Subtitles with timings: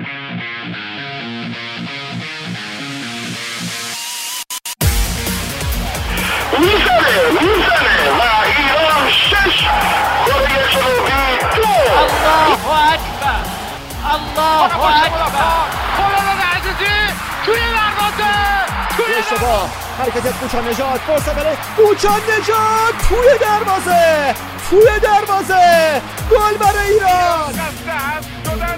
[0.00, 0.12] الله
[14.62, 15.40] اکبر
[15.96, 16.96] خداوند عزیزی
[17.46, 18.32] توی دروازه
[18.96, 20.34] توی اشتباه حرکت از
[20.68, 21.00] نجات
[21.32, 24.34] برای کوچان نجات توی دروازه
[24.70, 27.54] توی دروازه گل برای ایران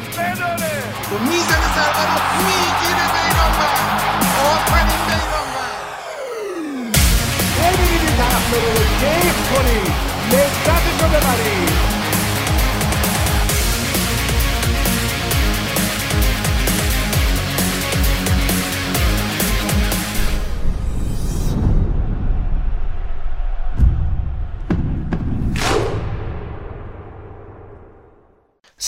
[0.09, 0.83] خسته هم شدن بداره
[1.29, 3.13] می‌زنه ضربه رو می‌گیره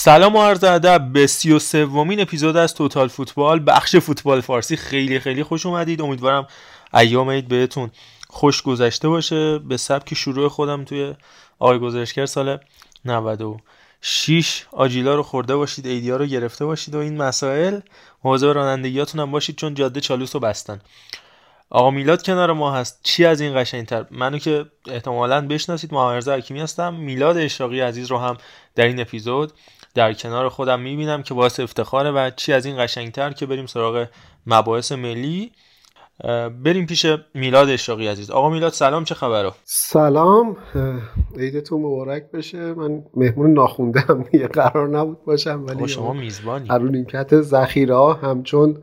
[0.05, 3.63] سلام و عرض ادب به سی و سومین اپیزود از توتال فوتبال.
[3.67, 4.77] بخش فوتبال فارسی.
[4.77, 6.01] خیلی خیلی خوش اومدید.
[6.03, 6.47] امیدوارم
[6.95, 7.91] ایام عید بهتون
[8.29, 9.59] خوش گذشته باشه.
[9.59, 11.15] به سبک شروع خودم توی
[11.59, 12.59] آقای گزارشگر سال
[13.05, 17.81] 96 آجیلا رو خورده باشید ایدیا رو گرفته باشید و این مسائل.
[18.25, 20.81] مواظب رانندگیاتون هم باشید چون جاده چالوس رو بستن.
[21.71, 23.01] آقا میلاد کنار ما هست.
[23.03, 25.95] چی از این قشنگتر؟ منو که احتمالا بشناسید.
[25.95, 26.95] محمد حکیمی هستم.
[26.95, 28.37] میلاد اشراقی عزیز رو هم
[28.75, 29.53] در این اپیزود
[29.95, 34.07] در کنار خودم می‌بینم که باعث افتخاره و چی از این قشنگتر که بریم سراغ
[34.47, 35.53] مباحث ملی.
[36.65, 38.31] بریم پیش میلاد اشراقی عزیز.
[38.31, 40.57] آقا میلاد سلام چه خبره سلام.
[41.39, 42.75] عیدتون مبارک بشه.
[42.75, 46.69] من مهمون ناخونده هم دیگه قرار نبود باشم ولی شما میزبانی.
[46.69, 48.83] هر نیمکت ذخیره همچون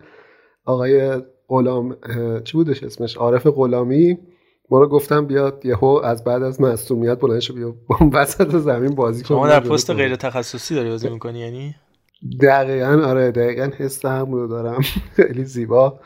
[0.66, 1.98] آقای غلام
[2.44, 4.18] چی بودش اسمش؟ عارف غلامی.
[4.72, 7.76] ما رو گفتم بیاد یهو از بعد از معصومیت بلند شو بیا
[8.14, 9.28] وسط زمین بازی کن.
[9.28, 9.90] شما در پست.
[9.92, 11.76] غیر تخصصی داری بازی می‌کنی یعنی؟
[12.42, 14.82] دقیقا آره دقیقا حس همون رو دارم.
[15.16, 16.00] خیلی زیبا.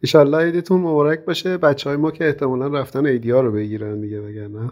[0.00, 1.56] ایشالله عیدتون مبارک باشه.
[1.56, 4.70] بچه های ما که احتمالا رفتن ایدیا رو بگیرن دیگه وگرنه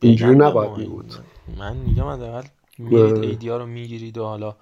[0.00, 1.14] اینجوری نباید میبود
[1.58, 2.42] من میگم حداقل
[2.78, 3.24] میرید.
[3.24, 4.56] ایدیا رو می‌گیرید و حالا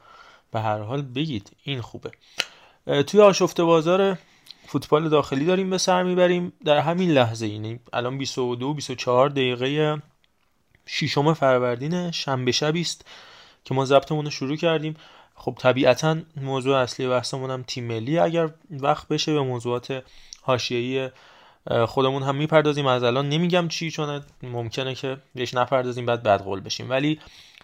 [0.52, 1.50] به هر حال بگید.
[1.64, 2.10] این خوبه.
[3.06, 4.18] توی آشفته بازار
[4.70, 6.52] فوتبال داخلی داریم به سر می‌بریم.
[6.64, 10.02] در همین لحظه یعنی الان 22 24 دقیقه
[10.86, 13.04] ششم فروردین شنبه شبی است
[13.64, 14.96] که ما ضبطمون رو شروع کردیم.
[15.34, 18.18] خب طبیعتا موضوع اصلی بحثمون هم تیم ملی.
[18.18, 20.02] اگر وقت بشه به موضوعات
[20.42, 21.10] حاشیه‌ای
[21.86, 22.86] خودمون هم می‌پردازیم.
[22.86, 26.90] از الان نمیگم چی چون ممکنه که بهش نپردازیم بعد بد قول بشیم.
[26.90, 27.20] ولی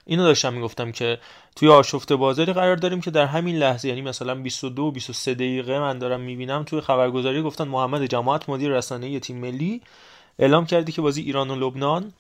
[0.06, 1.18] اینو داشتم می‌گفتم که
[1.56, 5.98] توی آشفته بازاری قرار داریم که در همین لحظه یعنی مثلا 22 23 دقیقه من
[5.98, 9.82] دارم می‌بینم توی خبرگزاری گفتن محمد جماعت مدیر رسانه‌ای تیم ملی
[10.38, 12.12] اعلام کردی که بازی ایران و لبنان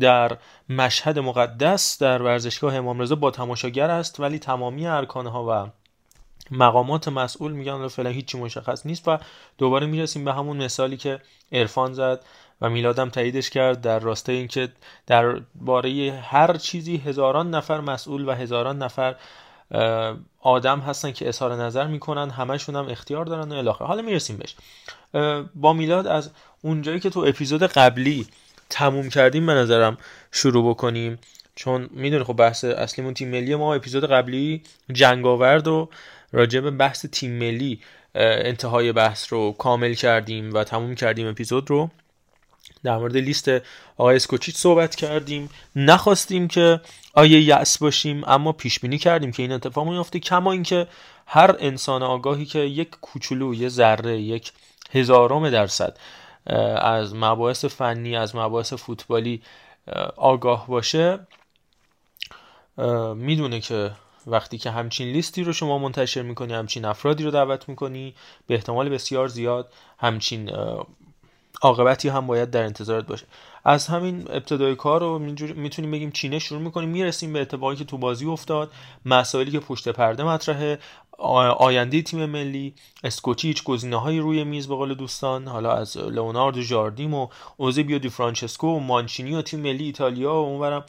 [0.00, 0.36] در
[0.68, 5.70] مشهد مقدس در ورزشگاه امام رضا با تماشاگر است ولی تمامی ارکانها و
[6.50, 9.18] مقامات مسئول میگن فعلا هیچی مشخص نیست و
[9.58, 11.20] دوباره می‌رسیم به همون مثالی که
[11.52, 12.24] عرفان زد.
[12.60, 14.68] و میلادم تاییدش کرد در راستای اینکه
[15.06, 19.14] در باره هر چیزی هزاران نفر مسئول و هزاران نفر
[20.40, 24.56] آدم هستن که اظهار نظر می‌کنن همشون هم اختیار دارن و الاخر حالا می‌رسیم بهش.
[25.54, 26.30] با میلاد از
[26.62, 28.26] اونجایی که تو اپیزود قبلی
[28.70, 29.98] تموم کردیم به نظرم
[30.32, 31.18] شروع بکنیم.
[31.54, 35.88] چون می‌دونی خب بحث اصلیمون تیم ملی ما اپیزود قبلی جنگاورد و
[36.32, 37.80] راجع به بحث تیم ملی
[38.14, 41.90] انتهای بحث رو کامل کردیم و تموم کردیم اپیزود رو.
[42.84, 43.48] در مورد لیست
[43.96, 45.50] آقای اسکوچیچ صحبت کردیم.
[45.76, 46.80] نخواستیم که
[47.14, 50.86] آیه یأس باشیم اما پیش بینی کردیم که این اتفاق میفته کما اینکه
[51.26, 54.52] هر انسان آگاهی که یک کوچولو یه ذره یک
[54.90, 55.96] هزارم درصد
[56.76, 59.42] از مباحث فنی از مباحث فوتبالی
[59.88, 61.18] اه، آگاه باشه
[63.14, 63.90] می‌دونه که
[64.26, 68.14] وقتی که همچین لیستی رو شما منتشر می‌کنی همچین افرادی رو دعوت می‌کنی
[68.46, 70.50] به احتمال بسیار زیاد همچین
[71.62, 73.26] عاقبتی هم باید در انتظارت باشه.
[73.64, 75.18] از همین ابتدای کار رو
[75.56, 78.72] می‌تونیم بگیم چینه شروع می‌کنیم می‌رسیم به اتفاقی که تو بازی افتاد
[79.04, 80.78] مسائلی که پشت پرده مطرحه
[81.58, 82.74] آینده تیم ملی
[83.04, 88.08] اسکوچیچ گزینه های روی میز به قول دوستان حالا از لئوناردو ژاردیم و اوزیبیو دی
[88.08, 90.84] فرانچسکو و مانچینی و تیم ملی ایتالیا و اونورم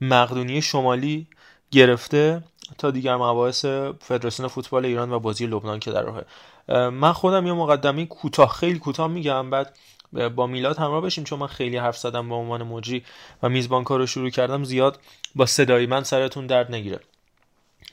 [0.00, 1.26] مقدونیه شمالی
[1.70, 2.44] گرفته
[2.78, 3.64] تا دیگر مباحث
[4.00, 6.24] فدراسیون فوتبال ایران و بازی لبنان که در راهه.
[6.68, 9.78] اه، من خودم یه مقدمه کوتاه خیلی کوتاه میگم بعد
[10.14, 13.04] با میلاد همراه بشیم چون من خیلی حرف زدم به عنوان مجری
[13.42, 14.98] و میزبان کار رو شروع کردم زیاد
[15.34, 17.00] با صدای من سرتون درد نگیره.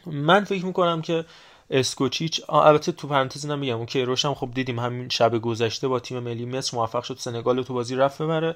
[0.06, 1.26] من فکر می‌کنم که
[1.70, 6.46] اسکوچیچ البته تو پرانتز اینم میگم کیروشم خب دیدیم همین شب گذشته با تیم ملی
[6.46, 8.56] مصر موفق شد سنگال تو بازی رفت ببره.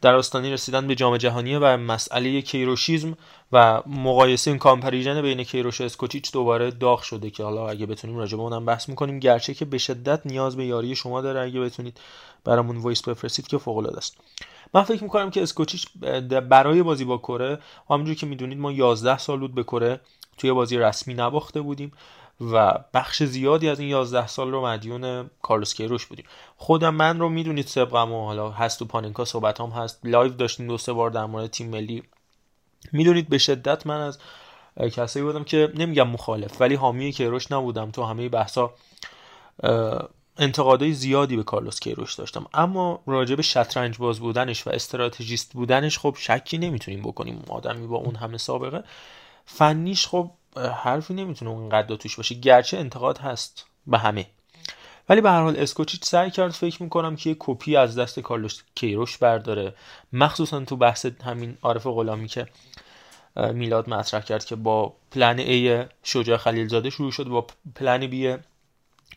[0.00, 3.16] در آستانه رسیدن به جام جهانی و مسئله کیروشیزم
[3.52, 8.16] و مقایسه این comparison بین کیروش و اسکوچیچ دوباره داغ شده که حالا اگه بتونیم
[8.18, 11.60] راجع به اونم بحث می‌کنیم گرچه که به شدت نیاز به یاری شما داره اگه
[11.60, 12.00] بتونید
[12.44, 14.16] برامون voice بفرستید که فوق العاده است.
[14.74, 15.88] من فکر می‌کنم که اسکوچیچ
[16.48, 17.58] برای بازی با کره
[17.90, 20.00] همونجوری که می‌دونید ما 11 سال بود به کره
[20.38, 21.92] توی بازی رسمی نباخته بودیم
[22.40, 26.24] و بخش زیادی از این 11 سال رو مدیون کارلوس کیروش بودیم.
[26.56, 30.66] خودم من رو می‌دونید سابقه‌م و حالا هست تو پاننکا صحبت هم هست live داشتیم
[30.66, 32.02] دو سه بار در مورد تیم ملی.
[32.92, 34.18] می‌دونید به شدت من از
[34.92, 38.70] کسایی بودم که نمیگم مخالف ولی حامی کیروش نبودم تو همه بحثا.
[40.40, 42.46] انتقادهای زیادی به کارلوس کیروش داشتم.
[42.54, 47.96] اما راجع به شطرنج باز بودنش و استراتژیست بودنش خب شکی نمی‌تونیم بکنیم آدمی با
[47.96, 48.84] اون همه سابقه.
[49.44, 52.34] فنیش خب حرفی نمی‌تونه اونقدر توش باشه.
[52.34, 54.26] گرچه انتقاد هست به همه.
[55.08, 58.62] ولی به هر حال اسکوچیچ سعی کرد فکر می‌کنم که یه کپی از دست کارلوس
[58.74, 59.74] کیروش برداره.
[60.12, 62.46] مخصوصا تو بحث همین عارف غلامی که
[63.36, 68.36] میلاد مطرح کرد که با پلن ای شجاع خلیلزاده شروع شد با پلن بی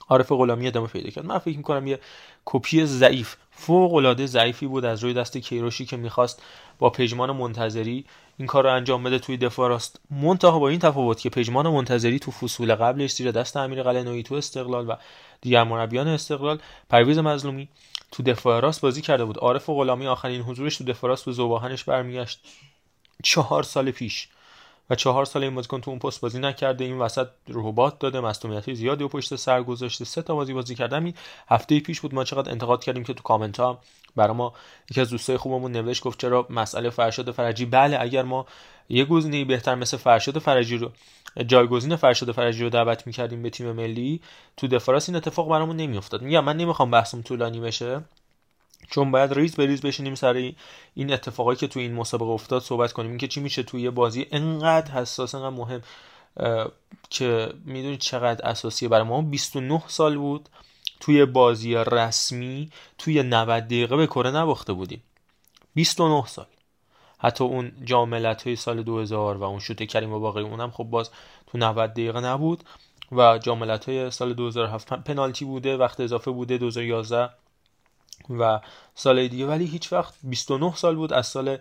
[0.10, 1.26] عارف غلامی ادامه پیدا کرد.
[1.26, 2.00] من فکر می‌کنم یه
[2.46, 6.42] کپی ضعیف فوق العاده ضعیفی بود از روی دست کیروشی که می‌خواست
[6.80, 8.06] با پژمان منتظری
[8.38, 10.00] این کار رو انجام بده توی دفاع راست.
[10.12, 14.36] منتها با این تفاوت که پژمان منتظری تو فصول قبلش زیر دست امیر قلعه‌نویی تو
[14.36, 14.96] استقلال و
[15.42, 17.70] دیگر مربیان استقلال پرویز مظلومی
[18.12, 19.38] تو دفاع راست بازی کرده بود.
[19.38, 22.40] عارف غلامی آخرین حضورش تو دفاع راست به زوباهنش برمیگشت.
[23.24, 24.28] چهار سال پیش
[24.90, 26.84] و چهار سال این بازیکن تو اون پست بازی نکرده.
[26.84, 30.06] این وسط رباط داده مصدومیت زیادی و پشت سر گذاشته.
[30.06, 31.14] سه تا بازی بازی کرده همین
[31.48, 33.80] هفته پیش بود ما چقدر انتقاد کردیم که تو کامنت ها
[34.16, 34.54] برای ما
[34.92, 38.46] یکی از دوستای خوبمون نوشت گفت چرا مسئله فرشاد فرجی؟ بله اگر ما
[38.90, 40.92] یه گزینه بهتر مثل فرشاد فرجی رو
[41.48, 44.22] جایگزین فرشاد فرجی رو دعوت می‌کردیم به تیم ملی
[44.58, 46.22] تو دفاع راست این اتفاق برامون نمیافتاد.
[46.22, 48.02] میگم من نمی‌خوام بحثم طولانی بشه.
[48.90, 50.52] چون باید ریز به ریز بشینیم سر
[50.94, 53.10] این اتفاقایی که تو این مسابقه افتاد صحبت کنیم.
[53.10, 55.82] اینکه چی میشه توی بازی انقدر حساس انقدر مهم
[57.10, 59.22] که می‌دونید چقدر اساسیه برای ما.
[59.22, 60.50] 29 سال بود
[61.00, 65.04] توی بازی رسمی توی 90 دقیقه به کره نباخته بودیم.
[65.76, 66.46] 29 سال.
[67.20, 71.10] حتی اون جاملت های سال 2000 و اون شوت کریم و باقی اونم خب باز
[71.48, 72.64] تو 90 دقیقه نبود.
[73.12, 77.30] و جاملت های سال 2007 پنالتی بوده وقت اضافه بوده 2011
[78.30, 78.60] و
[78.96, 79.46] سال دیگه.
[79.46, 81.58] ولی هیچ وقت 29 سال بود از سال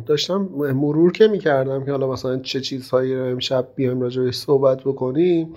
[0.06, 5.56] داشتم مرور که می‌کردم که حالا مثلا چه چیزهایی رو امشب بیایم راجبش صحبت بکنیم.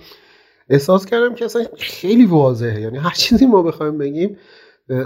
[0.69, 2.81] احساس کردم که اصلا خیلی واضحه.
[2.81, 4.37] یعنی هر چیزی ما بخوایم بگیم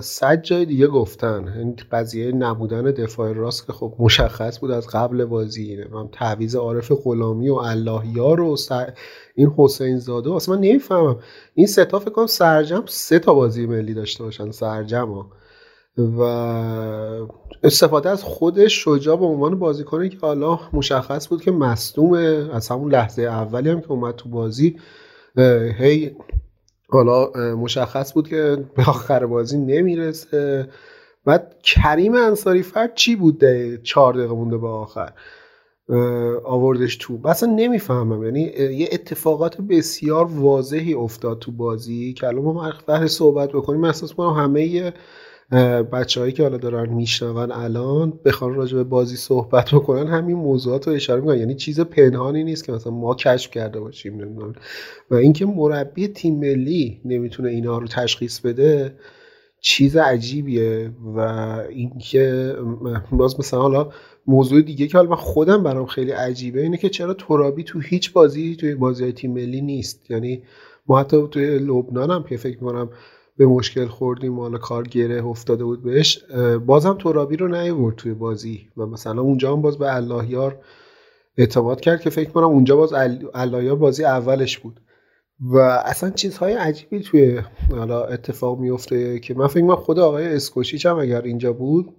[0.02, 1.48] صد جای دیگه گفتن.
[1.48, 6.92] این قضیه نبودن دفاع راست که خب مشخص بود از قبل بازی هم تعویز عارف
[7.04, 8.58] غلامی و اللهیار و
[9.36, 10.34] این حسین زاده.
[10.34, 11.20] اصلا من نمی‌فهمم.
[11.54, 15.30] این سه تا فکر کنم سرجم سه تا بازی ملی داشته باشن سرجم ها.
[15.98, 16.22] و
[17.64, 22.50] استفاده از خودش شجاع به عنوان بازیکنی که حالا مشخص بود که مصدومه.
[22.54, 24.78] از همون لحظه اولی هم که اومد تو بازی.
[25.80, 26.16] هی
[26.90, 30.70] حالا مشخص بود که به آخر بازی نمی‌رسه.
[31.26, 35.14] بعد کریم انصاری فرد چی بود ده چهار دقیقه مونده به آخر؟
[36.44, 37.20] آوردش تو.
[37.26, 38.24] اصلا نمی‌فهمم.
[38.24, 44.34] یعنی یه اتفاقات بسیار واضحی افتاد تو بازی که الان ما صحبت بکنیم احساس کنم
[44.34, 44.94] همه
[45.92, 50.94] بچههایی که حالا دارن میشنون الان بخوان راجع به بازی صحبت بکنن همین موضوعات رو
[50.94, 51.38] اشاره می‌کنن.
[51.38, 54.54] یعنی چیز پنهانی نیست که مثلا ما کشف کرده باشیم نمی‌دونم.
[55.12, 58.96] و اینکه مربی تیم ملی نمی‌تونه اینا رو تشخیص بده
[59.62, 60.92] چیز عجیبیه.
[61.16, 61.20] و
[61.70, 62.56] اینکه
[63.12, 63.90] باز مثلا حالا
[64.28, 68.14] موضوع دیگه که حالا من خودم برام خیلی عجیبه اینه که چرا ترابی تو هیچ
[68.14, 70.12] بازی توی بازی تیم ملی نیست.
[70.12, 70.44] یعنی
[70.88, 72.90] ما حتی توی لبنان هم که فکر می‌کنم
[73.38, 76.24] به مشکل خوردیم حالا کار گره افتاده بود بهش.
[76.66, 80.60] بازم ترابی رو نیورد توی بازی و مثلا اونجا هم باز به اللهیار
[81.38, 82.94] اعتماد کرد که فکر کنم اونجا باز
[83.34, 84.80] اللهیار بازی اولش بود.
[85.40, 87.42] و اصلا چیزهای عجیبی توی
[87.72, 91.96] حالا اتفاق میفته که من فکر کنم خود آقای اسکوچیچ هم اگر اینجا بود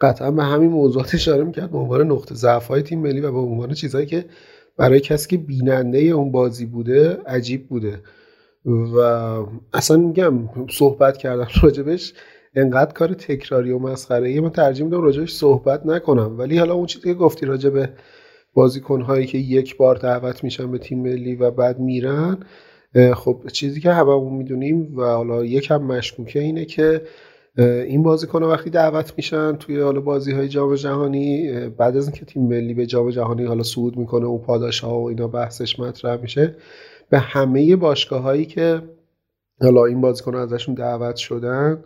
[0.00, 3.38] قطعا به همین موضوعات اشاره می‌کرد به عنوان نقطه ضعف های تیم ملی و به
[3.38, 4.24] عنوان چیزهایی که
[4.76, 8.02] برای کسی که بیننده اون بازی بوده عجیب بوده.
[8.64, 8.98] و
[9.72, 12.14] اصلا میگم صحبت کردم راجبش
[12.54, 14.40] انقدر کار تکراری و مسخره.
[14.40, 16.38] من ترجیح میدم راجبش صحبت نکنم.
[16.38, 17.88] ولی حالا اون چیزی که گفتی راجب
[18.54, 22.38] بازیکن هایی که یک بار دعوت میشن به تیم ملی و بعد میرن
[23.14, 27.02] خب چیزی که هممون می‌دونیم و حالا یکم مشکوکه اینه که
[27.58, 32.42] این بازیکن وقتی دعوت میشن توی حالا بازی های جام جهانی بعد از اینکه تیم
[32.42, 36.56] ملی به جام جهانی حالا صعود می‌کنه و پاداش ها و اینا بحثش مطرح میشه
[37.10, 38.82] به همه باشگاه هایی که
[39.60, 41.84] حالا این بازیکن ازشون دعوت شدن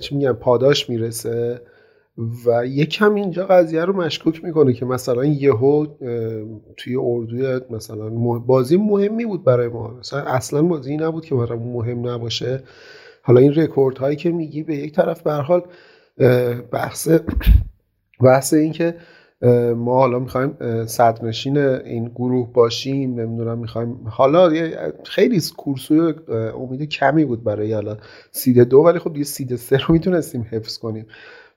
[0.00, 1.60] چی میگن پاداش می‌رسه
[2.46, 5.86] و یکم اینجا قضیه رو مشکوک می‌کنه که مثلا یهو
[6.76, 8.08] توی اردوی مثلا
[8.38, 9.98] بازی مهمی بود برای ما.
[9.98, 12.62] مثلا اصلا بازی نبود که برای مهم نباشه.
[13.22, 15.62] حالا این رکورد هایی که میگی به یک طرف به حال
[16.72, 17.08] بحث
[18.20, 18.94] بحث این که
[19.76, 23.20] ما حالا می‌خوایم صدرنشین این گروه باشیم.
[23.20, 24.00] نمی‌دونم می‌خوایم.
[24.06, 24.50] حالا
[25.04, 26.14] خیلی کورسوی
[26.58, 27.96] امید کمی بود برای حالا
[28.30, 31.06] سید دو ولی خب یه سید سه رو می‌تونستیم حفظ کنیم.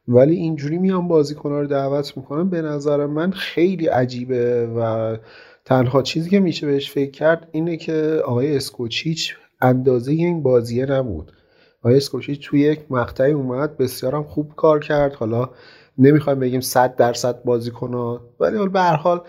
[0.07, 2.49] ولی اینجوری میان بازیکنها رو دعوت می‌کنم.
[2.49, 5.17] به نظر من خیلی عجیبه و
[5.65, 11.31] تنها چیزی که میشه بهش فکر کرد اینه که آقای اسکوچیچ اندازه این بازیه نبود.
[11.79, 15.13] آقای اسکوچیچ توی یک مقطعی اومد بسیارم خوب کار کرد.
[15.13, 15.49] حالا
[15.99, 19.21] نمی‌خوایم بگیم 100 درصد بازیکن ولی حالا به هر حال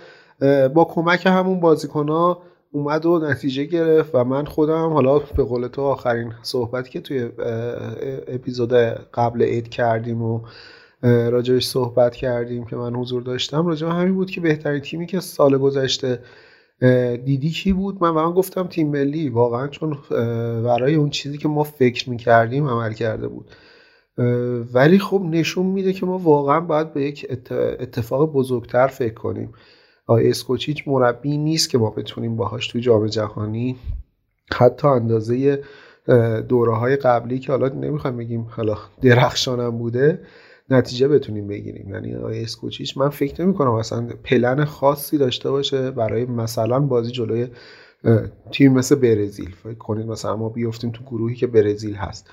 [0.69, 2.37] با کمک همون بازیکن
[2.73, 7.31] اومد و نتیجه گرفت و من خودم حالا به قول تو آخرین صحبتی که توی
[8.29, 8.73] اپیزود
[9.15, 10.41] قبل عید کردیم و
[11.03, 15.59] راجبش صحبت کردیم که من حضور داشتم راجب همین بود که بهترین تیمی که سال
[15.59, 16.19] گذشته
[17.25, 19.99] دیدی کی بود؟ من واقعا گفتم تیم ملی واقعا چون
[20.65, 23.51] برای اون چیزی که ما فکر می‌کردیم عمل کرده بود.
[24.75, 27.27] ولی خب نشون میده که ما واقعا باید به یک
[27.81, 29.53] اتفاق بزرگتر فکر کنیم.
[30.07, 33.77] آقای اسکوچیچ مربی نیست که ما بتونیم باهاش تو جام جهانی
[34.53, 35.63] حتی اندازه
[36.49, 40.21] دوره های قبلی که حالا نمی‌خوایم بگیم حالا درخشانم بوده
[40.71, 41.95] نتیجه بتونیم بگیریم.
[41.95, 47.11] یعنی آقای اسکوچیچ من فکر نمی کنم اصلا پلن خاصی داشته باشه برای مثلا بازی
[47.11, 47.49] جلوی
[48.53, 49.51] تیم مثل برزیل.
[49.51, 52.31] فکر کنید مثلا ما بیفتیم تو گروهی که برزیل هست.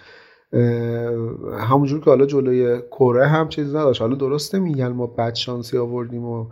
[1.60, 4.02] همونجور که حالا جلوی کره هم چیزی نداشت.
[4.02, 6.46] حالا درسته میگن ما بد شانسی آوردیم و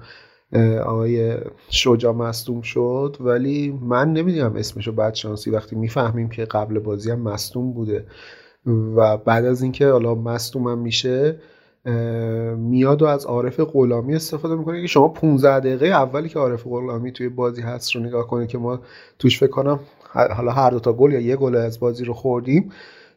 [0.86, 1.38] آقای
[1.70, 5.52] شجا مصدوم شد ولی من نمی‌دونم اسمشو بعد شانسی.
[5.52, 8.06] وقتی می‌فهمیم که قبل بازی هم مصدوم بوده
[8.96, 11.40] و بعد از اینکه حالا مصدوم هم میشه
[12.58, 17.12] میاد و از عارف غلامی استفاده می‌کنه که شما 15 دقیقه اولی که عارف غلامی
[17.12, 18.80] توی بازی هست رو نگاه کنید که ما
[19.20, 19.80] توش فکر کنم
[20.14, 22.72] حالا هر دو تا گل یا یه گل از بازی رو خوردیم.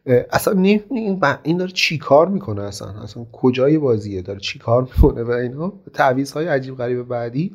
[0.07, 5.23] اصلا این این داره چی کار می‌کنه اصلا؟ اصلا کجای بازیه؟ داره چی کار می‌کنه
[5.23, 7.53] و اینا؟ تعویض های عجیب غریب بعدی.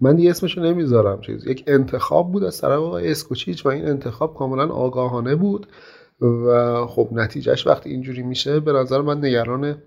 [0.00, 1.46] من دیگه اسمشو نمی‌ذارم چیز.
[1.46, 5.66] یک انتخاب بود از طرف آقای اسکوچیچ و این انتخاب کاملا آگاهانه بود
[6.20, 9.82] و خب نتیجهش وقتی اینجوری میشه به نظر من نگران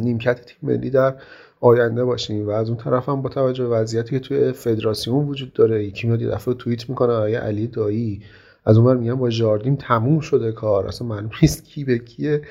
[0.00, 1.14] نیمکت تیم ملی در
[1.60, 5.52] آینده باشیم و از اون طرف هم با توجه به وضعیتی که توی فدراسیون وجود
[5.52, 8.22] داره یکی میاد یه دفعه توییت می‌کنه آقای علی دایی.
[8.64, 10.86] از اون میگم با جاردیم تموم شده کار.
[10.86, 12.42] اصلا معلوم نیست کی به کیه.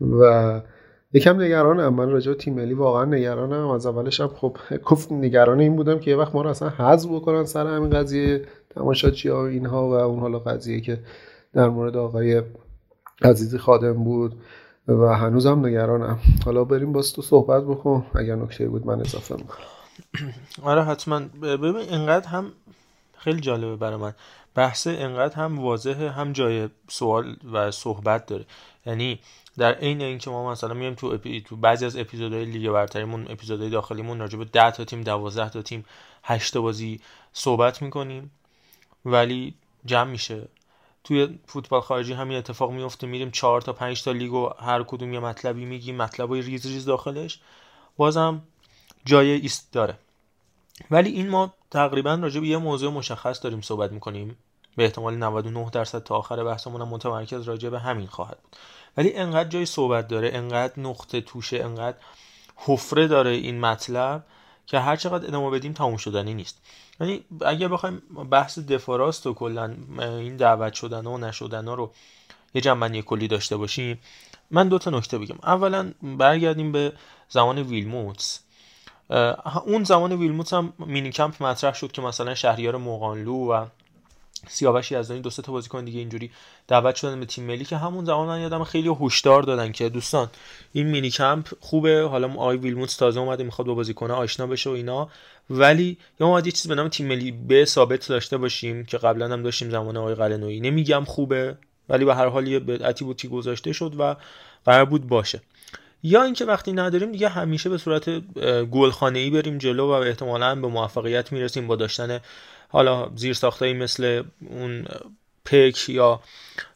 [0.00, 0.62] و
[1.12, 1.94] یکم نگرانم.
[1.94, 3.68] من راجع تیم ملی واقعا نگرانم.
[3.68, 7.10] از اولش هم خب گفت نگران این بودم که یه وقت ما رو اصلا حذف
[7.10, 10.98] بکنن سر همین قضیه تماشاچی ها و اینها و اون حالا قضیه که
[11.52, 12.42] در مورد آقای
[13.22, 14.34] عزیزی خادم بود.
[14.88, 16.18] و هنوزم نگرانم.
[16.44, 18.06] حالا بریم باز تو صحبت بکن.
[18.14, 19.66] اگر نکته بود من اضافه می‌کنم.
[20.62, 21.20] آره حتما.
[21.42, 22.44] ببین اینقدر هم
[23.18, 24.12] خیلی جالبه برای من.
[24.58, 28.44] بحث انقدر هم واضحه هم جای سوال و صحبت داره.
[28.86, 29.18] یعنی
[29.58, 31.40] در عین اینکه ما مثلا میایم تو, اپی...
[31.40, 35.62] تو بعضی از اپیزودهای لیگ برتریمون اپیزودهای داخلیمون راجع به 10 تا تیم 12 تا
[35.62, 35.84] تیم
[36.24, 37.00] 8 تا بازی
[37.32, 38.30] صحبت می‌کنیم
[39.04, 40.48] ولی جمع میشه.
[41.04, 45.14] توی فوتبال خارجی همین اتفاق میفته میریم 4 تا 5 تا لیگ و هر کدوم
[45.14, 47.40] یه مطلبی میگیم مطلبای ریز ریز داخلش.
[47.96, 48.42] بازم
[49.04, 49.98] جای ایست داره.
[50.90, 54.36] ولی این ما تقریبا راجع به یه موضوع مشخص داریم صحبت می‌کنیم.
[54.78, 58.56] به احتمال 99 درصد تا آخر بحثمون هم متمرکز راجع به همین خواهد بود.
[58.96, 61.96] ولی انقدر جای صحبت داره انقدر نقطه توشه انقدر
[62.56, 64.24] حفره داره این مطلب
[64.66, 66.60] که هر چقدر ادامه بدیم تموم شدنی نیست.
[67.00, 71.90] یعنی اگر بخوایم بحث دفاراست و کلا این دعوت شدن و نشدن ها رو
[72.54, 73.98] یه جنبندی کلی داشته باشیم
[74.50, 75.38] من دو تا نکته بگم.
[75.42, 76.92] اولا برگردیم به
[77.28, 78.40] زمان ویلموتس.
[79.66, 83.66] اون زمان ویلموتس هم مینی کمپ مطرح شد که مثلا شهریار موقانلو و
[84.48, 86.30] سیاوش یزدانی دو سه تا بازیکن دیگه اینجوری
[86.68, 90.28] دعوت شدن به تیم ملی که همون زمان من یادم خیلی هشدار دادن که دوستان
[90.72, 94.72] این مینی کمپ خوبه حالا آی ویلموتس تازه اومده می‌خواد با بازیکن آشنا بشه و
[94.72, 95.08] اینا.
[95.50, 99.28] ولی یا ما یه چیز به نام تیم ملی به ثابت داشته باشیم که قبلا
[99.28, 100.60] هم داشتیم زمان آقای قلنویی.
[100.60, 101.56] نمیگم خوبه
[101.88, 104.16] ولی به هر حال یه بدعتی بود که گذاشته شد و
[104.64, 105.40] قرار بود باشه.
[106.02, 108.10] یا اینکه وقتی نداریم دیگه همیشه به صورت
[108.64, 112.20] گلخانه ای بریم جلو و احتمالا به موفقیت می‌رسیم با داشتن
[112.68, 114.86] حالا زیر ساختایی مثل اون
[115.44, 116.20] پک یا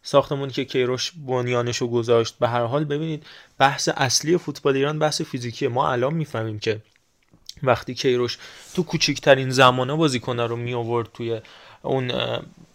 [0.02, 3.26] ساختمونی که کیروش بنیانش رو گذاشت به هر حال ببینید
[3.58, 5.68] بحث اصلی فوتبال ایران بحث فیزیکیه.
[5.68, 6.80] ما الان می‌فهمیم که
[7.62, 8.38] وقتی کیروش
[8.74, 11.40] تو کوچکترین زمانه بازیکنه رو می آورد توی
[11.82, 12.12] اون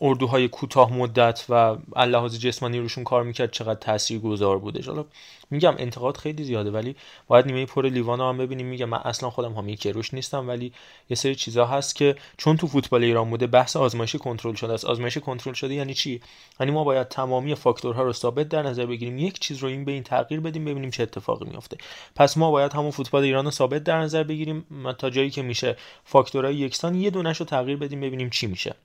[0.01, 5.05] اردوهای کوتاه مدت و لحاظ جسمانی روشون کار می‌کرد چقدر تاثیر گذار بوده حالا
[5.49, 6.95] میگم انتقاد خیلی زیاده ولی
[7.27, 8.65] باید نیمه پر لیوان هم ببینیم.
[8.65, 10.73] میگم من اصلا خودم حامی کروش نیستم ولی
[11.09, 14.73] یه سری چیزا هست که چون تو فوتبال ایران بوده بحث آزمایش کنترل شده.
[14.73, 16.21] است آزمایش کنترل شده یعنی چی؟
[16.59, 19.17] یعنی ما باید تمامی فاکتورها رو ثابت در نظر بگیریم.
[19.17, 21.77] یک چیز رو این به این تغییر بدیم ببینیم چه اتفاقی میافته.
[22.15, 24.65] پس ما باید همون فوتبال ایران رو ثابت در نظر بگیریم
[24.97, 28.75] تا جایی که میشه فاکتورهای یکسان یه دونش تغییر بدیم ببینیم چی میشه.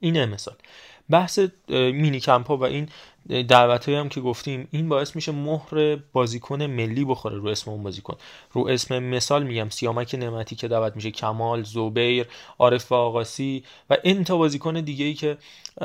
[0.00, 0.54] اینه مثال.
[1.10, 1.38] بحث
[1.68, 2.88] مینی کمپ و این
[3.48, 8.16] دعوت هم که گفتیم این باعث میشه مهر بازیکن ملی بخوره رو اسم اون بازیکن.
[8.52, 12.26] رو اسم مثال میگم سیامک نعمتی که دعوت میشه کمال زوبیر
[12.58, 15.36] عارف آقاسی و این تا بازیکن دیگه ای که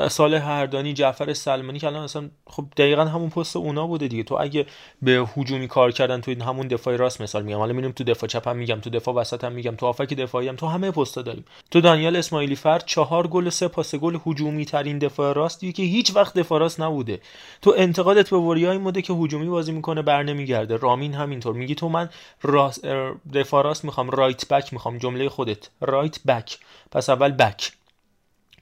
[0.09, 4.23] سال هردانی جعفر سلمانی که الان اصلا خب دقیقا همون پست اونا بوده دیگه.
[4.23, 4.65] تو اگه
[5.01, 7.57] به هجومی کار کردن تو همون دفاع راست مثال میگم.
[7.57, 10.47] حالا میریم تو دفاع چپ هم میگم تو دفاع وسط هم میگم تو هافبک دفاعی
[10.47, 11.45] هم تو همه پستا داریم.
[11.71, 16.15] تو دانیال اسماعیلی فرد چهار گل سه پاس گل هجومی ترین دفاع راستی که هیچ
[16.15, 17.19] وقت دفاع راست نبوده.
[17.61, 20.77] تو انتقادت به وریای مده که هجومی بازی می‌کنه بر نمیگرده.
[20.77, 21.55] رامین همینطور.
[21.55, 22.09] میگی تو من
[22.41, 22.85] راست
[23.33, 25.69] دفاع راست می‌خوام right back می‌خوام جمله خودت.
[25.81, 26.57] right back.
[26.91, 27.71] پس اول back.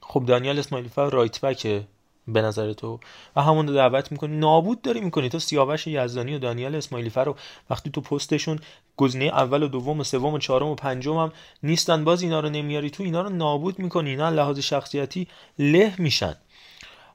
[0.00, 1.84] خب دانیال اسماعیلی فرد right back ه
[2.28, 3.00] به نظر تو.
[3.36, 4.36] و همون رو دعوت می‌کنی.
[4.36, 5.28] نابود داری می‌کنی.
[5.28, 7.36] تو سیاوش یزدانی و دانیال اسماعیلی فر رو
[7.70, 8.58] وقتی تو پستشون
[8.96, 11.32] گزینه اول و دوم و سوم و چهارم و پنجم هم
[11.62, 14.10] نیستن باز اینا رو نمیاری تو اینا رو نابود می‌کنی.
[14.10, 16.34] اینا لحاظ شخصیتی له میشن.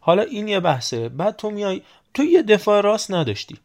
[0.06, 1.10] حالا این یه بحثه.
[1.10, 1.82] بعد تو میای
[2.14, 3.58] تو یه دفاع راست نداشتی.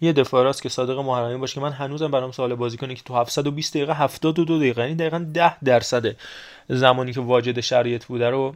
[0.00, 3.02] یه دفاع راست که صادق محرمی باشه که من هنوزم برام سوال بازی کنه که
[3.02, 6.16] تو 720 دقیقه 72 دقیقه یعنی دقیقا 10 درصد
[6.68, 8.54] زمانی که واجد شرایط بوده رو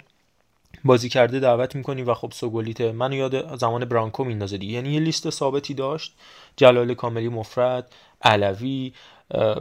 [0.85, 4.73] بازی کرده دعوت می‌کنی و خب سوگلیته منو یاد زمان برانکو میندازه دیگه.
[4.73, 6.15] یعنی یه لیست ثابتی داشت.
[6.57, 8.93] جلال کاملی مفرد علوی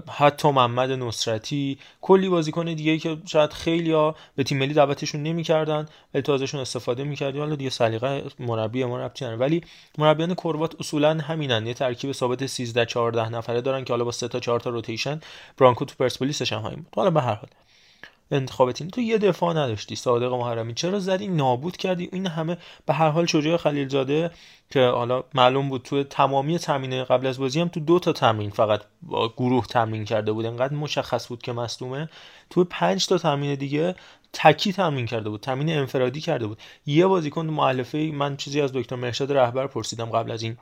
[0.10, 5.86] حتی محمد نصرتی کلی بازیکن دیگه که شاید خیلی ها به تیم ملی دعوتشون نمی‌کردن
[6.14, 9.62] ولی تو ازشون استفاده می‌کردی حالا دیگه سلیقه مربی ما ربطی ولی
[9.98, 11.68] مربیان کروات اصولا همینن.
[11.68, 15.20] یه ترکیب ثابت 13 14 نفره دارن که حالا با 3 تا 4 تا روتیشن
[15.58, 17.50] برانکو تو پرسپولیسش هم همین حالا به هر حال.
[18.32, 18.82] انتخابت.
[18.82, 20.74] این تو یه دفاع نداشتی صادق محرمی.
[20.74, 22.10] چرا زدی؟ نابود کردی.
[22.12, 24.32] این همه به هر حال شجاع خلیلزاده
[24.70, 28.50] که حالا معلوم بود تو تمامی تمرین قبل از بازی هم تو دو تا تمرین
[28.50, 30.46] فقط با گروه تمرین کرده بود.
[30.46, 32.10] انقدر مشخص بود که مصدومه.
[32.50, 33.96] تو پنج تا تمرین دیگه
[34.34, 35.42] تکی تمرین کرده بود.
[35.42, 36.60] تمرین انفرادی کرده بود.
[36.86, 40.58] یه بازیکن مؤلفه من چیزی از دکتر مرشد رهبر پرسیدم قبل از این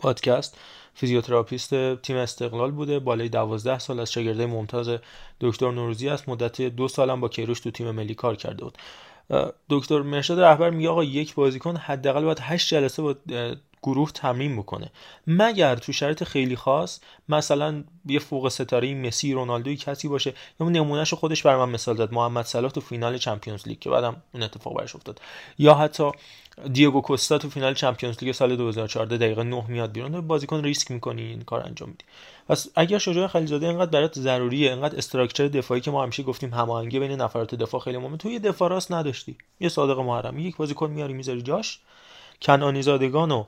[0.00, 0.58] پادکست.
[0.98, 4.90] فیزیوتراپیست تیم استقلال بوده بالای 12 سال از شاگردای ممتاز
[5.40, 6.28] دکتر نوروزی است.
[6.28, 8.78] مدت دو سالم با کیروش تو تیم ملی کار کرده بود.
[9.70, 13.14] دکتر مرشد رهبر میگه آقا یک بازیکن حداقل باید 8 جلسه با
[13.82, 14.90] گروه تمرین بکنه.
[15.26, 21.14] مگر تو شرایط خیلی خاص مثلا یه فوق ستاره مسی رونالدوی کسی باشه یا نمونهش
[21.14, 24.76] خودش برا من مثال داد محمد صلاح تو فینال چمپیونز لیگ که بعدم اون اتفاق
[24.78, 25.20] برش افتاد.
[25.58, 26.10] یا حتی
[26.72, 30.20] دیگو کوستا تو فینال چمپیونز لیگ سال 2014 دقیقه 9 میاد بیرون.
[30.20, 32.04] بازیکن ریسک می‌کنی این کار انجام میدی.
[32.48, 36.98] پس اگر شجاع خلیزاده اینقدر برات ضروریه اینقدر استراکچر دفاعی که ما همیشه گفتیم هماهنگی
[36.98, 39.36] بین نفرات دفاع خیلی مهمه تو یه دفاع راست نداشتی.
[39.60, 41.80] یه صادق محرم یک بازیکن میاری می‌ذاری جاش.
[42.42, 43.44] کنانی زادگان و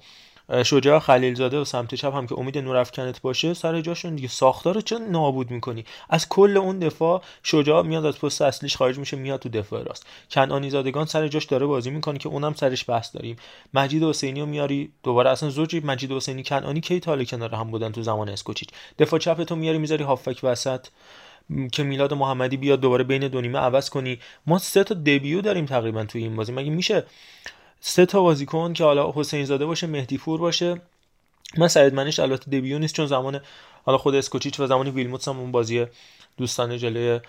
[0.64, 4.98] شجاع خلیلزاده و سمت چپ هم که امید نورافکنت باشه سر جاشون دیگه ساختار چه
[4.98, 9.48] نابود می‌کنی؟ از کل اون دفاع شجاع میاد از پست اصلیش خارج میشه میاد تو
[9.48, 10.07] دفاع راست.
[10.31, 13.37] کنانی زادگان سر جاش داره بازی می‌کنه که اونم سرش بحث داریم.
[13.74, 17.92] مجید حسینی رو میاری دوباره اصلا زوج مجید حسینی کنانی کی تاله کنار هم بودن
[17.92, 20.87] تو زمان اسکوچیچ؟ دفاع چپ تو میاری می‌ذاری هافک وسط
[21.72, 24.18] که میلاد محمدی بیاد دوباره بین دو نیمه عوض کنی.
[24.46, 26.53] ما سه تا دبیو داریم تقریبا توی این بازی.
[26.53, 27.05] مگه میشه
[27.80, 30.80] سه تا بازیکن که حالا حسین زاده باشه مهدی فور باشه.
[31.58, 33.40] من سعید منش البته دبیو نیست چون زمان
[33.84, 35.86] حالا خود اسکوچیچ و زمان ویلموتس هم اون بازی
[36.36, 37.20] دوستانه جلوی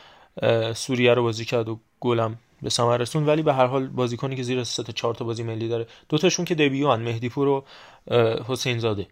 [0.74, 4.44] سوریه رو بازی کرد و گلم به ثمر رسون ولی به هر حال بازیکنی که
[4.44, 5.88] زیر سه تا چهار تا بازی ملی داره.
[6.10, 7.66] دو تاشون که دبیو هن مهدی پور و
[8.48, 9.08] حسین زاده.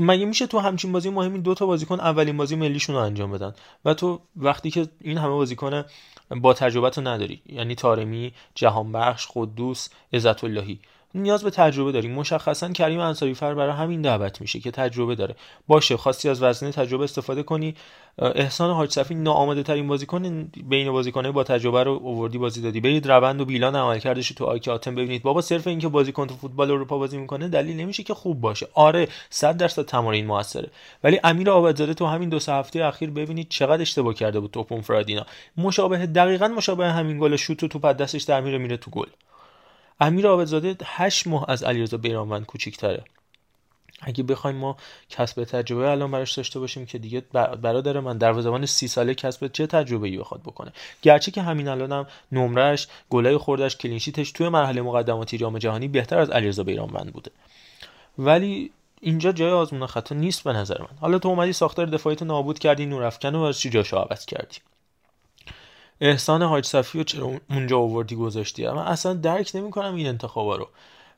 [0.00, 3.54] مگه میشه تو همچین بازی مهمی دو تا بازیکن اولین بازی ملیشون رو انجام بدن؟
[3.84, 5.84] و تو وقتی که این همه بازیکن
[6.30, 10.80] با تجربت رو نداری یعنی تارمی جهانبخش قدوس عزت اللهی
[11.14, 12.12] نیاز به تجربه داریم.
[12.14, 15.36] مشخصا کریم انصاری فر برای همین دعوت میشه که تجربه داره.
[15.68, 17.74] باشه خواستی از وزنه تجربه استفاده کنی.
[18.18, 22.80] احسان حاج صفی ناآماده ترین بازیکن بین بازیکنای با تجربه رو اووردی بازی دادی.
[22.80, 25.22] برید روند و بیلان عمل کردش تو آیک آتم ببینید.
[25.22, 28.68] بابا صرف اینکه بازیکن تو فوتبال اروپا بازی می‌کنه دلیل نمیشه که خوب باشه.
[28.74, 30.70] آره 100 درصد تمرین موثره.
[31.04, 34.80] ولی امیر آبادزاده تو همین دو سه هفته اخیر ببینید چقدر اشتباه کرده بود توپ
[34.80, 35.26] فرادینا.
[35.56, 39.06] مشابه دقیقا مشابه همین گل شوت تو پد دستش در میره میره تو گل.
[40.00, 43.04] امیر آبدزاده 8 ماه از علیرضا بیرانوند کوچیک‌تره.
[44.02, 44.76] اگه بخوایم ما
[45.08, 47.20] کسب تجربه الان براش داشته باشیم که دیگه
[47.62, 50.72] برادر من در زمان سی ساله کسب چه تجربه ای بخواد بکنه.
[51.02, 56.18] گرچه که همین الانم هم نمرش گلای خوردش کلینشیتش توی مرحله مقدماتی جام جهانی بهتر
[56.18, 57.30] از علیرضا بیرانوند بوده.
[58.18, 60.98] ولی اینجا جای آزمون خطا نیست به نظر من.
[61.00, 64.56] حالا تو اومدی ساختار دفاعیتو نابود کردی نورافکن و از چی جاشو عوض کردی؟
[66.00, 70.68] احسان حاج صفی رو چرا اونجا آوردی گذاشتی؟ من اصلا درک نمی‌کنم این انتخابا رو.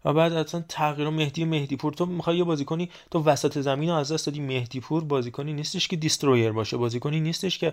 [0.05, 3.95] و بعد اصلا تغییر مهدی مهدی پور تو می‌خوای یه بازیکنی تو وسط زمین رو
[3.95, 6.77] از دست دادی مهدی پور بازیکنی نیستش که دیسترویر باشه.
[6.77, 7.73] بازیکنی نیستش که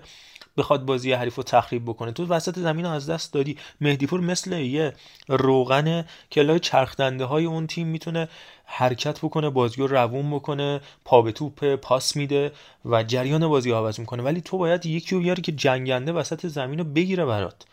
[0.58, 2.12] بخواد بازی حریف رو تخریب بکنه.
[2.12, 3.58] تو وسط زمین رو از دست دادی.
[3.82, 4.94] مهدی پور مثل یه
[5.28, 8.30] روغن که لای چرخدنده های اون تیم می‌تونه
[8.66, 12.52] حرکت بکنه بازی رو روون بکنه پا به توپ پاس میده
[12.86, 14.24] و جریان بازی عوض می‌کنه.
[14.24, 17.66] ولی تو باید یکی رو بیاری که جنگنده وسط زمین رو بگیره برات.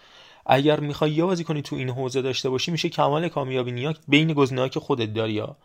[0.47, 4.33] اگر می‌خوای یه بازی کنی تو این حوزه داشته باشی میشه کمال کامیابی نیا بین
[4.33, 5.57] گزینه‌ها که خودت داری یا؟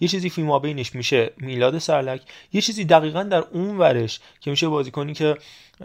[0.00, 2.22] یه چیزی فیما بینش میشه میلاد سرلک.
[2.52, 5.36] یه چیزی دقیقا در اون ورش که میشه بازی کنی که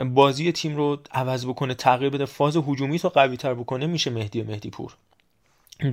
[0.05, 4.41] بازی تیم رو عوض بکنه تغییر بده فاز هجومی تو قوی تر بکنه میشه مهدی
[4.41, 4.95] مهدی پور.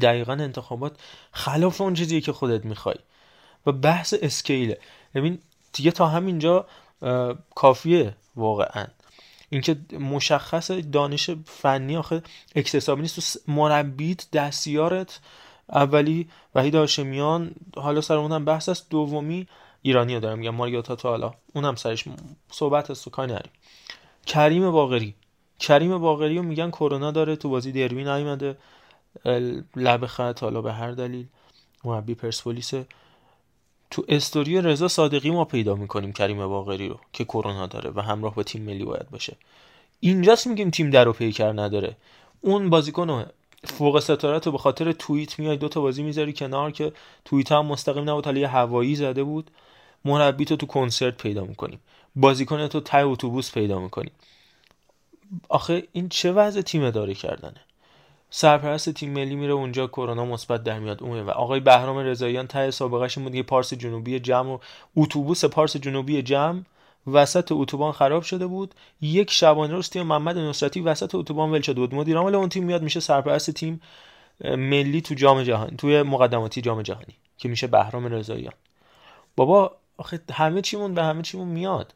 [0.01, 0.97] دقیقا انتخابات
[1.33, 2.97] خلاف اون چیزی که خودت می‌خوای.
[3.67, 4.79] و بحث اسکیله.
[5.15, 5.39] ببین
[5.73, 6.67] دیگه تا همینجا
[7.55, 8.87] کافیه واقعا.
[9.51, 12.23] اینکه مشخص دانش فنی آخه
[12.57, 13.39] اکتسابی نیست.
[13.39, 15.21] تو مربیت دستیارت
[15.73, 18.91] اولی وحید هاشمیان حالا سر اونم بحث است.
[18.91, 19.47] دومی
[19.83, 20.55] ایرانی ها دارم میگم.
[20.55, 21.35] ماریاتا تا حالا.
[21.55, 22.05] اونم سرش
[22.51, 23.35] صحبت است و کاری
[24.27, 25.15] کریم باقری.
[25.59, 28.57] کریم باقری رو میگن کرونا داره تو بازی دروی نیومده.
[29.77, 31.27] لب خط حالا به هر دلیل.
[31.85, 32.75] مربی پرسپولیس.
[33.91, 38.35] تو استوری رضا صادقی ما پیدا می‌کنیم کریم باقری رو که کرونا داره و همراه
[38.35, 39.37] با تیم ملی باید باشه.
[40.01, 41.97] اینجاست میگیم تیم در و پیکر نداره.
[42.41, 43.27] اون بازیکن
[43.65, 46.93] فوق ستاره تو به خاطر توییت میای دو تا بازی می‌ذاری کنار که
[47.25, 49.51] توییت هم مستقیم نبود حالا یه هوایی زده بود.
[50.05, 51.81] مربی تو تو کنسرت پیدا می‌کنیم
[52.17, 54.13] بازیکن تو تای اتوبوس پیدا می‌کنیم
[55.49, 57.61] آخه این چه وضع تیم داره کردنه؟
[58.31, 61.03] سرپرست تیم ملی میره اونجا کرونا مثبت در میاد.
[61.03, 64.59] اون و آقای بهرام رضاییان ته سابقهش بود یه پارس جنوبی جمع و
[64.97, 66.63] اتوبوس پارس جنوبی جمع
[67.13, 68.75] وسط اتوبان خراب شده بود.
[69.01, 71.95] یک شبانه روز تیم محمد نصرتی وسط اتوبان ول شده بود.
[71.95, 73.81] مدیر عامل اون تیم میاد میشه سرپرست تیم
[74.45, 78.55] ملی تو جام جهانی توی مقدماتی جام جهانی که میشه بهرام رضاییان.
[79.37, 81.95] بابا آخه همه چیمون به همه چیمون میاد.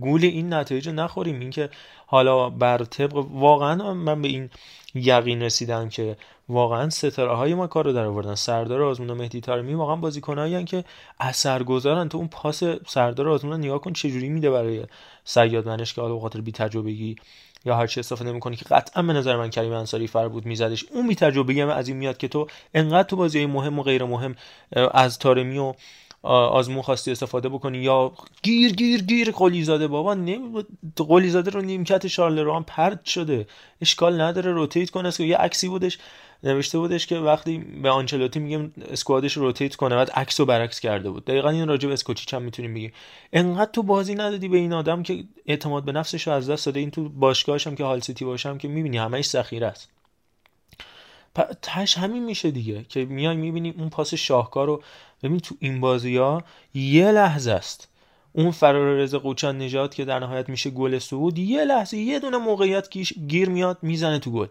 [0.00, 1.40] گول این نتایج نخوریم.
[1.40, 1.70] اینکه
[2.06, 4.50] حالا بر طبق واقعا من به این
[4.96, 6.16] یقین رسیدم که
[6.48, 8.34] واقعا ستاره های ما کار رو در آوردن.
[8.34, 10.84] سردار آزمون و مهدی تارمی واقعا بازیکنایی که
[11.20, 12.08] اثرگذارن.
[12.08, 14.84] تو اون پاس سردار آزمون نگاه کن چجوری میده برای
[15.24, 17.16] سیاد منش که حالا خاطر بی تجربگی
[17.64, 20.84] یا هر چی استفاده می‌کنی که قطعا به نظر من کریم انصاری فر بود میزدش.
[20.90, 24.36] اون بی تجربگی از این میاد که تو انقدر تو بازی مهم و غیر مهم
[24.92, 25.74] از تارمی و
[26.26, 28.12] آزمون خواستی استفاده بکنی یا
[28.42, 30.64] گیر گیر گیر قلی زاده بابا نمی
[30.96, 33.46] قلی زاده رو نیمکت شارلروا هم پرت شده.
[33.80, 35.12] اشکال نداره rotate کنه.
[35.12, 35.98] که یه عکسی بودش
[36.42, 40.80] نوشته بودش که وقتی به آنچلوتی میگیم squad ش rotate کنه بعد عکس و برعکس
[40.80, 41.24] کرده بود.
[41.24, 42.92] دقیقا این راجع به اسکوچیچ هم می‌تونیم بگیم.
[43.32, 46.80] انقدر تو بازی ندادی به این آدم که اعتماد به نفسش رو از دست داده.
[46.80, 49.88] این تو باشگاهش هم که هال سیتی باشم که می‌بینی همش ذخیره است.
[51.62, 54.82] تش همین میشه دیگه که میای می‌بینی اون پاس شاهکار رو
[55.22, 57.88] ببین تو این بازی ها یه لحظه است.
[58.32, 62.38] اون فرار رضا قوچان نجات که در نهایت میشه گل سعود یه لحظه یه دونه
[62.38, 62.88] موقعیت
[63.28, 64.46] گیر میاد می‌زنه تو گل.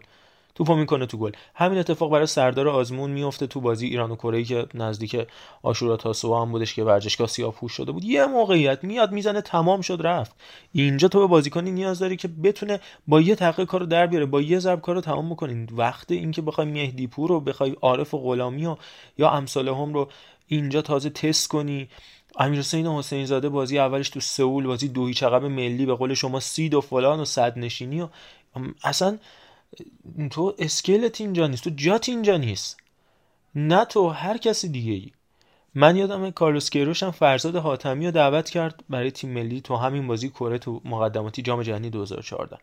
[0.54, 1.32] توپو می‌کنه تو گل.
[1.54, 5.26] همین اتفاق برای سردار آزمون میفته تو بازی ایران و کره که نزدیک
[5.62, 8.04] آشورا تاسوعا هم بودش که ورزشگاه سیاه پوش شده بود.
[8.04, 10.36] یه موقعیت میاد می‌زنه تمام شد رفت.
[10.72, 14.40] اینجا تو به بازیکنی نیاز داری که بتونه با یه تقه کارو در بیاره با
[14.40, 18.66] یه ضرب کارو تمام بکنین وقت اینکه بخوای مهدی پور رو بخوای عارف و غلامی
[18.66, 18.76] و
[19.18, 20.08] یا امثال هم رو
[20.46, 21.88] اینجا تازه تست کنی.
[22.38, 26.14] امیر حسین حسین زاده بازی اولش تو سئول بازی دو هیچ عقب ملی به قول
[26.14, 28.08] شما سید و فلان و صد نشینی و
[28.84, 29.18] اصلا
[30.30, 31.64] تو اسکلت اینجا نیست.
[31.64, 32.76] تو جات اینجا نیست.
[33.54, 35.12] نه تو هر کسی دیگه ای
[35.74, 40.06] من یادم کارلوس کیروش هم فرزاد حاتمی رو دعوت کرد برای تیم ملی تو همین
[40.06, 42.58] بازی کره تو مقدماتی جام جهانی 2014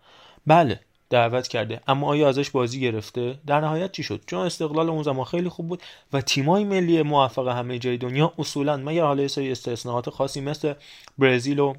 [0.48, 0.80] بله.
[1.14, 1.82] دعوت کرده.
[1.88, 5.68] اما آیا ازش بازی گرفته؟ در نهایت چی شد؟ چون استقلال اون زمان خیلی خوب
[5.68, 5.82] بود
[6.14, 10.74] و تیمای ملی موفق همه جای دنیا اصولا مگر حالا سری استثناءات خاصی مثل
[11.18, 11.74] برزیل و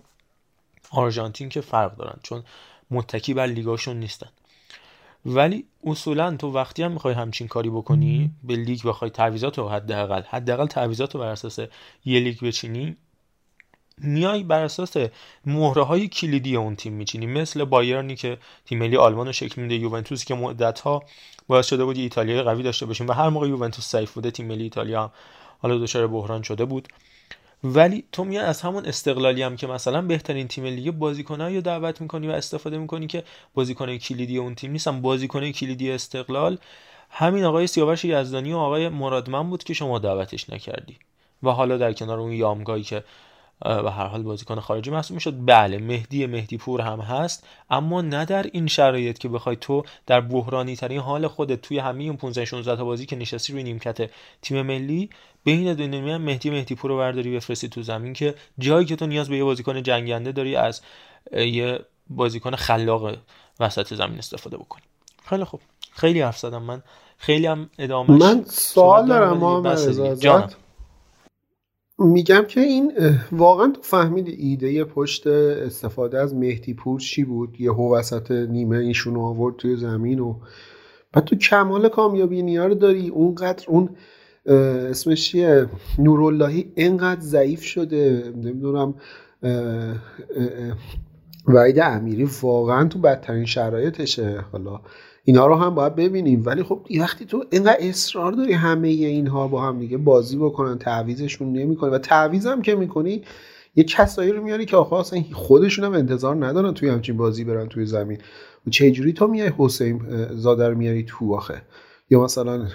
[0.90, 2.42] آرژانتین که فرق دارن چون
[2.90, 4.28] متکی بر لیگاشون نیستن.
[5.26, 10.22] ولی اصولا تو وقتی هم می‌خوای همچین کاری بکنی به لیگ بخوای تعویضات رو حداقل
[10.22, 11.58] حداقل تعویضات رو بر اساس
[12.04, 12.96] یه لیگ بچینی
[13.98, 14.96] میای بر اساس
[15.46, 17.26] مهره های کلیدی اون تیم میچینی.
[17.26, 21.02] مثل بایرنی که تیم ملی آلمان رو شکل میده یوونتوس که مدت ها
[21.48, 24.62] باعث شده بود ایتالیای قوی داشته باشیم و هر موقع یوونتوس ضعیف بوده تیم ملی
[24.62, 25.10] ایتالیا هم
[25.58, 26.88] حالا دچار بحران شده بود.
[27.64, 32.00] ولی تو میای از همون استقلالی هم که مثلا بهترین تیم لیگ بازیکنایی رو دعوت
[32.00, 35.02] می‌کنی و استفاده می‌کنی که بازیکن کلیدی اون تیم نیستن.
[35.02, 36.58] بازیکن کلیدی استقلال
[37.10, 40.96] همین آقای سیاوش یزدانی و آقای مرادمن بود که شما دعوتش نکردی.
[41.42, 43.04] و حالا در کنار اون یامگایی که
[43.62, 45.34] و هر حال بازیکن خارجی محسوب می‌شد.
[45.46, 47.46] بله مهدی مهدی پور هم هست.
[47.70, 52.04] اما نه در این شرایط که بخوای تو در بحرانی ترین حال خودت توی همه
[52.04, 54.10] اون 15 16 تا بازی که نشستی روی نیمکت
[54.42, 55.10] تیم ملی
[55.44, 59.06] بین دو نیمه مهدی مهدی پور رو برداری بفرستی تو زمین که جایی که تو
[59.06, 60.80] نیاز به یه بازیکن جنگنده داری از
[61.32, 63.16] یه بازیکن خلاق
[63.60, 64.82] وسط زمین استفاده بکنی.
[65.28, 65.60] خیلی خوب.
[65.92, 66.82] خیلی حرف زدم من.
[67.18, 70.63] خیلی هم ادامه من سوال دارم محمد
[71.98, 72.92] میگم که این
[73.32, 79.16] واقعا تو فهمید ایده پشت استفاده از مهدی پور چی بود؟ یه وسط نیمه ایشون
[79.16, 80.36] آورد توی زمین و
[81.12, 83.08] بعد تو کمال کامیابی نیا رو داری.
[83.08, 83.88] اونقدر اون
[84.46, 85.66] اسمش چیه؟
[85.98, 88.32] نوراللهی اینقدر ضعیف شده.
[88.36, 88.94] نمی‌دونم
[91.46, 94.44] وعید امیری واقعا تو بدترین شرایطشه.
[94.52, 94.80] حالا
[95.24, 96.42] اینا رو هم باید ببینیم.
[96.46, 101.52] ولی خب وقتی تو اینقدر اصرار داری همه اینها با هم دیگه بازی بکنن تعویزشون
[101.52, 103.22] نمی‌کنه و تعویز هم که می‌کنی
[103.76, 107.68] یه کسایی رو میاری که آخه اصلا خودشون هم انتظار ندارن توی همچین بازی برن
[107.68, 108.18] توی زمین.
[108.66, 111.62] و چه جوری تو میای حسین زاده رو میاری تو آخه؟
[112.10, 112.68] یا مثلا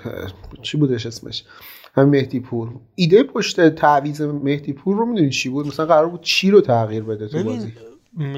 [0.62, 1.44] چی بودش اسمش؟
[1.96, 6.22] هم مهدی پور ایده پشت تعویض مهدی پور رو می‌دونی چی بود؟ مثلا قرار بود
[6.22, 7.74] چی رو تغییر بده تو بازی؟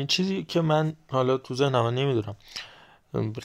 [0.08, 2.36] چیزی که من حالا تو ذهنم نمی‌دونم.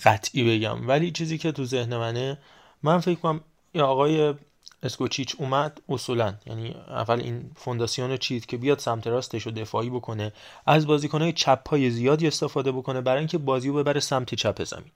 [0.05, 0.89] قطعی بگم.
[0.89, 2.39] ولی چیزی که تو ذهن منه
[2.83, 3.41] من فکر کنم
[3.75, 4.35] آقای
[4.83, 6.35] اسکوچیچ اومد اصولا.
[6.47, 10.33] یعنی اول این فونداسیون چید که بیاد سمت راستش رو دفاعی بکنه
[10.67, 14.93] از بازیکنهای چپ های زیادی استفاده بکنه برای اینکه بازی رو ببره سمت چپ زمین.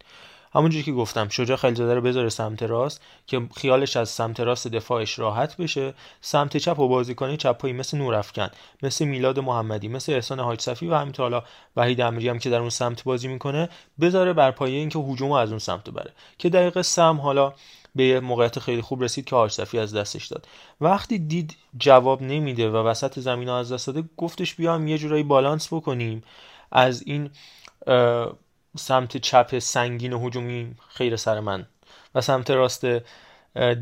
[0.53, 5.19] همونجوری که گفتم شجاع خلیزاده رو بذاره سمت راست که خیالش از سمت راست دفاعش
[5.19, 5.95] راحت بشه.
[6.21, 8.49] سمت چپ و بازیکنی چپایی مثل نورافکن
[8.83, 11.43] مثل میلاد محمدی مثل احسان حاج صفی و همینطور حالا
[11.77, 13.69] وحید امری هم که در اون سمت بازی می‌کنه
[14.01, 17.53] بذاره بر پایه اینکه هجوم از اون سمت بره که دقیقه سم حالا
[17.95, 20.49] به یه موقعیت خیلی خوب رسید که صفی از دستش داد.
[20.81, 25.23] وقتی دید جواب نمیده و وسط زمین ها از دست داده گفتش بیام یه جورایی
[25.23, 26.23] بالانس بکنیم.
[26.73, 27.31] از این
[28.77, 31.67] سمت چپ سنگین و هجومی خیر سر من
[32.15, 32.87] و سمت راست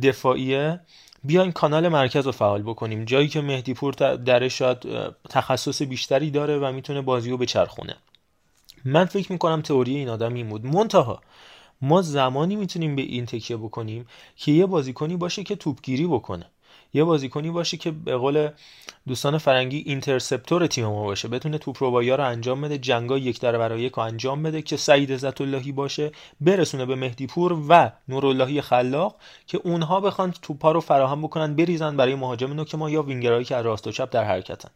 [0.03, 0.81] دفاعیه.
[1.25, 3.05] بیاین کانال مرکز رو فعال بکنیم.
[3.05, 4.79] جایی که مهدی پور درش شاید
[5.31, 7.97] تخصص بیشتری داره و می‌تونه بازی رو بچرخونه.
[8.85, 10.67] من فکر می‌کنم تئوری این آدم این بود.
[10.67, 11.21] منتها
[11.81, 16.47] ما زمانی می‌تونیم به این تکیه بکنیم که یه بازیکنی باشه که توپگیری بکنه.
[16.95, 18.49] یه بازیکنی باشه که به قول
[19.09, 21.29] دوستان فرنگی اینترسپتور تیم ما باشه.
[21.29, 25.13] بتونه توپ رو رو انجام بده جنگا یک در برای یک انجام بده که سعید
[25.13, 30.81] عزت اللهی باشه برسونه به مهدی پور و نوراللهی خلاق که اونها بخوان توپا رو
[30.81, 34.25] فراهم بکنن بریزن برای مهاجم نوک ما یا وینگرهایی که از راست و چپ در
[34.25, 34.71] حرکتن.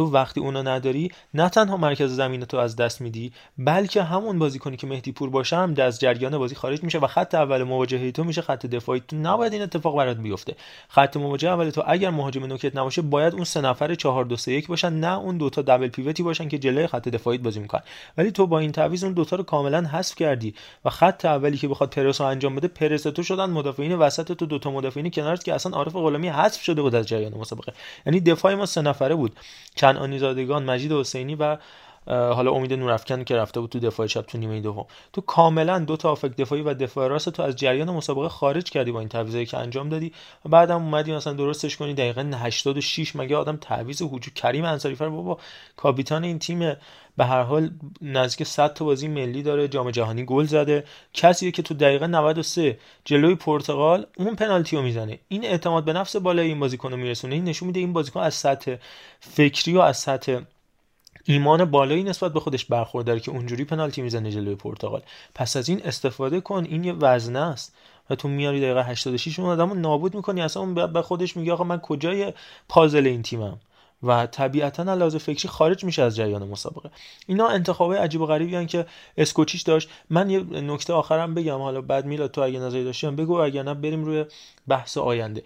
[0.00, 4.76] تو وقتی اونو نداری نه تنها مرکز زمین تو از دست میدی بلکه همون بازیکنی
[4.76, 8.24] که مهدی پور باشه هم از جریان بازی خارج میشه و خط اول مواجهه تو
[8.24, 10.56] میشه خط دفاعی تو نباید این اتفاق برات بیفته.
[10.88, 14.52] خط مواجهه اول تو اگر مهاجم نوکت نباشه باید اون سه نفر 4 2 3
[14.52, 17.82] 1 باشن نه اون دوتا دبل پیوتی باشن که جلوی خط دفاعی بازی می‌کنن.
[18.18, 21.68] ولی تو با این تعویض اون دوتا رو کاملا حذف کردی و خط اولی که
[21.68, 25.54] بخواد پرس رو انجام بده پرس تو شدن مدافعین وسط تو دوتا مدافعین کنارت که
[25.54, 27.72] اصلا عارف غلامی حذف شده بود از جریان مسابقه.
[28.06, 29.36] یعنی دفاع ما سه نفره بود.
[29.92, 31.56] کنعانی زادگان مجید حسینی و
[32.06, 34.86] حالا امید نورافکن که رفته بود تو دفاع چپ تو نیمه دوم.
[35.12, 38.92] تو کاملا دو تا افک دفاعی و دفاع راست تو از جریان مسابقه خارج کردی
[38.92, 40.12] با این تعویضی که انجام دادی.
[40.44, 45.08] و بعدم اومدی مثلا درستش کنی دقیقه 86 مگه آدم تعویض هجوم کریم انصاری فر
[45.08, 45.38] بابا
[45.76, 46.76] کاپیتان این تیم
[47.16, 47.70] به هر حال
[48.02, 50.84] نزدیک 100 تا بازی ملی داره جام جهانی گل زده.
[51.14, 55.18] کسیه که تو دقیقه 93 جلوی پرتغال اون پنالتی رو می‌زنه.
[55.28, 57.34] این اعتماد به نفس بالای این بازیکن رو میرسونه.
[57.34, 58.76] این نشون میده این بازیکن از سطح
[59.20, 60.40] فکری و از سطح
[61.24, 65.02] ایمان بالایی نسبت به خودش برخورداره که اونجوری پنالتی می‌زنه جلوی پرتغال.
[65.34, 67.74] پس از این استفاده کن این یه وزنه است.
[68.10, 70.42] و تو میاری دقیقه 86 اون آدمو نابود می‌کنی.
[70.42, 72.32] اصلا اون به خودش میگه آقا من کجای
[72.68, 73.58] پازل این تیمم؟
[74.02, 76.90] و طبیعتا لحاظ فکری خارج میشه از جریان مسابقه.
[77.26, 79.88] اینا انتخابای عجیب و غریبی که اسکوچیش داشت.
[80.10, 81.58] من یه نکته آخرم بگم.
[81.58, 84.24] حالا بعد میلاد تو اگه نظری داشتی بگو اگر نه بریم روی
[84.68, 85.42] بحث آینده.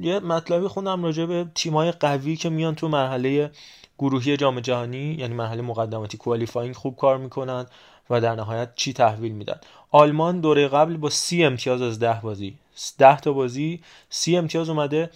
[0.00, 3.50] یه مطلبی خوندم راجع به تیمای قوی که میان تو مرحله
[3.98, 7.66] گروهی جام جهانی یعنی مرحله مقدماتی کوالیفاینگ خوب کار می‌کنن
[8.10, 9.60] و در نهایت چی تحویل میدن.
[9.90, 12.54] آلمان دوره قبل با سی امتیاز از ده بازی
[12.98, 13.80] ده تا بازی
[14.10, 15.10] سی امتیاز اومده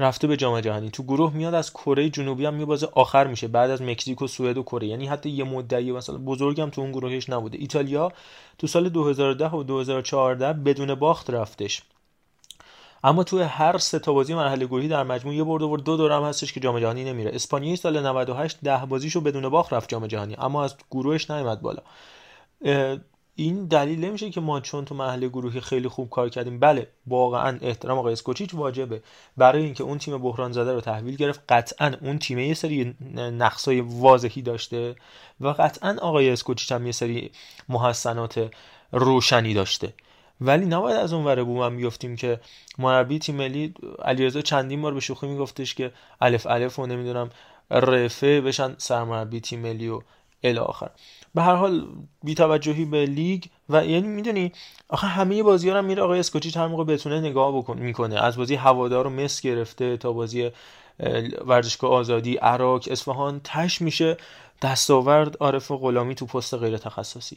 [0.00, 0.90] رفته به جام جهانی.
[0.90, 4.58] تو گروه میاد از کره جنوبی هم میبازه آخر میشه بعد از مکزیک و سوئد
[4.58, 4.86] و کره.
[4.86, 7.58] یعنی حتی یه مدعی مثلا بزرگم تو اون گروهش نبوده.
[7.58, 8.12] ایتالیا
[8.58, 11.82] تو سال 2010 و 2014 بدون باخت رفتش.
[13.04, 16.24] اما توی هر سه تا بازی مرحله گروهی در مجموع یه برد و دو دورم
[16.24, 17.30] هستش که جام جهانی نمیره.
[17.34, 21.82] اسپانیا سال 98 ده بازیشو بدون باخت رفت جام جهانی اما از گروهش نیومد بالا.
[23.34, 26.60] این دلیل نمیشه که ما چون تو محله گروهی خیلی خوب کار کردیم.
[26.60, 29.02] بله واقعا احترام آقای اسکوچیچ واجبه.
[29.36, 33.80] برای اینکه اون تیم بحران زده رو تحویل گرفت قطعا اون تیم یه سری نقصای
[33.80, 34.96] واضحی داشته
[35.40, 37.30] و قطعا آقای اسکوچیچ هم یه سری
[37.68, 38.50] محسنات
[38.92, 39.92] روشنی داشته.
[40.40, 42.40] ولی نباید از اون وره بومم بیفتیم که
[42.78, 43.74] مربی تیم ملی
[44.04, 47.30] علیرضا چندین بار به شوخی میگفتش که الف الف و نمی‌دونم
[47.70, 50.00] رفه بشن سرمربی تیم ملی و
[50.44, 50.90] الی آخر.
[51.34, 51.86] به هر حال
[52.24, 54.52] بی توجهی به لیگ و یعنی می‌دونی
[54.88, 58.22] آخه همه بازی ها هم میره آقای اسکوچی هر موقع بتونه نگاه بکن می‌کنه.
[58.22, 60.50] از بازی هوادار رو مس گرفته تا بازی
[61.46, 64.16] ورزشگاه آزادی عراق اصفهان تش میشه
[64.62, 67.36] دستاورد عارف غلامی تو پست غیر تخصصی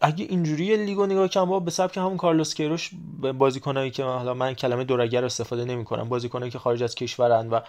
[0.00, 2.90] اگه اینجوری لیگو نگاه کنم با به سبک همون کارلوس کیروش
[3.38, 7.60] بازیکنایی که حالا من کلمه دورگر استفاده نمی‌کنم بازیکنایی که خارج از کشورن و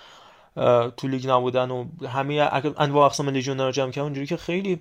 [0.89, 4.80] تو لیگ نبودن و همه انواع اقسام لژیونر جمع که اونجوری که خیلی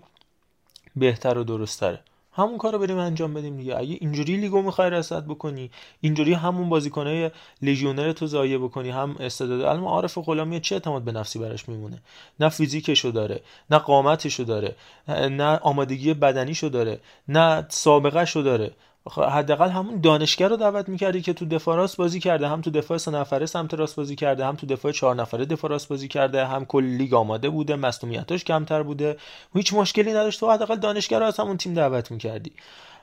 [0.97, 2.01] بهتر و درست تره
[2.37, 3.77] همون کار رو بریم انجام بدیم دیگه.
[3.77, 5.70] اگه اینجوری لیگو می‌خوای رصد بکنی
[6.01, 7.31] اینجوری همون بازیکنای
[7.62, 12.03] لژیونر تو ضایع بکنی هم استعداد الان عارف غلامی چه اعتماد به نفسی براش میمونه؟
[12.40, 14.77] نه فیزیکشو داره نه قامتشو داره
[15.09, 18.70] نه آمادگی بدنیشو داره نه سابقه داره.
[19.11, 22.99] حداقل همون دانشگر رو دعوت می‌کردی که تو دفاع راست بازی کرده هم تو دفاع
[22.99, 26.47] سه نفره سمت راست بازی کرده هم تو دفاع چهار نفره دفاع راست بازی کرده
[26.47, 29.16] هم کل لیگ آماده بوده مصونیتاش کمتر بوده.
[29.55, 30.40] هیچ مشکلی نداشت.
[30.40, 32.53] تو حداقل دانشگر رو از همون تیم دعوت می‌کردی.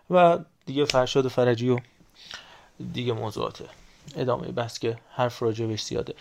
[0.10, 1.80] و دیگه فرشاد و فرجی و
[2.94, 3.66] دیگه موضوعاته
[4.16, 6.14] ادامه بس که حرف راجبش زیاده.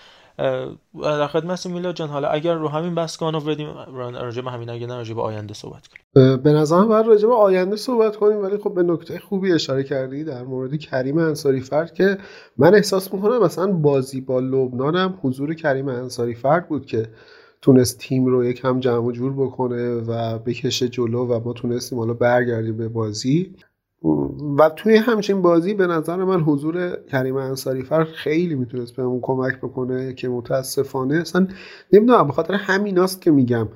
[1.03, 4.87] در خدمت میلا جان حالا اگر رو همین بس کانو بدیم راجع به همین اگه
[4.87, 6.37] نه راجع به آینده صحبت کنیم.
[6.37, 10.25] به نظرم باید راجع به آینده صحبت کنیم ولی خب به نکته خوبی اشاره کردی
[10.25, 12.19] در مورد کریم انصاری فرد که
[12.59, 17.09] من احساس می‌کنم مثلا بازی با لبنان هم حضور کریم انصاری فرد بود که
[17.63, 22.77] تونست تیم رو یکم جمع جور بکنه و بکشه جلو و ما تونستیم حالا برگردیم
[22.77, 23.55] به بازی.
[24.59, 29.57] و توی همچین بازی به نظر من حضور کریم انصاری فر خیلی می‌تونست بهمون کمک
[29.57, 31.47] بکنه که متاسفانه اصلا
[31.93, 33.69] نمی‌دونم به خاطر همیناست که میگم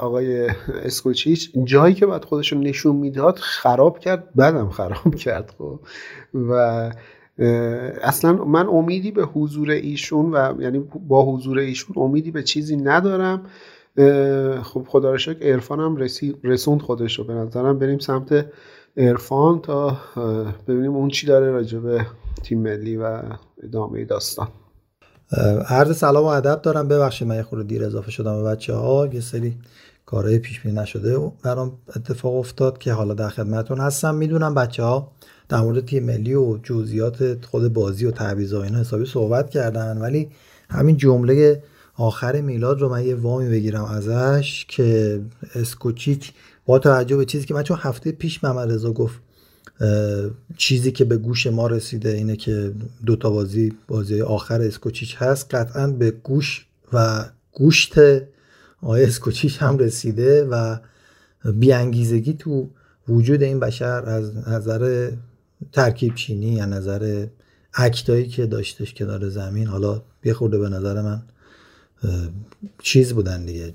[0.00, 0.48] آقای
[0.84, 5.80] اسکوچیچ جایی که بعد خودش نشون می‌داد خراب کرد بعدم خراب کرد خب.
[6.34, 6.52] و
[8.02, 13.42] اصلا من امیدی به حضور ایشون و یعنی با حضور ایشون امیدی به چیزی ندارم.
[14.62, 15.96] خب خدا رو شکر عرفانم
[16.44, 17.24] رسوند خودش رو.
[17.24, 18.46] به نظرم بریم سمت
[19.00, 19.98] ارفان تا
[20.68, 22.06] ببینیم اون چی داره راجع به
[22.42, 23.22] تیم ملی و
[23.62, 24.48] ادامه داستان.
[25.68, 26.88] عرض سلام و ادب دارم.
[26.88, 29.56] ببخشید من یه خورده دیر اضافه شدم به بچه ها یه سری
[30.06, 34.14] کارهای پیش بینی نشده و برام اتفاق افتاد که حالا در خدمتتون هستم.
[34.14, 35.12] می‌دونم بچه ها
[35.48, 40.30] در مورد تیم ملی و جزئیات خود بازی و تعویض اینا حسابی صحبت کردن ولی
[40.70, 41.62] همین جمله
[41.96, 45.20] آخر میلاد رو من یه وامی بگیرم ازش که
[45.54, 46.24] اسکوچیت
[46.70, 49.20] با توجه به چیزی که من چون هفته پیش محمد رضا گفت
[50.56, 52.72] چیزی که به گوش ما رسیده اینه که
[53.06, 57.94] دوتا بازی بازی آخر اسکوچیچ هست قطعا به گوش و گوشت
[58.82, 60.76] آقای اسکوچیچ هم رسیده و
[61.54, 62.70] بیانگیزگی تو
[63.08, 65.10] وجود این بشر از نظر
[65.72, 67.26] ترکیب چینی یا نظر
[67.74, 71.22] اکتایی که داشتش کنار زمین حالا یه خورده به نظر من
[72.82, 73.74] چیز بودن دیگه.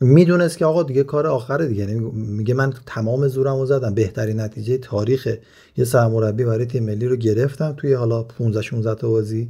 [0.00, 1.80] می‌دونست که آقا دیگه کار آخره دیگه.
[1.80, 3.94] یعنی میگه من تمام زورم رو زدم.
[3.94, 5.36] بهترین نتیجه تاریخ
[5.76, 9.48] یه سرمربی برای تیم ملی رو گرفتم توی حالا 15 16 تا بازی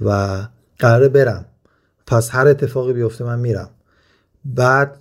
[0.00, 0.38] و
[0.78, 1.44] قراره برم.
[2.06, 3.70] پس هر اتفاقی بیفته من میرم.
[4.44, 4.98] بعد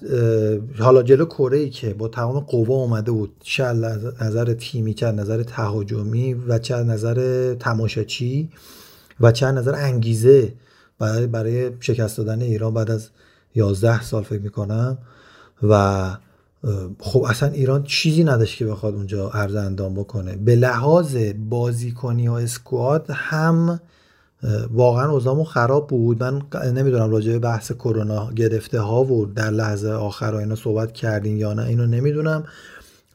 [0.79, 3.31] حالا جلو کره ای که با تمام قوا اومده بود.
[3.43, 3.63] چه
[4.21, 8.49] نظر تیمی چه نظر تهاجمی و چه نظر تماشاچی
[9.21, 10.53] و چه نظر انگیزه
[10.99, 13.09] برای برای شکست دادن ایران بعد از
[13.55, 14.97] 11 سال فکر می‌کنم.
[15.63, 16.17] و
[16.99, 20.35] خب اصلا ایران چیزی نداشت که بخواد اونجا عرض اندام بکنه.
[20.35, 21.17] به لحاظ
[21.49, 23.79] بازیکنی و اسکواد هم
[24.71, 26.23] واقعا اوضاعمون خراب بود.
[26.23, 26.41] من
[26.73, 31.53] نمی‌دونم راجع به بحث کرونا گرفته ها و در لحظه آخر اینا صحبت کردین یا
[31.53, 32.43] نه اینو نمی‌دونم.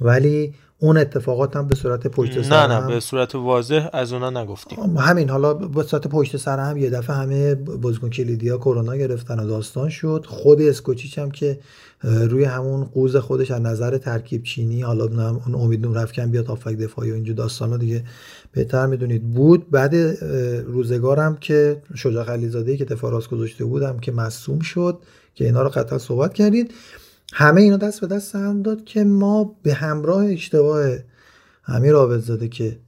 [0.00, 4.42] ولی اون اتفاقات هم به صورت پشت سر نه نه به صورت واضح از اونا
[4.42, 4.96] نگفتیم.
[4.96, 9.40] همین حالا به صورت پشت سر هم یه دفعه همه بازیکن کلیدی ها کرونا گرفتن
[9.40, 10.24] و داستان شد.
[10.28, 11.58] خود اسکوچیچ هم که
[12.02, 16.76] روی همون قوز خودش از نظر ترکیب چینی حالا اون امید نور افکن بیاد آفک
[16.76, 18.04] دفاعی و اینجور داستانا دیگه
[18.52, 19.32] بهتر می‌دونید.
[19.34, 19.94] بود بعد
[20.66, 24.98] روزگارم که شجاع خلیزاده که دفاع راست گذاشته بودم که مصوم شد
[25.34, 26.74] که اینا رو قطعا صحبت کردید.
[27.32, 30.90] همه اینا دست به دست هم داد که ما به همراه اشتباه
[31.66, 32.78] امیر آبدزاده که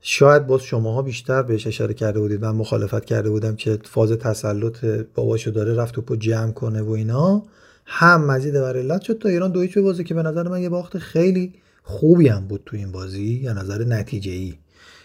[0.00, 4.84] شاید باز شماها بیشتر بهش اشاره کرده بودید من مخالفت کرده بودم که فاز تسلط
[5.14, 7.42] باباشو داره رفت و جمع کنه و اینا
[7.86, 9.18] هم مزید بر علت شد.
[9.18, 12.76] تا ایران دویچ بازی که به نظر من یه باخت خیلی خوبی هم بود تو
[12.76, 14.54] این بازی یا نظر نتیجه ای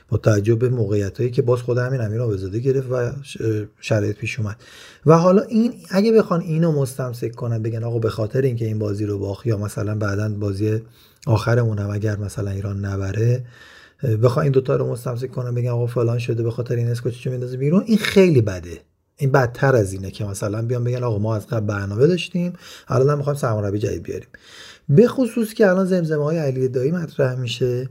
[0.09, 3.11] با توجه به موقعیت هایی که باز خود همین امیر آبزاده گرفت و
[3.79, 4.55] شرایط پیش اومد.
[5.05, 9.05] و حالا این اگه بخوان اینو مستمسک کنن بگن آقا به خاطر اینکه این بازی
[9.05, 10.81] رو باخت یا مثلا بعدا بازی
[11.27, 13.45] آخرمون هم اگر مثلا ایران نبره
[14.23, 17.57] بخوان این دوتا رو مستمسک کنن بگن آقا فلان شده به خاطر این اسکوچو میندازه
[17.57, 18.81] بیرون این خیلی بده.
[19.17, 22.53] این بدتر از اینه که مثلا بیان بگن آقا ما از قبل برنامه داشتیم
[22.87, 24.27] الان هم می‌خوایم سرمربی جدید بیاریم.
[24.89, 27.89] به خصوص که الان زمزمه های علی دایی مطرح میشه.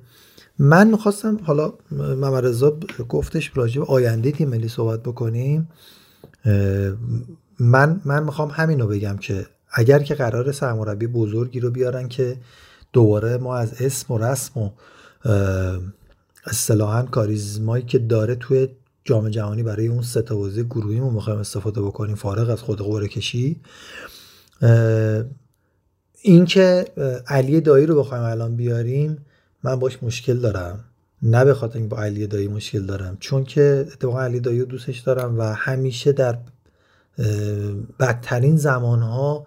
[0.58, 2.78] من می‌خواستم حالا ممرزا
[3.08, 5.68] گفتش راجع به آینده تیم ملی صحبت بکنیم.
[7.58, 12.36] من من می‌خوام همین رو بگم که اگر که قرار سرمربی بزرگی رو بیارن که
[12.92, 14.70] دوباره ما از اسم و رسم و
[16.46, 18.68] اصطلاحا کاریزمایی که داره توی
[19.04, 23.08] جام جهانی برای اون سه تا بازی گروهیمون می‌خوایم استفاده بکنیم فارغ از خود قرعه
[23.08, 23.60] کشی.
[26.22, 26.84] اینکه
[27.26, 29.26] علی دایی رو بخوایم الان بیاریم
[29.64, 30.84] من باش مشکل دارم.
[31.22, 34.98] نه به خاطر اینکه با علی دایی مشکل دارم چون که اتفاقا علی دایی دوستش
[34.98, 36.38] دارم و همیشه در
[38.00, 39.46] بدترین زمانها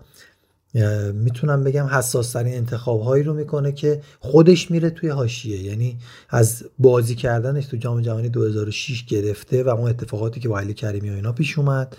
[1.14, 5.98] می‌تونم بگم حساس ترین انتخاب هایی رو می‌کنه که خودش میره توی هاشیه یعنی
[6.30, 11.10] از بازی کردنش تو جام جهانی 2006 گرفته و اون اتفاقاتی که با علی کریمی
[11.10, 11.98] و اینا پیش اومد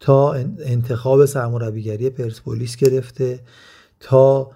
[0.00, 3.40] تا انتخاب سرمربیگری پرسپولیس گرفته
[4.00, 4.50] تا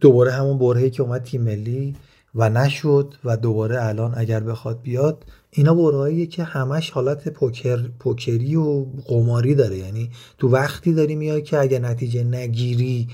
[0.00, 1.96] دوباره همون برهه‌ای که اومد تیم ملی
[2.34, 5.24] و نشد و دوباره الان اگر بخواد بیاد.
[5.50, 9.78] اینا برهاییه که همش حالت پوکر پوکری و قماری داره.
[9.78, 13.08] یعنی تو وقتی داری میای که اگر نتیجه نگیری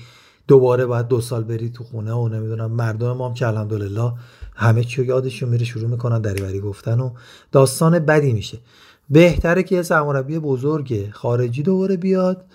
[0.47, 4.13] دوباره باید دو سال بری تو خونه و نمی‌دونم مردم ما هم که الحمدلله
[4.55, 7.11] همه چی یادشون میره شروع می‌کنن دریوری گفتن و
[7.51, 8.57] داستان بدی میشه.
[9.09, 12.45] بهتره که یه سرمربی بزرگ خارجی دوباره بیاد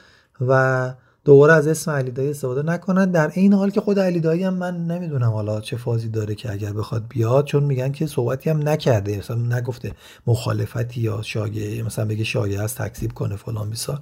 [0.40, 0.94] و
[1.24, 3.10] دوباره از اسم علی دایی استفاده نکنن.
[3.10, 6.52] در این حال که خود علی دایی هم من نمی‌دونم حالا چه فازی داره که
[6.52, 9.18] اگر بخواد بیاد چون میگن که صحبتی هم نکرده.
[9.18, 9.92] مثلا نگفته
[10.26, 14.00] مخالفتی یا شاگه مثلا بگه شاگه از تکذیب کنه فلان بیسار.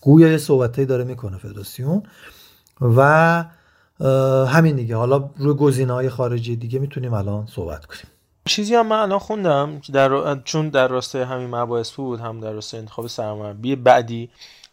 [0.00, 2.02] گویا یه صحبتی داره می‌کنه فدراسیون.
[2.80, 3.44] و
[4.46, 4.96] همین دیگه.
[4.96, 8.04] حالا روی گزینه های خارجی دیگه می‌تونیم الان صحبت کنیم.
[8.44, 12.52] چیزی هم من الان خوندم که در چون در راستای همین مباحث بود هم در
[12.52, 14.30] راستای انتخاب سرمربی بعدی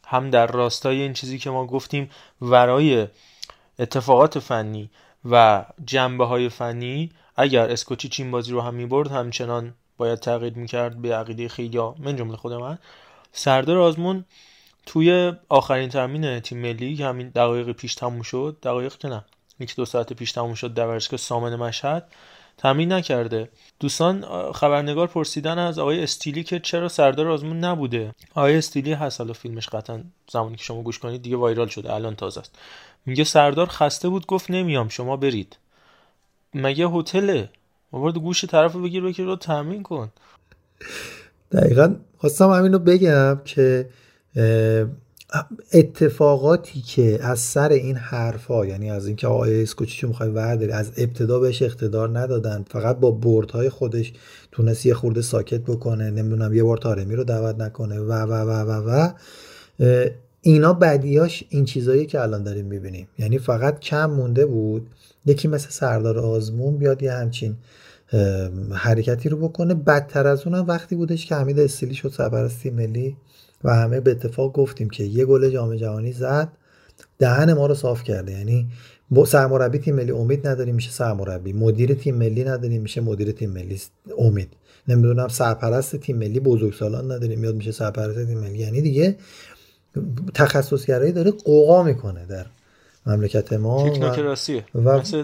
[0.10, 2.10] هم در راستای این چیزی که ما گفتیم
[2.42, 3.08] ورای
[3.80, 4.90] اتفاقات فنی
[5.32, 11.02] و جنبه های فنی اگر اسکوچی چین بازی رو هم می‌برد همچنان باید تغییر می‌کرد
[11.02, 12.78] به عقیده خیلی من جمله خود من.
[13.32, 14.26] سردار آزمون
[14.86, 19.26] توی آخرین ترمین تیم ملی که همین دقایق پیش تموم شد دقایق که نه
[19.60, 22.12] یک دو ساعت پیش تموم شد در ورزشگاه سامن مشهد
[22.58, 23.50] تمرین نکرده.
[23.80, 28.16] دوستان خبرنگار پرسیدن از آقای استیلی که چرا سردار آزمون نبوده.
[28.36, 32.16] آقای استیلی هست حالا فیلمش قطعا زمانی که شما گوش کنید دیگه وایرال شده الان
[32.16, 32.56] تازه است.
[33.06, 35.58] میگه سردار خسته بود گفت نمیام شما برید.
[36.54, 37.50] مگه هتله
[37.94, 40.12] مورد گوش طرف رو بگیر بگیر رو تامین کن.
[41.52, 43.90] دقیقا خواستم همین رو بگم که
[45.74, 51.40] اتفاقاتی که از سر این حرفا یعنی از اینکه آقای اسکوچیچو می‌خوای ورداری از ابتدا
[51.40, 54.14] بهش اقتدار ندادن فقط با بردهای خودش
[54.52, 58.52] تونست یه خورده ساکت بکنه نمی‌دونم یه بار تارمی رو دعوت نکنه و و و
[58.52, 59.10] و و
[60.42, 63.08] اینا بدیاش این چیزایی که الان داریم می‌بینیم.
[63.20, 64.90] یعنی فقط کم مونده بود
[65.26, 67.56] یکی مثل سردار آزمون بیاد یه همچین
[68.74, 69.74] حرکتی رو بکنه.
[69.74, 73.18] بدتر از اونم وقتی بودش که حمید استیلی شد سرپرستی ملی
[73.64, 76.50] و همه به اتفاق گفتیم که یه گل جام جهانی زد
[77.20, 78.32] دهن ما رو صاف کرده.
[78.32, 78.68] یعنی
[79.28, 81.54] سرمربی تیم ملی امید نداریم میشه سرمربی.
[81.54, 83.82] مدیر تیم ملی نداریم میشه مدیر تیم ملی
[84.18, 84.54] امید.
[84.88, 88.58] نمی‌دونم سرپرست تیم ملی بزرگسالان نداریم میاد میشه سرپرست تیم ملی.
[88.58, 89.16] یعنی دیگه
[90.34, 92.46] تخصصگرایی داره قوقا می‌کنه در
[93.06, 93.86] مملکت ما
[94.76, 95.24] و- مثل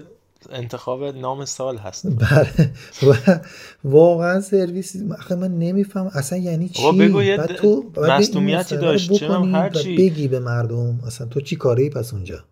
[0.51, 2.07] انتخاب نام سال هست.
[2.07, 2.71] بله.
[3.07, 3.39] و
[3.83, 4.95] واقعا سرویس.
[5.19, 6.11] آخه من نمیفهم.
[6.13, 9.97] اصلا یعنی چی؟ بگو یه بعد تو مصدومیتی داشت، بکنی هر چی.
[9.97, 12.43] بگی به مردم اصلا تو چی کاری پس اونجا؟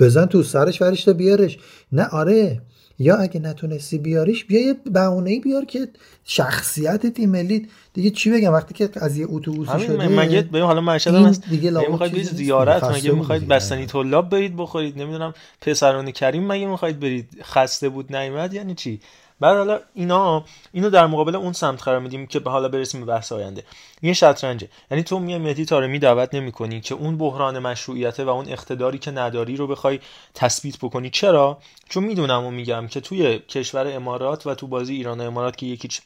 [0.00, 1.58] بزن تو سرش ورش تا بیارش.
[1.92, 2.62] نه آره.
[2.98, 5.88] یا اگه نتونستی بیاریش بیا یه بهونه بیار که
[6.24, 10.62] شخصیت تیم ملی دیگه چی بگم وقتی که از یه اتوبوسی همین شده مگه ببین
[10.62, 12.26] حالا مشهد این هست دیگه لابد می‌خواید برید.
[12.26, 13.48] زیارت مگه می‌خواید.
[13.48, 19.00] بستنی طلاب برید بخورید نمی‌دونم پسران کریم مگه می‌خواید برید خسته بود نیومد یعنی چی
[19.40, 23.06] بعد حالا اینا اینو در مقابل اون سمت قرار میدیم که به حالا برسیم به
[23.06, 23.64] بحث آینده.
[24.00, 24.68] این شطرنجه.
[24.90, 29.10] یعنی تو میای مهدی طارمی دعوت نمی‌کنی که اون بحران مشروعیت و اون اقتداری که
[29.10, 30.00] نداری رو بخوای
[30.34, 31.10] تثبیت بکنی.
[31.10, 31.58] چرا؟
[31.88, 35.66] چون می‌دونم و میگم که توی کشور امارات و تو بازی ایران و امارات که
[35.66, 36.00] یکیچ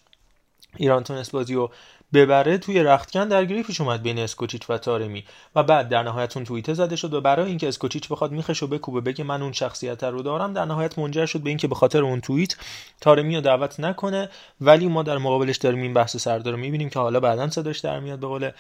[0.76, 1.70] ایران تونست بازی رو
[2.14, 5.24] ببره توی رختکن درگیری پیش اومد بین اسکوچیچ و تارمی
[5.56, 9.00] و بعد در نهایت اون توییته زده شد و برای اینکه اسکوچیچ بخواد میخشو بکوبه
[9.00, 12.20] بگه من اون شخصیت رو دارم در نهایت منجر شد به اینکه به خاطر اون
[12.20, 12.56] توییت
[13.00, 14.28] تارمی رو دعوت نکنه.
[14.61, 18.00] ولی ما در مقابلش داریم این بحث سردار رو می‌بینیم که حالا بعدا صداش در
[18.00, 18.20] میاد.
[18.20, 18.50] به قول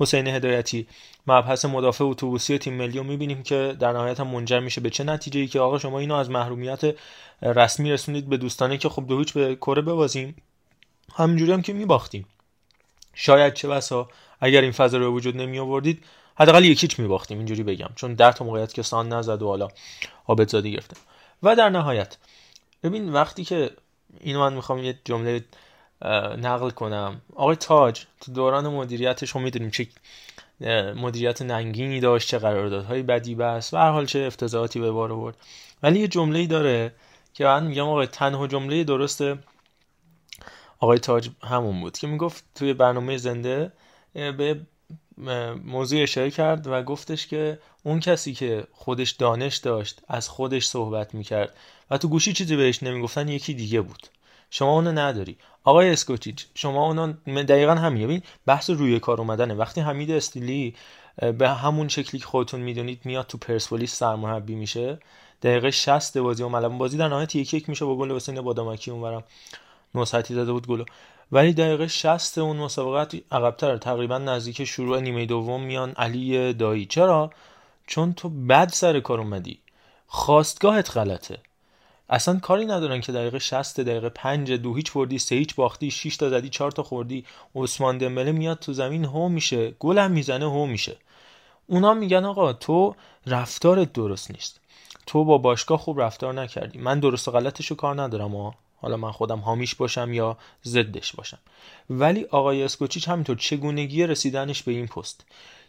[0.00, 0.86] حسین هدایتی
[1.26, 5.04] مبحث مدافع اتوبوسی تیم ملی رو می‌بینیم که در نهایت هم منجر میشه به چه
[5.04, 6.80] نتیجه ای که آقا شما اینو از محرومیت
[7.42, 10.36] رسمی رسونید به دوستانه که خب دو به کره ببازیم.
[11.14, 12.26] همینجوری هم که میباختیم.
[13.18, 14.08] شاید چه بسا
[14.40, 16.04] اگر این فضا رو به وجود نمی آوردید
[16.38, 19.68] حداقل یکیچ میباختیم اینجوری بگم چون ده تا موقعیت که سان نزد و حالا
[20.28, 20.96] عابدزاده گرفته
[21.42, 22.16] و در نهایت
[22.82, 23.70] ببین وقتی که
[24.20, 25.44] اینو من می‌خوام یه جمله
[26.38, 27.20] نقل کنم.
[27.34, 29.88] آقای تاج تو دوران مدیریتش رو می‌دونیم چه
[30.94, 35.36] مدیریت ننگینی داشت چه قراردادهای بدی بست و هر حال چه افتضاحاتی به بار آورد.
[35.82, 36.92] ولی یه جمله‌ای داره
[37.34, 39.22] که من میگم آقای تنها جمله درست
[40.78, 43.72] آقای تاج همون بود که می‌گفت توی برنامه زنده
[44.12, 44.60] به
[45.64, 51.14] موضوع اشاره کرد و گفتش که اون کسی که خودش دانش داشت از خودش صحبت
[51.14, 51.54] می‌کرد
[51.90, 54.06] و تو گوشی چیزی بهش نمی‌گفتن یکی دیگه بود.
[54.50, 55.36] شما اونو نداری.
[55.64, 58.04] آقای اسکوچیچ شما اونو دقیقا همین.
[58.04, 59.54] ببین بحث روی کار اومدنه.
[59.54, 60.74] وقتی حمید استیلی
[61.38, 64.98] به همون شکلی که خودتون می‌دونید میاد تو پرسپولیس سرمربی میشه
[65.42, 67.84] دقیقه 60 بازی و ملعب بازی در نهایت یک یک میشه.
[67.84, 69.24] با گل حسین بادامکی اونورم.
[69.96, 70.84] نوساتی زده بود گلو.
[71.32, 76.86] ولی دقیقه 60 اون مسابقات عقبتر تقریبا نزدیک شروع نیمه دوم میان علی دایی.
[76.86, 77.30] چرا؟
[77.86, 79.58] چون تو بد سر کار اومدی.
[80.06, 81.38] خواستگاهت غلطه.
[82.08, 86.16] اصلا کاری ندارن که دقیقه 60 دقیقه 5 دو هیچ بردی سه هیچ باختی 6
[86.16, 87.24] تا زدی 4 تا خوردی.
[87.54, 89.70] عثمان دمبله میاد تو زمین هو میشه.
[89.70, 90.96] گل هم می‌زنه هو میشه.
[91.66, 92.94] اونا میگن آقا تو
[93.26, 94.60] رفتارت درست نیست.
[95.06, 96.78] تو با باشگاه خوب رفتار نکردی.
[96.78, 98.54] من درست و غلطشو کار ندارم ها
[98.86, 101.38] حالا من خودم حامیش باشم یا ضدش باشم.
[101.90, 105.24] ولی آقای اسکوچیچ همینطور چگونگی رسیدنش به این پست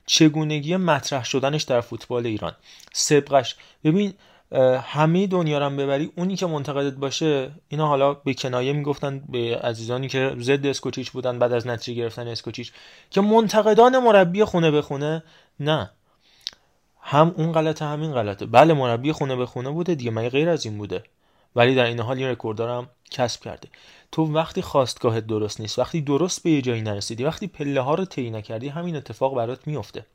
[0.05, 2.55] چگونگی مطرح شدنش در فوتبال ایران.
[2.93, 4.13] سبقش ببین
[4.84, 10.07] همه دنیا رو ببری اونی که منتقدت باشه اینا حالا به کنایه می‌گفتن به عزیزانی
[10.07, 12.72] که ضد اسکوچیچ بودن بعد از نتیجه گرفتن اسکوچیچ
[13.09, 15.24] که منتقدان مربی خونه به خونه
[15.59, 15.91] نه.
[17.01, 18.45] هم اون غلطه همین غلطه.
[18.45, 21.03] بله مربی خونه به خونه بوده دیگه مگه غیر از این بوده؟
[21.58, 23.70] ولی در این حال این رکورددار هم کسب کرده.
[24.12, 28.05] تو وقتی خواستگاهت درست نیست وقتی درست به یه جایی نرسیدی وقتی پله ها رو
[28.05, 30.05] طی نکردی همین اتفاق برات میفته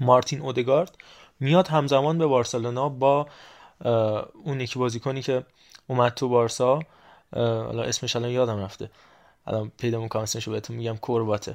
[0.00, 0.96] مارتین اودگارد
[1.40, 3.26] میاد همزمان به بارسلونا با
[4.44, 5.44] اون یکی بازیکنی که
[5.86, 6.80] اومد تو بارسا
[7.32, 8.90] حالا اسمش الان یادم رفته.
[9.46, 11.54] الان پیدا می‌کنم اسمشو بهتون میگم کورواته.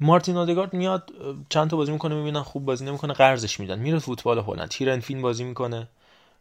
[0.00, 1.10] مارتین اودگارد میاد
[1.48, 3.78] چند تا بازی می‌کنه می‌بینن خوب بازی نمی‌کنه قرضش میدن.
[3.78, 4.74] میره فوتبال هلند.
[4.76, 5.88] هیرنفین بازی می‌کنه.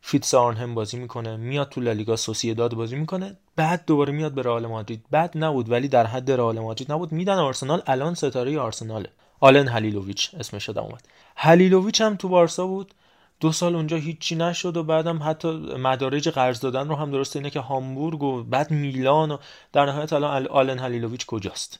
[0.10, 4.68] ویتسه آرنهم بازی می‌کنه میاد تو لالیگا سوسییداد بازی می‌کنه بعد دوباره میاد به رئال
[4.68, 5.06] مادرید.
[5.12, 7.12] بد نبود ولی در حد رئال مادرید نبود.
[7.12, 12.94] میدن آرسنال الان ستاره آرسناله آلن هلیلوویچ اسمش شده اومد هلیلوویچ هم تو بارسا بود.
[13.40, 17.50] دو سال اونجا هیچی نشد و بعدم حتی مدارج قرض دادن رو هم درست اینه
[17.50, 19.38] که هامبورگ و بعد میلان و
[19.74, 21.78] در نهایت الان آلن هلیلوویچ کجاست.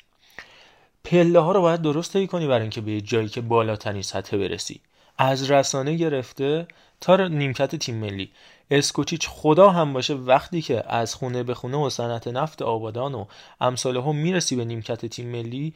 [1.04, 4.82] پله ها رو باید درست کنی برای اینکه به جایی که بالاترین سطح برسی.
[5.18, 6.68] از رسانه گرفته
[7.02, 8.32] تا نیمکت تیم ملی.
[8.72, 13.26] اسکوچیچ خدا هم باشه وقتی که از خونه به خونه و صنعت نفت آبادان و
[13.62, 15.74] امثال هم می‌رسی به نیمکت تیم ملی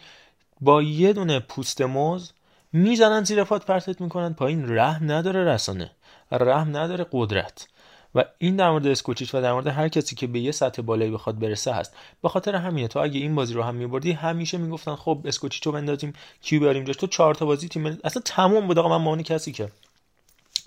[0.61, 2.31] با یه دونه پوست موز
[2.73, 4.77] می‌زنن زیر پات پرتت می‌کنن پایین.
[4.77, 5.91] رحم نداره رسانه.
[6.31, 7.67] رحم نداره قدرت.
[8.15, 11.11] و این در مورد اسکوچیچ و در مورد هر کسی که به یه سطح بالایی
[11.11, 11.95] بخواد برسه هست.
[12.21, 16.13] به خاطر همینه تو اگه این بازی رو هم میبردی همیشه می‌گفتن خب اسکوچیچو بندازیم
[16.41, 18.79] کیو بیاریم جاش تو چهار تا بازی تیم اصلا تمام بود.
[18.79, 19.69] آقا من مانی کسی که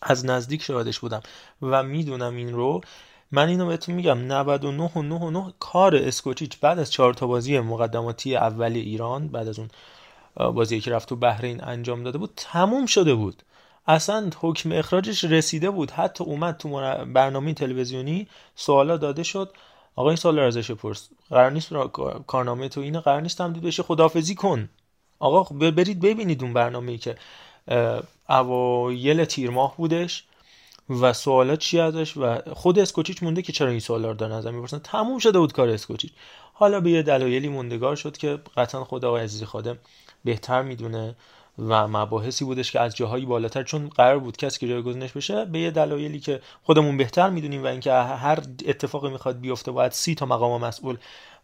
[0.04, 1.20] از نزدیک شاهدش بودم.
[1.62, 2.80] و می‌دونم این رو
[3.32, 7.26] من اینو بهتون میگم 99 و 9 و 9 کار اسکوچیچ بعد از چهار تا
[7.26, 9.68] بازی مقدماتی اول ایران بعد از اون
[10.36, 13.42] بازی که رفت تو بحرین انجام داده بود تموم شده بود.
[13.86, 15.90] اصلا حکم اخراجش رسیده بود.
[15.90, 16.68] حتی اومد تو
[17.04, 19.52] برنامه تلویزیونی سوالا داده شد.
[19.96, 21.72] آقا این سوال ازش پرس قرار نیست
[22.26, 23.82] کارنامه تو اینه قرار نیست تمدید بشه.
[23.82, 24.68] خدافزی کن.
[25.18, 27.16] آقا برید ببینید اون برنامه ای که
[28.28, 30.24] اوایل تیر ماه بودش
[30.88, 34.54] و سوالات چی ازش و خود اسکوچیچ مونده که چرا این سوالا رو دارن ازم
[34.54, 34.78] می‌پرسن.
[34.78, 36.12] تموم شده بود کار اسکوچیچ.
[36.52, 39.78] حالا به یه دلایلی موندگار شد که قطعا خود آقای عزیزی خادم
[40.24, 41.16] بهتر می‌دونه
[41.58, 45.58] و مباحثی بودش که از جاهایی بالاتر چون قرار بود کسی که جایگزینش بشه به
[45.58, 50.26] یه دلایلی که خودمون بهتر می‌دونیم و اینکه هر اتفاقی می‌خواد بیفته باید سی تا
[50.26, 50.96] مقام مسئول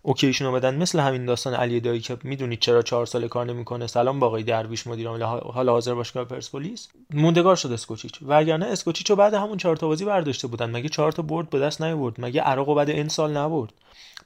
[0.02, 0.76] اوکیشون بدن.
[0.76, 3.86] مثل همین داستان علی دایی که می‌دونید چرا چهار سال کار نمی‌کنه.
[3.86, 6.88] سلام با آقای درویش مدیر عامل حال حاضر باشگاه پرسپولیس.
[7.14, 8.18] موندگار شد اسکوچیچ.
[8.26, 10.70] وگرنه اسکوچیچ رو بعد همون چهار تا بازی برداشته بودن.
[10.70, 13.72] مگه چهار تا برد به دست نیاورد؟ مگه عراق بعد این سال نبرد؟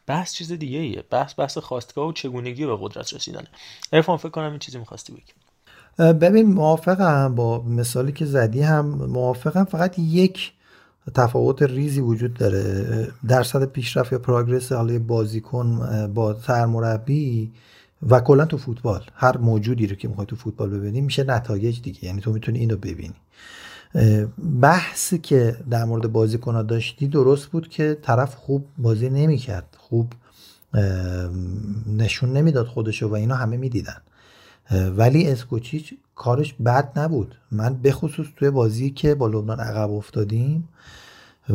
[0.06, 3.46] بحث چیز دیگه ایه بحث بحث خواستگاه و چگونگی به قدرت رسیدنه.
[3.92, 5.32] عرفان فکر کنم این چیزی می‌خواستی بگی.
[6.12, 8.86] ببین موافقم با مثالی که زدی هم.
[8.86, 9.64] موافقم.
[9.64, 10.52] فقط یک
[11.14, 13.08] تفاوت ریزی وجود داره.
[13.28, 15.80] درصد پیشرفت یا پراگرس حالا بازیکن
[16.14, 17.52] با سرمربی
[18.10, 22.04] و کلا تو فوتبال هر موجودی رو که می‌خوای تو فوتبال ببینی میشه نتایج دیگه.
[22.04, 23.14] یعنی تو می‌تونی اینو ببینی.
[24.60, 29.76] بحثی که در مورد بازیکن ها داشتی درست بود که طرف خوب بازی نمی‌کرد.
[29.78, 30.12] خوب
[31.96, 33.96] نشون نمی‌داد خودشو و اینا همه می‌دیدن.
[34.96, 37.34] ولی اسکوچیچ کارش بد نبود.
[37.50, 40.68] من بخصوص توی بازی که با لبنان عقب افتادیم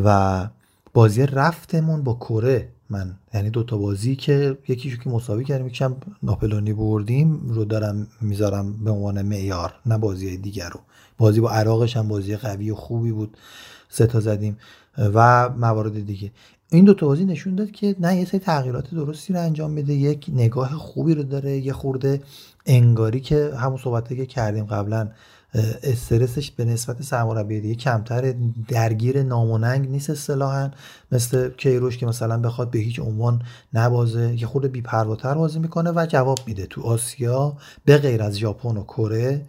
[0.04, 0.48] و
[0.94, 2.70] بازی رفتمون با کره.
[2.90, 8.84] من یعنی دوتا بازی که یکیشو که مساوی کردیم یکیشم ناپلونی بردیم رو دارم می‌ذارم
[8.84, 10.80] به عنوان معیار نه بازی دیگر رو.
[11.18, 13.38] بازی با عراقش هم بازی قوی و خوبی بود.
[13.90, 14.58] سه تا زدیم.
[14.98, 16.32] و موارد دیگه.
[16.72, 19.94] این دو تا بازی نشون داد که نه یه سری تغییرات درستی رو انجام میده
[19.94, 22.22] یک نگاه خوبی رو داره یه خورده
[22.70, 25.10] انگاری که همون صحبتی که کردیم قبلا
[25.84, 28.34] استرسش به نسبت سرمربی دیگه کمتر
[28.68, 30.72] درگیر ناموننگ نیست اصطلاحا.
[31.12, 33.42] مثل کیروش که مثلا بخواد به هیچ عنوان
[33.74, 36.66] نبازه یه خورده بی‌پرواتر بازی می‌کنه و جواب میده.
[36.66, 39.42] تو آسیا به غیر از ژاپن و کره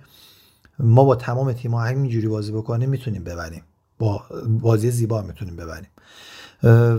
[0.78, 3.62] ما با تمام تیم‌ها همینجوری بازی بکنیم می‌تونیم ببریم.
[3.98, 4.22] با
[4.60, 5.90] بازی زیبا می‌تونیم ببریم.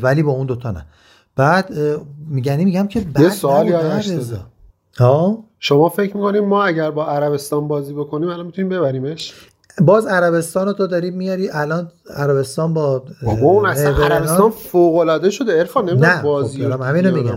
[0.01, 0.85] ولی با اون دوتا نه.
[1.35, 1.73] بعد
[2.27, 3.71] میگنی میگم که بعد یه سوالی
[5.01, 9.33] ها شما فکر می‌کنیم ما اگر با عربستان بازی بکنیم الان می‌تونیم ببریمش؟
[9.81, 15.29] باز عربستان رو تو داری میاری الان عربستان با بابا اون اصلا عربستان فوق العاده
[15.29, 17.35] شده عرفان نمی‌دونم نه بازی خب همینو میگم.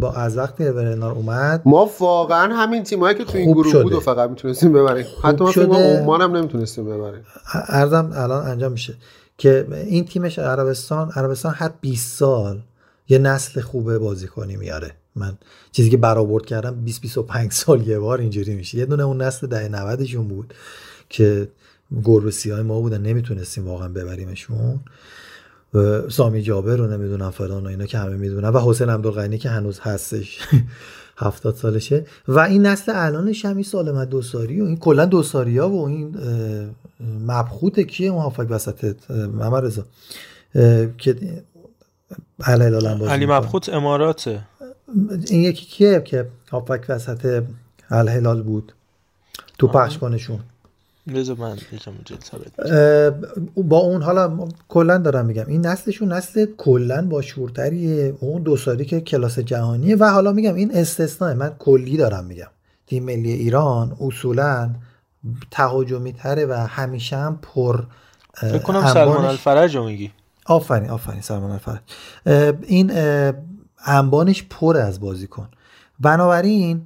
[0.00, 1.62] با, از وقتی ورنار اومد.
[1.64, 5.06] ما واقعا همین تیمایی که تو این گروه بود و فقط می‌تونستیم ببریم.
[5.22, 7.24] حتی ما فکر عمان هم نمی‌تونستیم ببریم.
[7.68, 8.94] ارزم الان انجام میشه
[9.38, 12.60] که این تیمش عربستان عربستان هر 20 سال
[13.08, 14.90] یه نسل خوبه بازیکنی میاره.
[15.16, 15.38] من
[15.72, 18.78] چیزی که برآورد کردم 20 25 سال یه بار اینجوری میشه.
[18.78, 20.54] یه دونه اون نسل دهه 90 شون بود
[21.08, 21.48] که
[22.04, 24.80] گربه سیاه ما بودن نمی‌تونستیم واقعا ببریمشون.
[26.08, 28.48] سامی جابر رو نمی‌دونم فلان و اینا که همه می‌دونن.
[28.48, 30.38] و حسین عبدالغنی که هنوز هستش.
[31.20, 32.06] هفتاد سالشه.
[32.28, 36.16] و این نسل الانش هم این سالمت دوساری و این کلا دوساری ها و این
[37.26, 39.84] مبخوت کیه اون هافک وسط محمد رضا؟
[40.98, 41.16] که
[42.44, 44.40] علی مبخوت اماراته.
[45.26, 47.42] این یکی کیه که هافک وسط
[47.90, 48.72] الهلال بود؟
[49.58, 50.40] تو پخش کنشون
[51.38, 51.56] من
[53.56, 55.44] با اون حالا کلا دارم میگم.
[55.46, 58.14] این نسلشون نسل کلا با شورتریه.
[58.20, 59.96] اون دو سالی که کلاس جهانیه.
[59.96, 62.48] و حالا میگم این استثناء من کلی دارم میگم.
[62.86, 64.70] تیم ملی ایران اصولا
[65.50, 67.82] تهاجمی تره و همیشه هم پر
[68.34, 70.12] فکر کنم سلمان الفرج رو میگی.
[70.46, 71.80] آفرین آفرین سلمان الفرج.
[72.66, 72.92] این
[73.84, 75.48] انبانش پر از بازیکن
[76.00, 76.82] بنابراین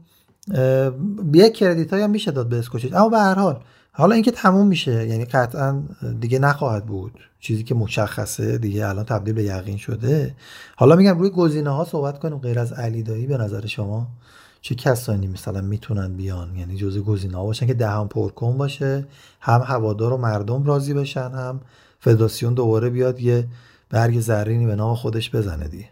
[1.34, 3.60] یک کردیت هم میشه داد به اسکوچیچ اما به هر حال
[3.92, 5.82] حالا اینکه تموم میشه یعنی قطعا
[6.20, 7.12] دیگه نخواهد بود.
[7.40, 10.34] چیزی که مشخصه دیگه الان تبدیل به یقین شده.
[10.76, 12.38] حالا میگم روی گزینه ها صحبت کنیم.
[12.38, 14.08] غیر از علی دایی به نظر شما
[14.60, 19.06] چه کسانی مثلا می‌تونن بیان؟ یعنی جزء گزینه ها باشن که دهان پرکن باشه
[19.40, 21.60] هم هوادار و مردم راضی بشن هم
[22.00, 23.48] فدراسیون دوباره بیاد یه
[23.90, 25.88] برگ زرینی به نام خودش بزنه دیگه.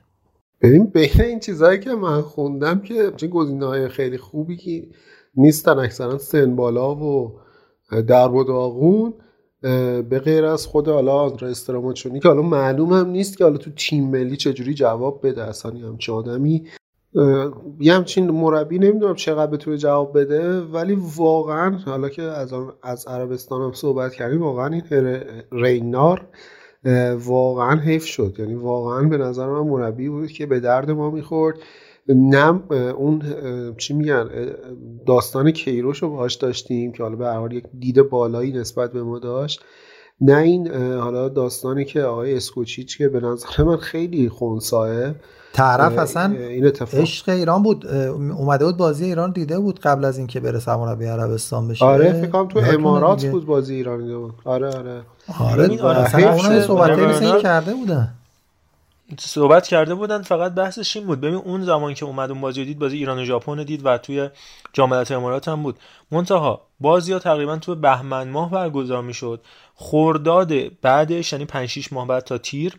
[0.62, 4.88] ببین بین این چیزهایی که من خوندم که چه گزینه های خیلی خوبی که
[5.34, 7.38] نیستن اکثرا سن بالا و
[8.08, 9.14] در و داغون
[10.10, 13.70] به غیر از خود حالا آندرا استراماچونی که حالا معلوم هم نیست که حالا تو
[13.70, 15.42] تیم ملی چجوری جواب بده.
[15.42, 16.66] اصلا همچین آدمی
[17.80, 23.62] یه همچین مربی نمی‌دونم چقدر بتونه جواب بده ولی واقعا حالا که از, از عربستان
[23.62, 24.82] هم صحبت کردیم واقعا این
[25.52, 26.28] رینار
[27.24, 28.34] واقعا حیف شد.
[28.38, 31.58] یعنی واقعا به نظر من مربی بود که به درد ما می‌خورد.
[32.08, 32.60] نه
[32.92, 33.22] اون
[33.78, 34.28] چی میگن
[35.06, 39.18] داستان کیروش رو باهاش داشتیم که حالا به هر یک دید بالایی نسبت به ما
[39.18, 39.64] داشت.
[40.20, 45.14] نه این حالا داستانی که آقای اسکوچیچ که به نظر من خیلی خونساه
[45.52, 47.00] طرف اصلا این اتفاق.
[47.00, 51.68] عشق ایران بود اومده بود بازی ایران دیده بود قبل از اینکه بره سرمربی عربستان
[51.68, 51.84] بشه.
[51.84, 54.66] آره فکر کنم تو امارات بود بازی ایران دیده بود آره.
[55.40, 58.14] آره آره اصلا اون صحبت کرده بودن.
[59.18, 61.20] صحبت کرده بودن فقط بحثش این بود.
[61.20, 64.28] ببین اون زمان که اومد اون بازی دید بازی ایران و ژاپن دید و توی
[64.72, 65.78] جامعه امارات هم بود.
[66.10, 69.40] منتها بازی ها تقریبا تو بهمن ماه برگزار می‌شد.
[69.74, 72.74] خورداد بعدش یعنی 5 6 ماه بعد تا تیر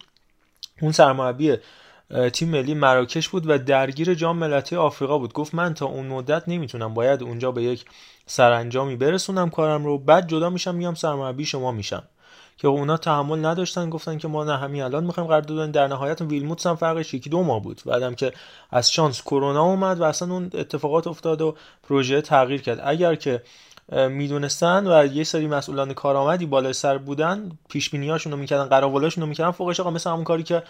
[0.82, 1.58] اون سرمربی
[2.34, 5.34] تیم ملی مراکش بود و درگیر جام ملت‌های آفریقا بود.
[5.34, 7.86] گفت من تا اون مدت نمی‌تونم باید اونجا به یک
[8.26, 9.98] سرانجامی برسونم کارم رو.
[9.98, 12.04] بعد جدا میشم میام سرمربی شما میشم.
[12.58, 16.68] که اونا تحمل نداشتن گفتن که ما نه همین الان می‌خوایم قرارداد در نهایت ویلموتس
[16.68, 17.82] هم فرقش یکی دو ماه بود.
[17.86, 18.34] بعدم که
[18.72, 22.82] از شانس کرونا اومد و اصلا اون اتفاقات افتاد و پروژه تغییر کرد.
[22.84, 23.44] اگر که
[23.92, 29.30] می‌دونستن و یه سری مسئولان کارآمدی بالای سر بودن پیش بینیاشون رو می‌کردن قراولاشون رو
[29.30, 30.64] می‌کردن فوقش آقا مثل همون کاری که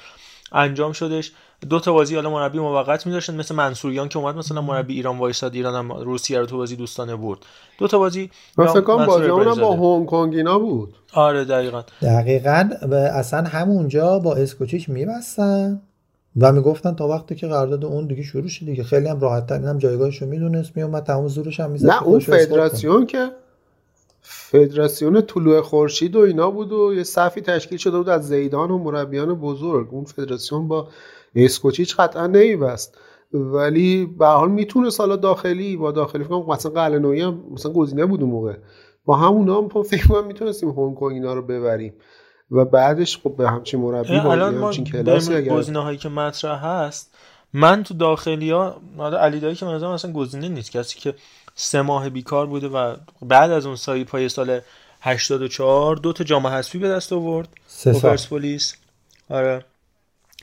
[0.51, 1.31] انجام شدش.
[1.69, 5.53] دو تا بازی حالا مربی موقت میذاشتن مثل منصوریان که اومد مثلا مربی ایران وایساد
[5.53, 7.39] ایران هم روسیه رو تو بازی دوستانه برد.
[7.77, 10.93] دو تا بازی فکر کنم بازی اونم با هنگ کنگینا بود.
[11.13, 11.83] آره دقیقا.
[12.01, 15.81] دقیقا و اصلا همونجا با اسکوچیچ میبستن
[16.37, 19.55] و می‌گفتن تا وقتی که قرارداد اون دیگه شروع شد دیگه خیلی هم راحت تر
[19.55, 23.31] اینم جایگاهش رو می‌دونست میومد تمام زورش هم می‌زد نه اون فدراسیون که
[24.21, 28.77] فدراسیون طلوع خورشید و اینا بود و یه صفی تشکیل شده بود از زیدان و
[28.77, 29.87] مربیان بزرگ.
[29.91, 30.87] اون فدراسیون با
[31.35, 32.97] اسکوچیچ قطعا نمیبست
[33.33, 38.21] ولی به حال می‌تونه سالا داخلی با داخلی فکر مثلا قلنویی هم مثلا گزینه بود
[38.21, 38.53] اون موقع.
[39.05, 41.93] با همونا هم فکر کنم می‌تونستیم هنگ کنگ اینا رو ببریم.
[42.51, 47.15] و بعدش خب به همچین مربی با همچین کلاسی اگر گزینه هایی که مطرح هست
[47.53, 51.15] من تو داخلی ها علی دایی که مثلا اصلا گزینه نیست کسی که
[51.55, 54.61] سه ماه بیکار بوده و بعد از اون سایی پای سال
[55.01, 57.49] 84 دو تا جام حذفی به دست آورد.
[58.01, 58.75] پرسپولیس
[59.29, 59.65] آره.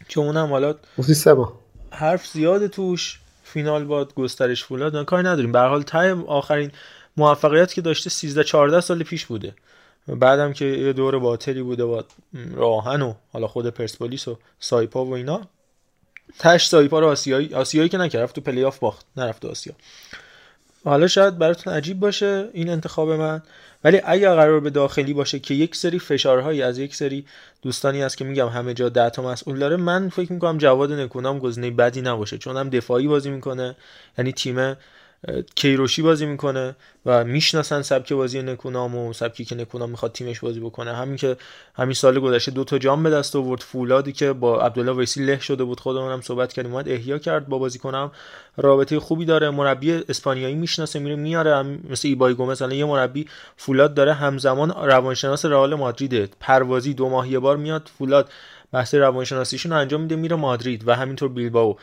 [0.08, 0.74] که اونم حالا
[1.14, 1.52] سه ماه.
[1.90, 3.20] حرف زیاد توش.
[3.44, 5.52] فینال با گسترش فولاد کاری نداریم.
[5.52, 6.70] به حال تایم آخرین
[7.16, 9.54] موفقیت که داشته 13 14 سال پیش بوده.
[10.08, 12.04] بعدم که یه دور باطلی بوده با
[12.54, 15.40] راه‌آهن و حالا خود پرسپولیس و سایپا و اینا.
[16.38, 18.32] تش سایپا رو آسیایی آسیایی که نکرد.
[18.32, 19.06] تو پلی آف باخت.
[19.16, 19.74] نرفت آسیا.
[20.88, 23.42] حالا شاید براتون عجیب باشه این انتخاب من
[23.84, 27.26] ولی اگر قرار به داخلی باشه که یک سری فشارهایی از یک سری
[27.62, 31.38] دوستانی هست که میگم همه جا ده تا مسئول داره من فکر می‌کنم جواد نکونام
[31.38, 33.76] گزینه بدی نباشه چون هم دفاعی بازی می‌کنه
[34.18, 34.76] یعنی تیم
[35.54, 40.60] کیروشی بازی می‌کنه و می‌شناسن سبک بازی نکونام و سبکی که نکونام می‌خواد تیمش بازی
[40.60, 40.94] بکنه.
[40.94, 41.36] همین که
[41.74, 43.60] همین سال گذشته دو تا جام به دست آورد.
[43.60, 47.48] فولادی که با عبدالله ویسی له شده بود خودمون هم صحبت کردیم اومد احیا کرد
[47.48, 48.12] با بازیکنم
[48.56, 49.50] رابطه خوبی داره.
[49.50, 51.62] مربی اسپانیایی می‌شناسه میره میاره.
[51.62, 54.14] مثل ایبای گومز یه مربی فولاد داره.
[54.14, 56.36] همزمان روانشناس رئال مادرید.
[56.40, 57.90] پروازی دو ماه یه بار میاد.
[57.98, 58.30] فولاد
[58.72, 61.74] بحث روانشناسیشون انجام میده میره مادرید و همینطور بیلبائو.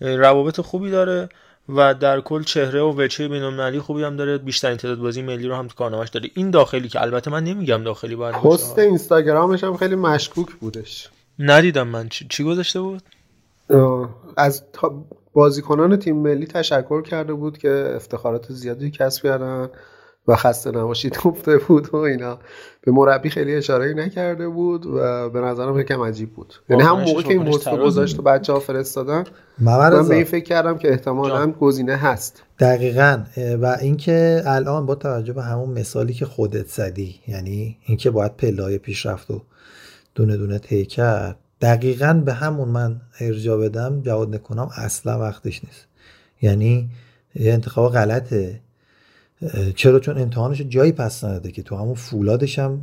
[0.00, 1.28] روابط خوبی داره.
[1.68, 4.38] و در کل چهره و وجهه بین‌المللی خوبی هم داره.
[4.38, 6.30] بیشترین تعداد بازی ملی رو هم تو کارنامه‌اش داره.
[6.34, 11.08] این داخلی که البته من نمیگم داخلی باید پست اینستاگرامش هم خیلی مشکوک بودش.
[11.38, 12.08] ندیدم من.
[12.08, 13.02] چی, چی گذاشته بود؟
[14.36, 14.62] از
[15.32, 19.68] بازیکنان تیم ملی تشکر کرده بود که افتخارات زیادی کسب کردن.
[20.28, 22.38] و خسته نباشید گفته بود و اینا.
[22.80, 26.54] به مربی خیلی اشاره نکرده بود و به نظرم یکم عجیب بود.
[26.68, 29.24] یعنی هم موقع که این پست گذاشت و بچه ها فرستادن
[29.58, 32.42] من به این فکر کردم که احتمالا گزینه هست.
[32.58, 33.22] دقیقا.
[33.60, 38.78] و اینکه الان با توجه به همون مثالی که خودت زدی یعنی اینکه باید پلای
[38.78, 39.42] پیشرفت و
[40.14, 45.86] دونه دونه طی کرد دقیقا به همون من ارجا بدم جواد نکنم اصلا وقتش نیست.
[46.42, 46.90] یعنی
[47.34, 48.60] یه انتخاب غلطه.
[49.76, 52.80] چرا؟ چون امتحانش جایی پس نداده که تو همون فولادش هم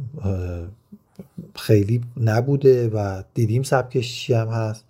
[1.56, 4.86] خیلی نبوده و دیدیم سبکش چی هم هست.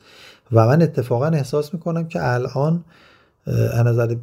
[0.51, 2.83] و من اتفاقا احساس می‌کنم که الان
[3.45, 4.15] از نظر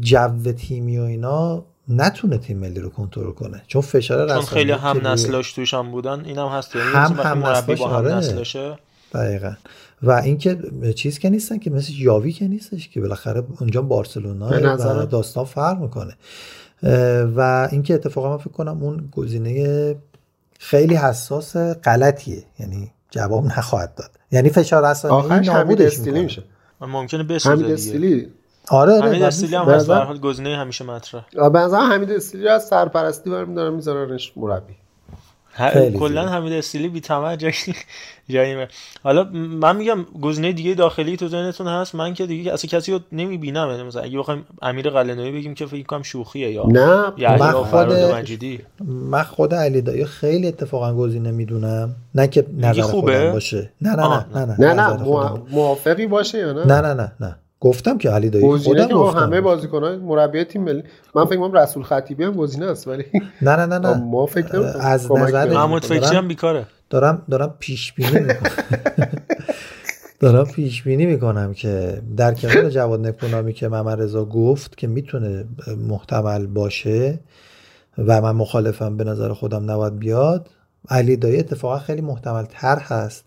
[0.00, 3.62] جو تیمی و اینا نتونه تیم ملی رو کنترل کنه.
[3.66, 6.76] چون فشار چون خیلی هم نسلاش توش هم بودن اینم هست.
[6.76, 8.14] یعنی هم هم نسلاش با هم آره.
[8.14, 8.78] نسلشه
[9.14, 9.52] دقیقا.
[10.02, 10.58] و اینکه
[10.96, 15.80] چیز که نیستن که مثل یاوی که نیستش که بالاخره اونجا بارسلونا و داستان فرق
[15.80, 16.16] می‌کنه.
[17.36, 19.96] و اینکه اتفاقا من فکر کنم اون گزینه
[20.58, 22.44] خیلی حساس غلطیه.
[22.58, 24.10] یعنی جواب نخواهد داد.
[24.32, 26.42] یعنی فشار رسانه‌ای نابودش میشه.
[26.80, 28.32] ممکنه بسازه استیلی
[28.68, 31.24] آره آره حمید استیلی هم هست به حال گزینه همیشه مطرح.
[31.52, 34.74] به نظر حمید استیلی از سرپرستی برمی‌دارن میذارنش مربی.
[35.98, 36.28] کلا.
[36.28, 37.00] حمید استیلی بی
[38.28, 38.66] جایی می-
[39.02, 41.94] حالا من میگم گزینه دیگه داخلی تو ذهنتون هست.
[41.94, 43.68] من که دیگه اصلا کسی رو نمی‌بینم.
[43.70, 48.14] یعنی مثلا اگه بخوایم امیر قلنوی بگیم که فکر کنم شوخیه یا نه من خود-
[48.14, 48.60] مجیدی.
[48.88, 51.94] من خود علی دایی خیلی اتفاقا گزینه می‌دونم.
[52.14, 53.70] نه که نظر خوبه؟ خودم باشه.
[53.82, 57.36] نه نه نه نه نه نه موا- موافقی باشه یا نه؟ نه نه نه نه.
[57.64, 59.18] گفتم که علی دایی خودم که با گفتم.
[59.18, 60.82] همه بازیکنان مربی تیم ملی.
[61.14, 63.04] من فکر کنم رسول خطیبی هم گزینه است ولی
[63.42, 63.94] نه نه نه نه.
[63.94, 65.54] ما فکر از نظر.
[65.54, 66.66] محمود فکری هم بیکاره.
[66.90, 68.50] دارم دارم پیش بینی می‌کنم.
[70.20, 75.44] دارم پیش بینی می‌کنم که در کنار جواد نکونامی که محمد رضا گفت که می‌تونه
[75.88, 77.18] محتمل باشه
[77.98, 80.48] و من مخالفم به نظر خودم نباید بیاد
[80.88, 83.24] علی دایی اتفاقا خیلی محتمل تر هست.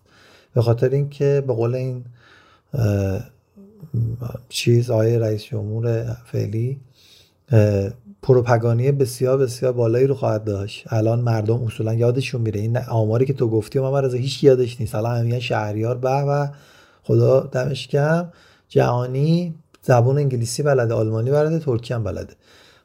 [0.54, 2.06] به خاطر اینکه به قول این
[4.50, 6.80] چیز آقای رئیس جمهور فعلی
[8.22, 10.84] پروپاگانی بسیار بسیار بالایی رو خواهد داشت.
[10.88, 12.60] الان مردم اصولا یادشون میره.
[12.62, 14.96] این آماری که تو گفتی و من رضا هیچ یادش نیست.
[14.96, 16.48] الان همین شهریار به و
[17.04, 18.34] خدا دمش گرم
[18.70, 22.34] جهانی زبون انگلیسی بلده آلمانی بلده ترکی هم بلده.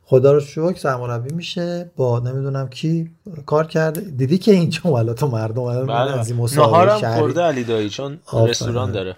[0.04, 1.90] خدا رو شکر سرمربی میشه.
[1.96, 3.10] با نمی‌دونم کی
[3.46, 4.00] کار کرده.
[4.00, 6.18] دیدی که این جملات مردم الان بله.
[6.18, 8.18] از این مسابقه خورده علی دایی چون.
[8.32, 9.16] رستوران داره.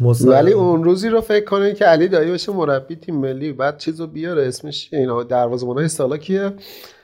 [0.00, 3.78] مسابقه- ولی اون روزی رو فکر کنه که علی دایی باشه مربی تیم ملی بعد
[3.78, 4.46] چیزو بیاره.
[4.46, 6.52] اسمش اینا دروازه‌بانای سالا کیه؟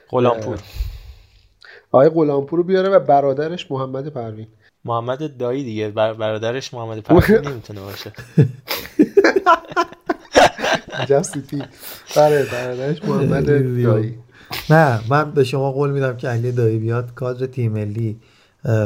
[0.09, 0.57] غلامپور.
[1.91, 4.47] آقای غلامپور رو بیاره و برادرش محمد پروین.
[4.85, 5.89] محمد دایی دیگه.
[5.89, 8.11] بر- برادرش محمد پروین نمی‌تونه باشه.
[10.93, 11.63] عجب سیتی
[12.15, 13.45] بله برادرش محمد
[13.83, 14.15] دایی.
[14.69, 18.19] نه من به شما قول میدم که علی دایی بیاد کادر تیم ملی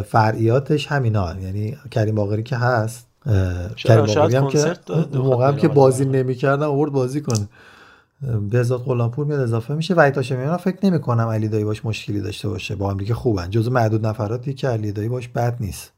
[0.05, 3.07] فرعیاتش همینا یعنی کریم باقری که هست
[3.75, 4.75] شاید باقری هم که
[5.13, 6.05] موقع هم که بازی.
[6.05, 7.47] نمی‌کردن آورد بازی کنه.
[8.49, 9.93] بهزاد غلامپور میاد اضافه میشه.
[9.93, 12.75] وحید هاشمیان فکر نمی کنم علی دایی باش مشکلی داشته باشه.
[12.75, 13.49] با هم دیگه خوبن.
[13.49, 15.91] جزو معدود نفراتی که علی دایی باش بد نیست.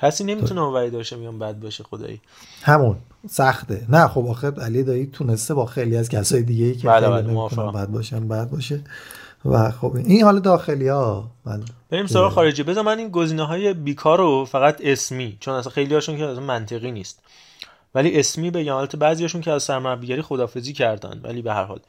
[0.00, 2.20] کسی نمی‌تونه با وحید هاشمیان بد باشه خدایی.
[2.62, 2.96] همون.
[3.28, 3.84] سخته.
[3.88, 7.22] نه خب آخه علی دایی تونسته با خیلی از کسای دیگه ای که بله، خیلی
[7.22, 7.72] بله، موافقم.
[7.72, 8.80] بد باشن بد باشه.
[9.46, 12.62] و خب این حال داخلی ها من بریم سراغ خارجی.
[12.62, 16.44] بذار من این گزینه های بیکار رو فقط اسمی چون اصلا خیلی هاشون که اصلا
[16.44, 17.22] منطقی نیست.
[17.94, 21.80] ولی اسمی بگم البته بعضیاشون که از سرمربیگری خدافزی کردن ولی به هر حال.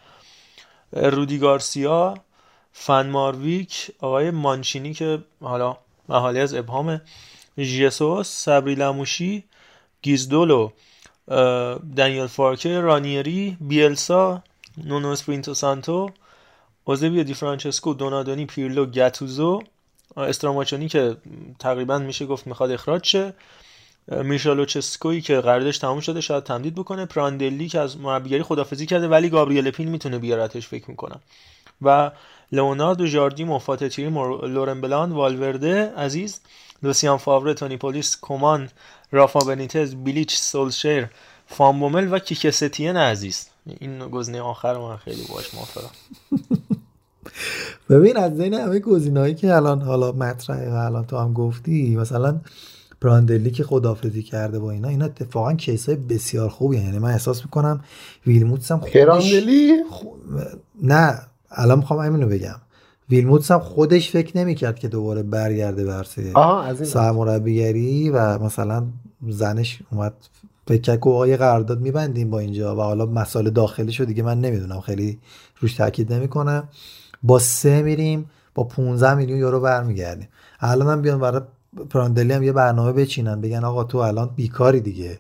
[0.92, 2.14] رودی گارسیا
[2.74, 5.78] فن مارویک آقای مانچینی که حالا
[6.10, 7.02] محالی از ابهام
[7.58, 9.44] ژیسوس صبری لموشی
[10.02, 10.72] گیزدولو
[11.98, 14.44] دنیل فارکه رانیری بیلسا
[14.86, 16.10] نونو اسپیریتو سانتو
[16.90, 19.64] ائوزبیو دی فرانچسکو دونادونی پیرلو گتوزو
[20.18, 21.18] استراماچونی که
[21.60, 23.34] تقریبا میشه گفت می‌خواد اخراج شه.
[24.08, 27.06] میرچا لوچسکوی که قراردادش تموم شده شاید تمدید بکنه.
[27.06, 31.20] پراندلی که از مربیگری خداحافظی کرده ولی گابریل پین می‌تونه بیارتش فکر می‌کنم.
[31.82, 32.12] و
[32.52, 36.40] لئوناردو ژاردیم فاتح تریم مور- لورن بلان والورده عزیز
[36.84, 38.70] لوسیان فاوره تونی پولیس کومان
[39.12, 41.08] رافا بنیتز بیلیچ سولشیر
[41.48, 43.50] فامبومل و کیکستین عزیز.
[43.80, 45.90] این گزینه آخر من خیلی باش موافقم.
[47.90, 52.40] ببین از بین همه گزینه‌هایی که الان حالا مطرحه و الان تو هم گفتی مثلا
[53.02, 57.84] پراندلی که خدافزی کرده با اینا اینا اتفاقا کیسای بسیار خوبی یعنی من احساس می‌کنم
[58.28, 59.34] ویلموتس هم خودش
[60.84, 61.20] نه
[61.52, 62.56] الان می‌خوام همینو بگم.
[63.10, 68.86] ویلموتس هم خودش فکر نمی‌کرد که دوباره برگرده این سرمربیگری و مثلا
[69.28, 70.14] زنش اومد
[70.68, 75.20] که آقا یه قرارداد میبندیم با اینجا و حالا مسائل داخلیشو دیگه من نمی‌دونم خیلی
[75.60, 76.70] روش تاکید نمی‌کنم
[77.24, 80.28] با سه میریم با 15 میلیون یورو برمیگردیم.
[80.60, 81.42] الان هم بیان برای
[81.90, 85.20] پراندلی هم یه برنامه بچینن بگن آقا تو الان بیکاری دیگه.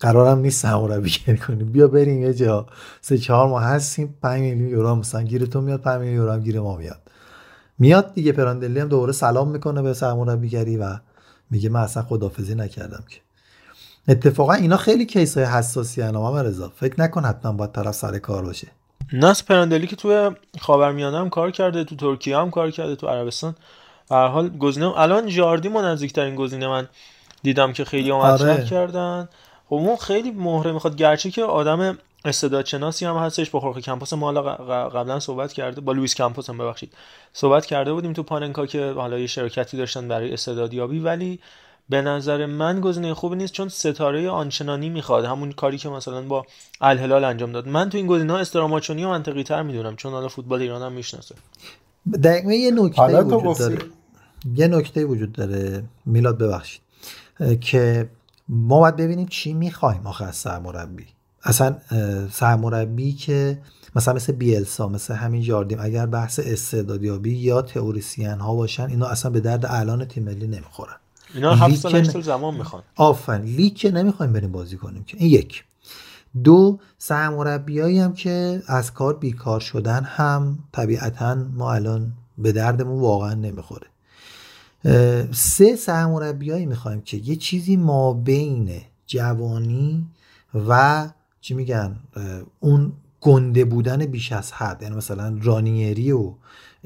[0.00, 1.72] قرارم نیست سرمربیگری کنیم.
[1.72, 2.66] بیا بریم یه جا.
[3.00, 6.40] سه چهار ماه هستیم 5 میلیون یورو مثلا گیر تو میاد 5 میلیون یورو هم
[6.40, 7.00] گیر ما میاد.
[7.78, 10.96] میاد دیگه پراندلی هم دوباره سلام می‌کنه به سرمربیگری و
[11.50, 13.25] میگه من اصلا خداحافظی نکردم که.
[14.08, 18.18] اتفاقا اینا خیلی case های حساسی هن محمد رضا فکر نکن حتما باید طرف سر
[18.18, 18.68] کار باشه.
[19.12, 20.30] ناس پراندلی که توی
[20.60, 23.54] خاورمیانه هم کار کرده تو ترکیه هم کار کرده تو عربستان.
[24.10, 26.88] به هر حال گزینه الان جاردیمو نزدیکترین گزینه من
[27.42, 28.64] دیدم که خیلی هم آره.
[28.64, 29.28] کردن.
[29.66, 30.96] خب اون خیلی مهره می‌خواد.
[30.96, 33.50] گرچه که آدم استعدادشناسی هم هستش.
[33.50, 34.42] با خورخه کمپوس ما حالا
[34.88, 36.92] قبلا صحبت کرده با لوئیس کمپوس هم ببخشید.
[37.32, 40.98] صحبت کرده بودیم تو پاننکا که حالا یه شرکتی داشتن برای استعدادیابی.
[40.98, 41.40] ولی
[41.88, 45.24] به نظر من گزینه خوبی نیست چون ستاره آنچنانی می‌خواد.
[45.24, 46.46] همون کاری که مثلا با
[46.80, 47.68] الهلال انجام داد.
[47.68, 50.92] من تو این گزینه ها استراماچونی و منطقی تر می‌دونم چون حالا فوتبال ایران هم
[50.92, 51.34] می‌شناسه.
[52.22, 53.58] دقیقا یه نکته وجود.
[53.58, 53.78] داره.
[54.54, 55.82] یه نکته وجود داره.
[56.06, 56.82] میلاد ببخشید.
[57.60, 58.08] که
[58.48, 61.06] ما باید ببینیم چی می‌خوایم آخه از سرمربی.
[61.42, 61.76] اصلا
[62.32, 63.58] سرمربی که
[63.96, 69.30] مثلا مثل بیلسا مثل همین جاردیم اگر بحث استعدادیابی یا تئوریسین ها باشن اینا اصلا
[69.30, 70.96] به درد الان تیم ملی نمی‌خورن.
[71.36, 72.82] اینا هفت لیگ سال سال زمان می‌خوان.
[72.96, 73.56] آفرین.
[73.56, 75.16] لیگ که نمی‌خوایم بریم بازی کنیم که.
[75.20, 75.64] این یک.
[76.44, 83.34] دو سرمربیایی هم که از کار بیکار شدن هم طبیعتا ما الان به دردمون واقعا
[83.34, 83.86] نمی‌خوره.
[85.32, 90.06] سه سرمربیایی می‌خوایم که یه چیزی ما بین جوانی
[90.68, 91.08] و
[91.40, 91.96] چی میگن
[92.60, 94.82] اون گنده بودن بیش از حد.
[94.82, 96.32] یعنی مثلا رانیری و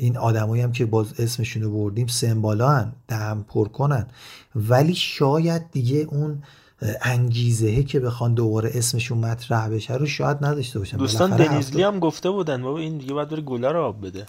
[0.01, 4.07] این آدمایی هم که باز اسمشون رو بردیم سمبالا هن دهم پر کنن
[4.57, 6.42] ولی شاید دیگه اون
[6.82, 10.96] اه، انگیزهه که بخوان دوباره اسمشون مطرح بشه رو شاید نداشته باشن.
[10.96, 14.26] دوستان دنیزلی هم گفته بودن بابا این دیگه باید بره گله رو آب بده.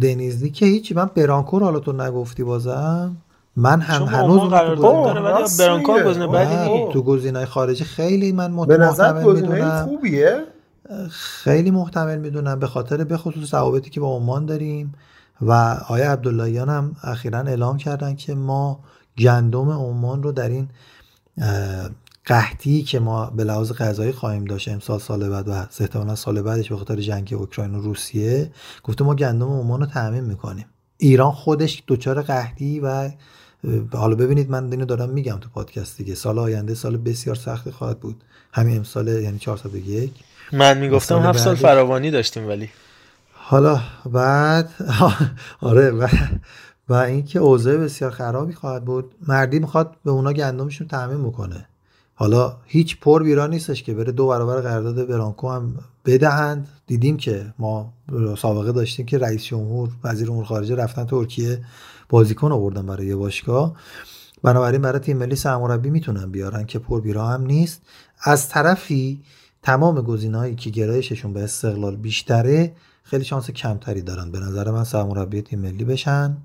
[0.00, 3.16] دنیزلی که هیچی من برانکو رو حالا تو نگفتی بازم؟
[3.56, 4.48] من هم هنوز تو
[6.04, 6.68] گزینه-.
[6.68, 6.92] نیست.
[6.92, 9.86] تو گزینه‌های خارجی خیلی من به نظر گزینه می‌دونم.
[9.86, 10.42] خوبیه.
[11.10, 14.94] خیلی محتمل می‌دونم به خاطر به خصوص روابطی که با عمان داریم
[15.40, 15.52] و
[15.88, 18.80] آیا عبداللهیان هم اخیرا اعلام کردن که ما
[19.18, 20.68] گندم عمان رو در این
[22.24, 26.68] قحطی که ما به لحاظ غذایی خواهیم داشت امسال سال بعد و احتمالا سال بعدش
[26.68, 28.50] به خاطر جنگ اوکراین و روسیه
[28.82, 30.66] گفته ما گندم عمان رو تامین می‌کنیم.
[30.98, 33.10] ایران خودش دچار قحطی و
[33.92, 38.00] حالا ببینید من اینو دارم میگم تو پادکست دیگه سال آینده سال بسیار سختی خواهد
[38.00, 38.24] بود.
[38.52, 40.12] همین امسال یعنی 401
[40.52, 42.70] من می‌گفتم هفت سال فراوانی داشتیم ولی.
[43.32, 43.80] حالا
[44.12, 44.70] بعد
[45.60, 46.08] آره و,
[46.88, 49.14] و اینکه اوضاع بسیار خرابی خواهد بود.
[49.28, 51.66] مردی می‌خواد به اونا گندمشون تعمین بکنه.
[52.14, 55.74] حالا هیچ پر بیرا نیستش که بره دو برابر قرارداد برانکو هم
[56.04, 56.68] بدهند.
[56.86, 57.92] دیدیم که ما
[58.38, 61.64] سابقه داشتیم که رئیس جمهور وزیر امور خارجه رفتن ترکیه
[62.08, 63.74] بازیکن آوردن برای یه باشگاه.
[64.42, 67.82] بنابراین برای تیم ملی سرمربی می‌تونن بیارن که پر بیرا هم نیست.
[68.22, 69.22] از طرفی
[69.64, 72.72] تمام گزینه‌هایی که گرایششون به استقلال بیشتره
[73.04, 74.30] خیلی شانس کمتری دارن.
[74.30, 76.36] به نظر من سرمربی تیم ملی بشن.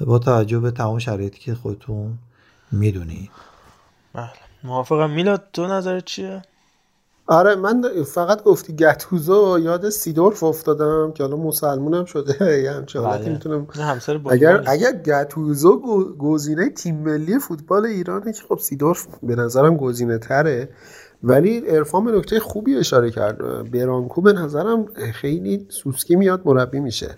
[0.00, 2.18] با توجه به تمام شرایطی که خودتون
[2.72, 3.30] می‌دونید.
[4.12, 4.30] بله.
[4.64, 5.10] موافقم.
[5.10, 6.42] میلاد تو نظرت چیه؟
[7.28, 13.24] آره من فقط گفتی گتوزو یاد سیدورف افتادم که حالا مسلمونم شده یه همچه حالتی
[13.24, 13.32] بله.
[13.32, 13.66] می‌تونم
[14.30, 15.80] اگر اگر گتوزو
[16.18, 20.68] گزینه تیم ملی فوتبال ایرانه که خب سیدورف به نظرم گزینه تره
[21.22, 27.14] ولی ارفان به نکته خوبی اشاره کرد برانکو به نظرم خیلی سوسکی میاد مربی میشه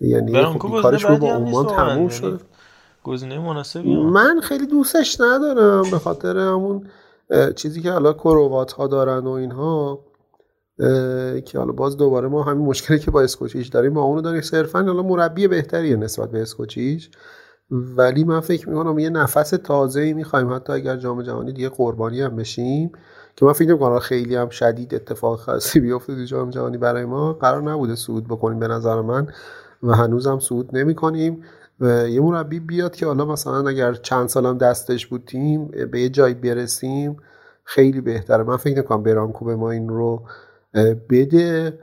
[0.00, 1.66] یعنی خب کارش رو با عمان.
[1.66, 2.40] تموم یعنی شد
[3.04, 3.96] گزینه مناسبی.
[3.96, 6.86] من خیلی دوستش ندارم به خاطر همون
[7.56, 10.04] چیزی که حالا کروات ها دارن و اینها
[11.44, 14.40] که حالا باز دوباره ما همین مشکلی که با اسکوچیچ داریم با اونو داریم.
[14.40, 17.10] صرفا حالا مربی بهتریه نسبت به اسکوچیچ
[17.70, 20.52] ولی من فکر می‌کنم یه نفس تازه ای می‌خوایم.
[20.52, 22.92] حتی اگر جام جهانی دیگه قربانی هم بشیم
[23.36, 27.32] که من فکر نمی‌کنم خیلی هم شدید اتفاق خاصی بیفته تو جام جهانی برای ما
[27.32, 29.26] قرار نبوده صعود بکنیم به نظر من.
[29.82, 31.42] و هنوزم صعود نمی‌کنیم.
[31.80, 36.34] یه مربی بیاد که حالا مثلا اگر چند سالم دستش بود تیم به یه جایی
[36.34, 37.16] برسیم
[37.64, 40.22] خیلی بهتره من فکر نکنم برانکو به ما این رو
[41.10, 41.78] بده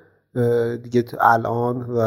[0.83, 1.99] دیگه الان و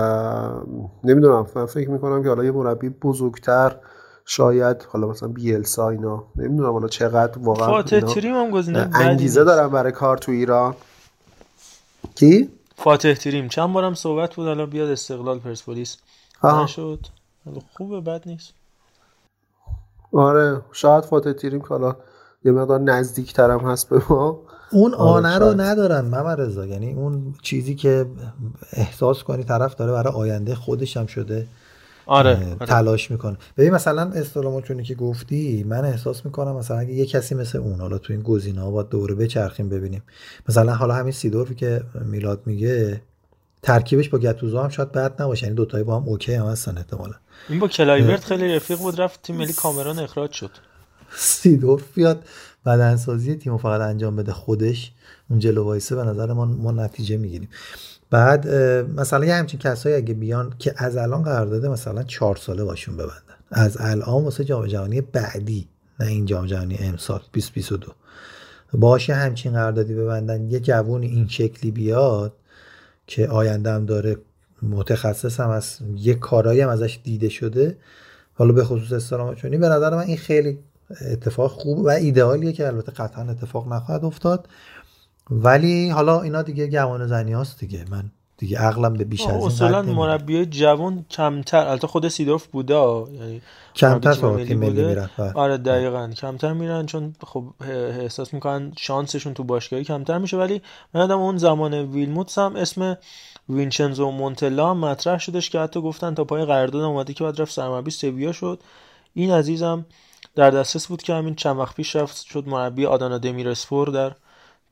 [1.04, 3.76] نمی‌دونم من فکر می‌کنم که حالا یه مربی بزرگتر
[4.24, 9.44] شاید حالا مثلا بیلسا اینا نمی‌دونم حالا چقدر واقعا فاتح تریم هم گزینه انگیزه.
[9.44, 10.74] دارن برای کار تو ایران
[12.14, 15.96] کی؟ فاتح تریم چند بارم صحبت بود حالا بیاد استقلال پرسپولیس.
[16.44, 17.06] نشد
[17.76, 18.52] خوبه بد نیست.
[20.12, 21.96] آره شاید فاتح تیریم که حالا
[22.44, 24.40] یه مقدار نزدیک ترم هست به ما.
[24.72, 25.60] اون آره، آنه رو شاید.
[25.60, 26.66] ندارن محمد رضا.
[26.66, 28.06] یعنی اون چیزی که
[28.72, 31.46] احساس کنی طرف داره برای آینده خودش هم شده
[32.06, 32.66] آره, آره.
[32.66, 33.36] تلاش می‌کنه.
[33.56, 37.98] ببین مثلا استراموتونی که گفتی من احساس می‌کنم مثلا اگه یه کسی مثل اون حالا
[37.98, 40.02] تو این گزینه ها باید دوره بچرخیم ببینیم.
[40.48, 43.00] مثلا حالا همین سیدورفی که میلاد میگه
[43.66, 45.44] ترکیبش با گتوزو هم شاید بد نباشه.
[45.46, 47.14] یعنی دوتایی با هم OK هم هستن احتمالا.
[47.48, 50.50] این با کلایورت خیلی رفیق بود رفت تیم ملی کامران اخراج شد.
[51.16, 52.24] سیدورف بیاد
[52.66, 54.92] بدنسازی تیم رو فقط انجام بده خودش
[55.30, 57.48] اون جلو وایسه به نظر ما ما نتیجه می‌گیریم.
[58.10, 58.48] بعد
[58.96, 63.36] مثلا یه همچین کسایی اگه بیان که از الان قرارداد مثلا چهار ساله باشون ببندن.
[63.50, 65.68] از الان واسه جام جهانی بعدی
[66.00, 67.92] نه این جام جهانی امسال 2022
[68.72, 72.32] باشه همچین قراردادی ببندن یه جوون این شکلی بیاد
[73.06, 74.16] که آینده هم داره
[74.62, 77.78] متخصص هم از یه کارایی هم ازش دیده شده.
[78.34, 80.58] حالا به خصوص استرام چونی به نظر من این خیلی
[81.12, 84.48] اتفاق خوب و ایدئالیه که البته قطعا اتفاق نخواهد افتاد.
[85.30, 87.84] ولی حالا اینا دیگه گمان زنی دیگه.
[87.90, 89.98] من دیگه عقلم به بیش از این اصولا قد نمیره.
[89.98, 93.42] مربی جوان کمتر البته خود سیدورف بوده یعنی
[93.74, 94.84] کمتر مربی تیم ملی.
[94.84, 95.32] میرن بله.
[95.32, 97.44] آره دقیقا کمتر میرن چون خب
[98.00, 100.62] احساس می‌کنن شانسشون تو باشگاهی کمتر میشه ولی
[100.94, 102.98] من یادم اون زمان ویلموتس هم اسم
[103.48, 107.90] وینچنزو مونتلا مطرح شدش که حتی گفتن تا پای قرارداد اومده که بعد رفت سرمربی
[107.90, 108.60] سویا شد
[109.14, 109.86] این عزیزم
[110.34, 114.12] در دسترس بود که همین چند وقت پیش رفت شد مربی آدانا دمیرسپور در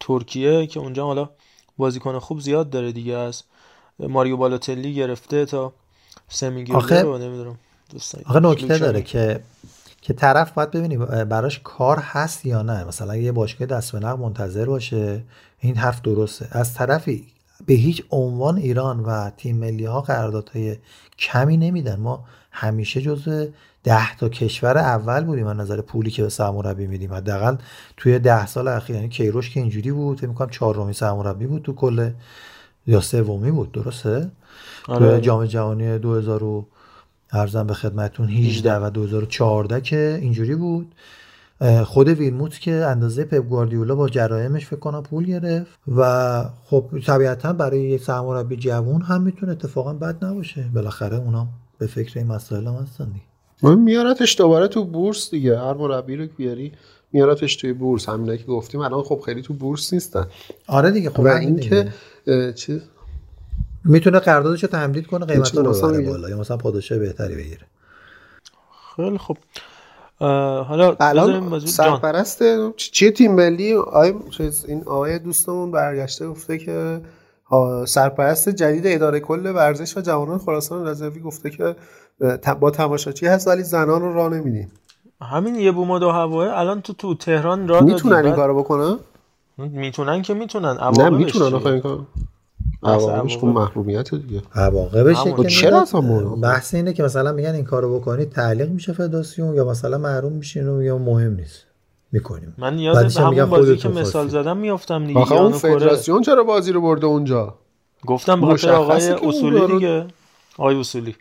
[0.01, 1.31] ترکیه که اونجا حالا
[1.77, 3.43] بازیکن خوب زیاد داره دیگه از
[3.99, 5.73] ماریو بالوتلی گرفته تا
[6.29, 7.59] سمیگیرلو آخه- رو نمی‌دونم.
[8.27, 9.41] آخه نکته داره که
[10.03, 12.85] که طرف باید ببینی براش کار هست یا نه.
[12.85, 15.25] مثلا یه باشگاه دست به نقد منتظر باشه
[15.61, 16.49] این حرف درسته.
[16.51, 17.27] از طرفی
[17.67, 20.77] به هیچ عنوان ایران و تیم ملی ها قراردادهای
[21.19, 22.01] کمی نمیدن.
[22.01, 22.25] ما
[22.57, 23.47] همیشه جزو
[23.85, 25.47] ده تا کشور اول بودیم.
[25.47, 27.13] از نظر پولی که به سرمربی میدیم.
[27.13, 27.57] حداقل
[27.97, 28.97] توی ده سال اخیر.
[28.97, 32.11] یعنی کیروش که اینجوری بود فکر می‌کنم چهارمین سرمربی بود تو کل
[32.87, 33.73] یا سومی بود.
[33.73, 34.31] درسته؟
[34.89, 35.09] آره.
[35.09, 36.67] توی جام جهانی 2000 و
[37.33, 40.95] ارزم به خدمتون 18 و 2014 که اینجوری بود.
[41.85, 47.53] خود ویلموت که اندازه پپ گواردیولا با جرائمش فکر کنم پول گرفت و خب طبیعتا
[47.53, 50.71] برای یک سرمربی جوون هم می‌تونه اتفاقا بد نباشه.
[50.75, 51.49] بالاخره اونا
[51.85, 53.25] به فکر این مسائل هم هستن دیگه.
[53.63, 55.59] من میارتش دوباره تو بورس دیگه.
[55.59, 56.73] هر مربی رو که بیاری
[57.13, 58.09] میارتش توی بورس.
[58.09, 60.27] همینایی که گفتیم الان خب خیلی تو بورس نیستن.
[60.67, 61.93] آره دیگه خب و همین اینکه
[62.53, 62.81] چیز
[63.85, 66.07] می‌تونه قراردادش رو تمدید کنه قیمتا هیچ رو ببره.
[66.11, 66.29] بالا.
[66.31, 67.67] یا مثلا پاداشه بهتری بگیره.
[68.97, 69.37] خیلی خب.
[70.19, 71.75] حالا الان بازی- جان.
[71.75, 72.43] سرپرست
[72.77, 74.15] چیه تیم ملی؟ آقای
[74.69, 77.01] این آقای دوستمون برگشته گفته که
[77.87, 81.77] سرپرست جدید اداره کل ورزش و جوانان خراسان رضوی گفته که
[82.61, 84.73] با تماشاچی هست ولی زنان رو راه نمیدیم
[85.23, 88.35] همین یه بوم و دو هواه الان تو تو تهران را می‌تونن این.
[88.35, 88.97] کارو بکنن
[89.59, 92.07] می‌تونن که می‌تونن نه می‌تونن؟ آخه این کار
[92.83, 93.47] بحث عواقبش خب.
[93.47, 95.43] محرومیت دیگه عواقبش همون.
[95.43, 95.85] که چرا؟
[96.43, 100.69] بحث اینه که مثلا میگن این کارو بکنید تعلیق میشه فدراسیون یا مثلا محروم میشین
[100.69, 101.67] و میگن مهم نیست
[102.15, 102.55] می‌کنیم.
[102.59, 104.29] من یاد بعدش هم همون بازی که مثال.
[104.29, 107.55] زدم میافتم دیگه آخه اون فدراسیون چرا بازی رو برده اونجا؟
[108.07, 110.07] گفتم به خاطر آقای اصولی رو- دیگه.
[110.59, 111.17] آقای اصولی.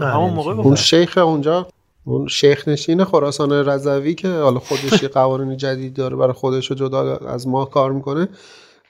[0.00, 0.52] همون موقع.
[0.54, 0.66] گفتم.
[0.66, 1.66] اون شیخ اونجا
[2.04, 6.76] اون شیخ نشین خراسان رضوی که حالا خودش یه قوانین جدید داره برای خودش رو
[6.76, 8.28] جدا از ما کار می‌کنه.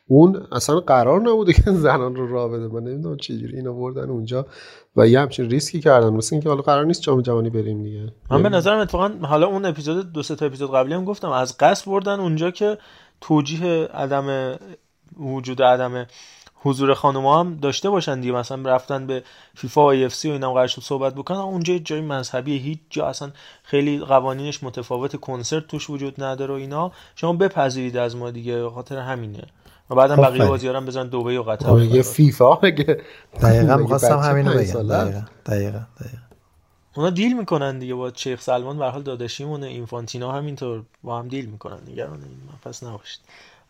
[0.08, 2.68] اون اصلا قرار نبوده که زنان رو راه بده.
[2.68, 4.46] من نمی‌دونم چجوری اینو بردن اونجا
[4.96, 6.08] و یه همچین ریسکی کردن.
[6.08, 8.12] مثل اینکه حالا قرار نیست جام جهانی بریم دیگه.
[8.30, 11.56] من به نظرم اتفاقا حالا اون اپیزود دو سه تا اپیزود قبلی هم گفتم از
[11.58, 12.78] قصد بردن اونجا که
[13.20, 14.56] توجیه عدم
[15.20, 16.06] وجود عدم
[16.62, 18.32] حضور خانوما هم داشته باشن دیگه.
[18.32, 19.22] مثلا رفتن به
[19.54, 21.38] فیفا و اف سی و اینا قرار صحبت بکنن.
[21.38, 23.30] اونجا جای مذهبی هیچ جا اصلا
[23.62, 26.92] خیلی قوانینش متفاوت کنسرت توش وجود نداره و اینا.
[27.14, 28.68] شما بپذیرید از ما دیگه.
[28.68, 29.42] خاطر همینه.
[29.90, 32.02] و بعدم بقیه رو هم بزن دبی و قطر آره، یه.
[32.02, 33.00] فیفا بگه.
[33.42, 35.26] دقیقا می‌خواستم همینو پنج بگم.
[35.46, 35.80] دقیقا
[36.96, 38.78] اونا دیل می‌کنن دیگه با شیخ سلمان.
[38.78, 41.78] به هر حال داداشیمونه اینفانتینا همینطور با هم دیل می‌کنن.
[41.92, 43.20] نگران این پس نباشید.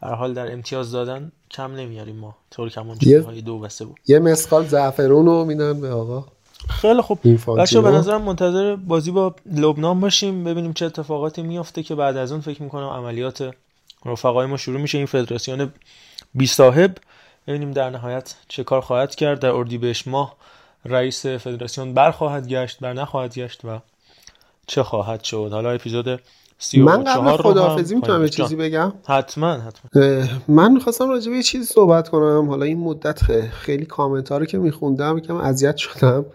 [0.03, 2.37] هر حال در امتیاز دادن کم نمیاریم ما.
[2.51, 3.97] طور کمان یه- های دو و سه بود.
[4.07, 6.25] یه مسقال زعفرون رو میدن به آقا.
[6.69, 7.19] خیلی خوب.
[7.59, 10.45] بچه به نظرم منتظر بازی با لبنان باشیم.
[10.45, 13.51] ببینیم چه اتفاقاتی میافته که بعد از اون فکر می‌کنم عملیات
[14.05, 14.99] رفقای ما شروع میشه.
[14.99, 15.73] این فدراسیون
[16.35, 16.95] بی صاحب.
[17.47, 19.41] ببینیم در نهایت چه کار خواهد کرد.
[19.41, 20.37] در اردیبهشت ماه
[20.85, 23.81] رئیس فدراسیون بر خواهد گشت بر نخواهد گشت و
[24.67, 25.49] چه خواهد شد.
[25.53, 26.21] حالا اپیزود
[26.59, 28.57] سی من قبل خداحافظی می‌تونم یه چیزی.
[28.57, 28.93] بگم.
[29.07, 30.25] حتما حتما.
[30.49, 32.49] من می‌خواستم راجع به یه چیزی صحبت کنم.
[32.49, 36.27] حالا این مدت خیلی کامنت ها رو که میخوندم یکم اذیت شدم.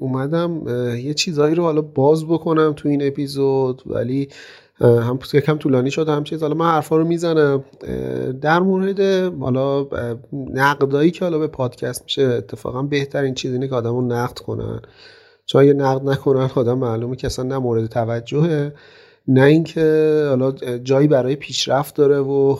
[0.00, 3.82] اومدم یه چیزهایی رو حالا باز بکنم تو این اپیزود.
[3.86, 4.28] ولی
[4.82, 6.42] هم یکم طولانی شد هم چیز.
[6.42, 7.64] حالا من حرفا رو می‌زنم.
[8.40, 9.00] در مورد
[9.40, 9.86] حالا
[10.32, 14.80] نقدایی که حالا به پادکست میشه اتفاقا بهترین چیز اینه که آدم رو نقد کنن.
[15.46, 18.72] چون اگه نقد نکنن آدم معلومه که اصلا نه مورد توجهه
[19.28, 22.56] نه اینکه حالا جایی برای پیشرفت داره و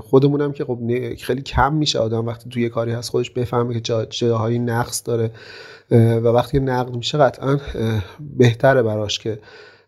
[0.00, 0.78] خودمونم که خب
[1.22, 5.30] خیلی کم میشه آدم وقتی توی کاری هست خودش بفهمه که جا- جاهایی نقص داره.
[5.90, 7.58] و وقتی نقد میشه قطعا
[8.38, 9.38] بهتره براش که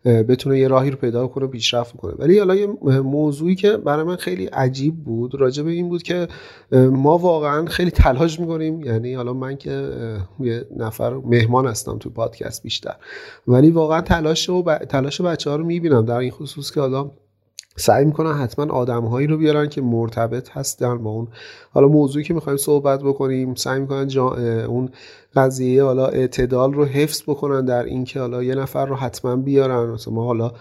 [0.07, 2.13] بتونه یه راهی رو پیدا کنه پیشرفت کنه.
[2.17, 2.67] ولی حالا یه
[3.01, 6.27] موضوعی که برای من خیلی عجیب بود راجع به این بود که
[6.73, 8.83] ما واقعا خیلی تلاش می‌کنیم.
[8.83, 9.91] یعنی حالا من که
[10.39, 12.95] یه نفر مهمان هستم تو پادکست بیشتر.
[13.47, 14.77] ولی واقعا تلاش و ب...
[14.77, 16.05] تلاش بچه ها رو می‌بینم.
[16.05, 17.11] در این خصوص که حالا
[17.79, 21.27] سعی می‌کنن حتما آدمهایی رو بیارن که مرتبط هستن با اون.
[21.71, 24.27] حالا موضوعی که می‌خوایم صحبت بکنیم سعی می‌کنن جا
[24.65, 24.89] اون
[25.37, 29.89] قضیه حالا اعتدال رو حفظ بکنن در اینکه حالا یه نفر رو حتما بیارن.
[29.89, 30.51] مثلا ما حالا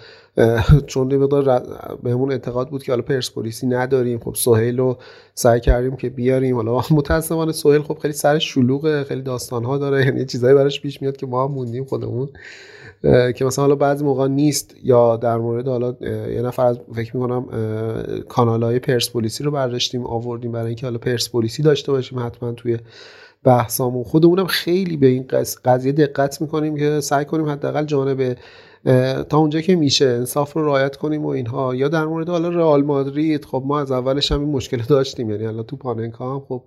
[0.86, 1.62] چون یه مقدار
[2.02, 4.18] بهمون اعتقاد بود که حالا پرسپولیسی نداریم.
[4.18, 4.98] خب سهیل رو
[5.34, 6.56] سعی کردیم که بیاریم.
[6.56, 10.04] حالا متاسفانه سهیل خب خیلی سر شلوغه خیلی داستانها داره.
[10.04, 12.28] یعنی چیزایی براش پیش میاد که ما هم موندیم خودمون.
[13.36, 15.94] که مثلا حالا بعضی موقع نیست یا در مورد حالا
[16.30, 17.46] یه نفر از فکر می‌کنم
[18.28, 22.78] کانال های پرسپولیسی رو برداشتیم آوردیم برای اینکه حالا پرسپولیسی داشته باشیم حتما توی
[23.46, 24.04] بحثامون.
[24.04, 25.24] خودمونم خیلی به این
[25.64, 28.36] قضیه دقت می‌کنیم که سعی کنیم حداقل جانب
[29.28, 31.74] تا اونجا که میشه انصاف رو رعایت کنیم و اینها.
[31.74, 35.30] یا در مورد حالا رئال مادرید خب ما از اولش هم این مشکل داشتیم.
[35.30, 36.62] یعنی حالا تو پاننکا هم خب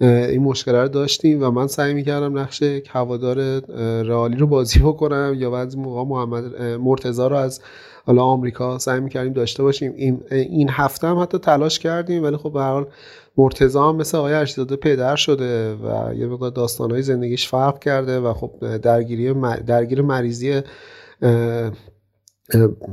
[0.00, 3.60] این مشکل رو داشتیم و من سعی می‌کردم نقش هوادار
[4.02, 7.60] رئالی رو بازی بکنم یا بعضی موقع محمد مرتضی رو از
[8.06, 9.92] حالا آمریکا سعی می‌کردیم داشته باشیم.
[9.96, 12.86] این, این هفته هم حتی تلاش کردیم ولی خب به حال
[13.36, 18.32] مرتضی هم مثل آقای ارشیزاده پدر شده و یه مقدار داستانهای زندگیش فرق کرده و
[18.32, 19.34] خب درگیری
[19.66, 20.60] درگیر مریضی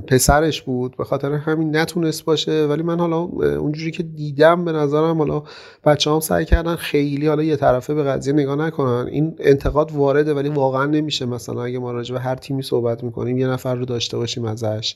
[0.08, 0.98] پسرش بود.
[0.98, 2.66] به خاطر همین نتونست باشه.
[2.66, 3.18] ولی من حالا
[3.58, 5.44] اونجوری که دیدم به نظرم حالا
[5.86, 9.08] بچه هم سعی کردن خیلی حالا یه طرفه به قضیه نگاه نکنن.
[9.08, 11.26] این انتقاد وارده ولی واقعا نمیشه.
[11.26, 14.96] مثلا اگه ما راجع به هر تیمی صحبت می‌کنیم یه نفر رو داشته باشیم ازش.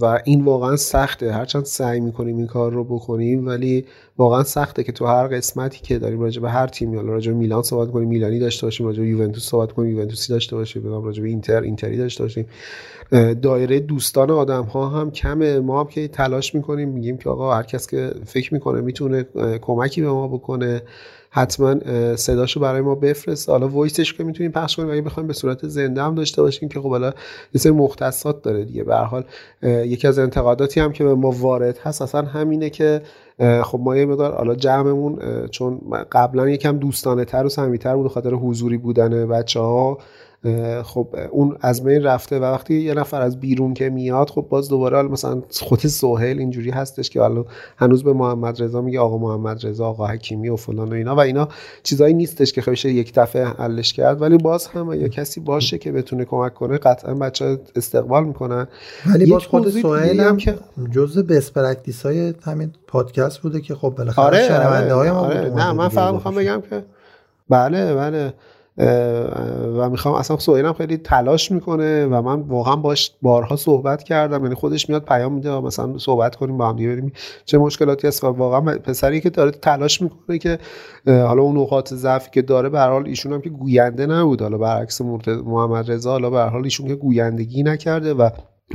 [0.00, 1.32] و این واقعا سخته.
[1.32, 3.84] هرچند سعی می‌کنیم این کار رو بکنیم ولی
[4.18, 7.38] واقعا سخته که تو هر قسمتی که داریم راجع به هر تیمی حالا راجع به
[7.38, 11.22] میلان صحبت کنیم میلانی داشته باشیم راجع به یوونتوس صحبت کنیم یوونتوسی داشته باشیم راجع
[11.22, 12.46] به اینتر اینتری داشته باشیم.
[13.42, 15.60] دایره دوستان آدم ها هم کمه.
[15.60, 19.26] ما هم که تلاش می‌کنیم میگیم که آقا هر کس که فکر می‌کنه می‌تونه
[19.60, 20.82] کمکی به ما بکنه.
[21.36, 21.76] حتما
[22.16, 23.48] صداشو برای ما بفرست.
[23.48, 24.90] حالا وایسش که می‌تونیم پخش کنیم.
[24.90, 27.12] اگه بخوایم به صورت زنده هم داشته باشیم که خب حالا
[27.54, 28.84] یه سری مختصات داره دیگه.
[28.84, 29.24] به حال
[29.62, 33.02] یکی از انتقاداتی هم که به ما وارد هست اصلا همینه که
[33.62, 35.18] خب ما یه مقدار حالا جمعمون
[35.50, 35.80] چون
[36.12, 39.98] قبلا یکم دوستانه تر و صمیمیت‌تر بود خاطر حضوری بودن بچه ها
[40.82, 44.68] خب اون از بین رفته و وقتی یه نفر از بیرون که میاد خب باز
[44.68, 47.44] دوباره حالا مثلا خود سهیل اینجوری هستش که حالا
[47.76, 51.20] هنوز به محمد رضا میگه آقا محمد رضا آقا حکیمی و فلان و اینا و
[51.20, 51.48] اینا
[51.82, 55.92] چیزایی نیستش که خیلی یک دفعه حلش کرد ولی باز هم یا کسی باشه که
[55.92, 58.66] بتونه کمک کنه قطعا بچه‌ها استقبال می‌کنن.
[59.06, 60.54] ولی باز خود سهیل هم که
[60.90, 65.54] جزء best practice های همین پادکست بوده که خب بالاخره آره شنونده های ما آره.
[65.54, 66.84] نه من فقط می‌خوام بگم که
[67.48, 68.32] بله بله.
[68.78, 74.42] و می‌خوام اصلا سهیلم خیلی تلاش می‌کنه و من واقعا باش بارها صحبت کردم.
[74.42, 77.12] یعنی خودش میاد پیام میده مثلا صحبت کنیم با هم دیگه بریم.
[77.44, 80.58] چه مشکلاتی هست؟ و واقعا پسری که داره تلاش می‌کنه که
[81.06, 84.42] حالا اون نقاط ضعفی که داره به حال ایشون هم که گوینده نبود.
[84.42, 85.00] حالا برعکس
[85.44, 88.30] محمد رضا حالا به حال ایشون که گویندگی نکرده و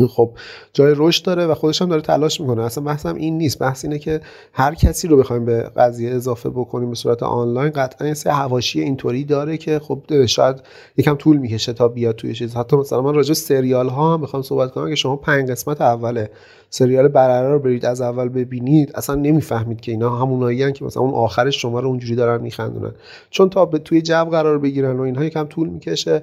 [0.10, 0.32] خب
[0.74, 2.64] جای رشد داره و خودش هم داره تلاش می‌کنه.
[2.64, 3.60] اصلا بحثم این نیست.
[3.60, 4.22] بحث اینه که
[4.54, 8.82] هر کسی رو بخوایم به قضیه اضافه بکنیم به صورت آنلاین قطعا یه سه حواشی
[8.82, 10.56] اینطوری داره که خب شاید
[10.98, 12.56] یکم طول می‌کشه تا بیاد توی چیز.
[12.56, 14.90] حتی مثلا من راجع سریال ها هم می‌خوام صحبت کنم.
[14.90, 16.30] که شما پنج قسمت اوله
[16.70, 21.14] سریال برره رو برید از اول ببینید اصلا نمی‌فهمید که اینا همونایی که مثلا اون
[21.14, 22.92] آخرش شما رو اونجوری دارن میخندونن.
[23.30, 26.22] چون تا به توی جو قرار بگیرن و اینها یکم طول می‌کشه.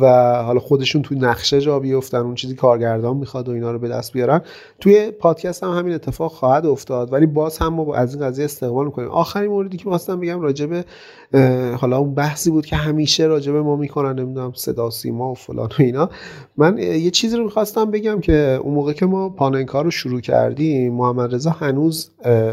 [0.00, 0.06] و
[0.42, 4.12] حالا خودشون توی نقشه جا بیفتن اون چیزی کارگردان می‌خواد و اینا رو به دست
[4.12, 4.40] بیارن.
[4.80, 8.86] توی پادکست هم همین اتفاق خواهد افتاد ولی باز هم ما از این قضیه استقبال
[8.86, 9.08] می‌کنیم.
[9.08, 10.84] آخرین موردی که خواستم بگم راجبه
[11.76, 15.82] حالا اون بحثی بود که همیشه راجبه ما می‌کنن نمی‌دونم صدا سیما و فلان و
[15.82, 16.10] اینا.
[16.56, 20.92] من یه چیزی رو می‌خواستم بگم که اون موقع که ما پاننکا رو شروع کردیم
[20.92, 22.10] محمد رضا هنوز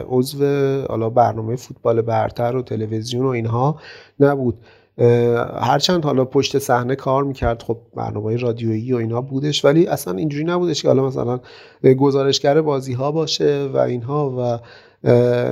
[0.10, 0.46] عضو
[0.90, 3.80] حالا برنامه فوتبال برتر و تلویزیون و اینها
[4.20, 4.58] نبود.
[5.62, 10.44] هرچند حالا پشت صحنه کار می‌کرد خب برنامه رادیویی و اینا بودش ولی اصلا اینجوری
[10.44, 11.40] نبودش که حالا مثلا
[12.00, 14.60] گزارشگر بازی ها باشه و اینها و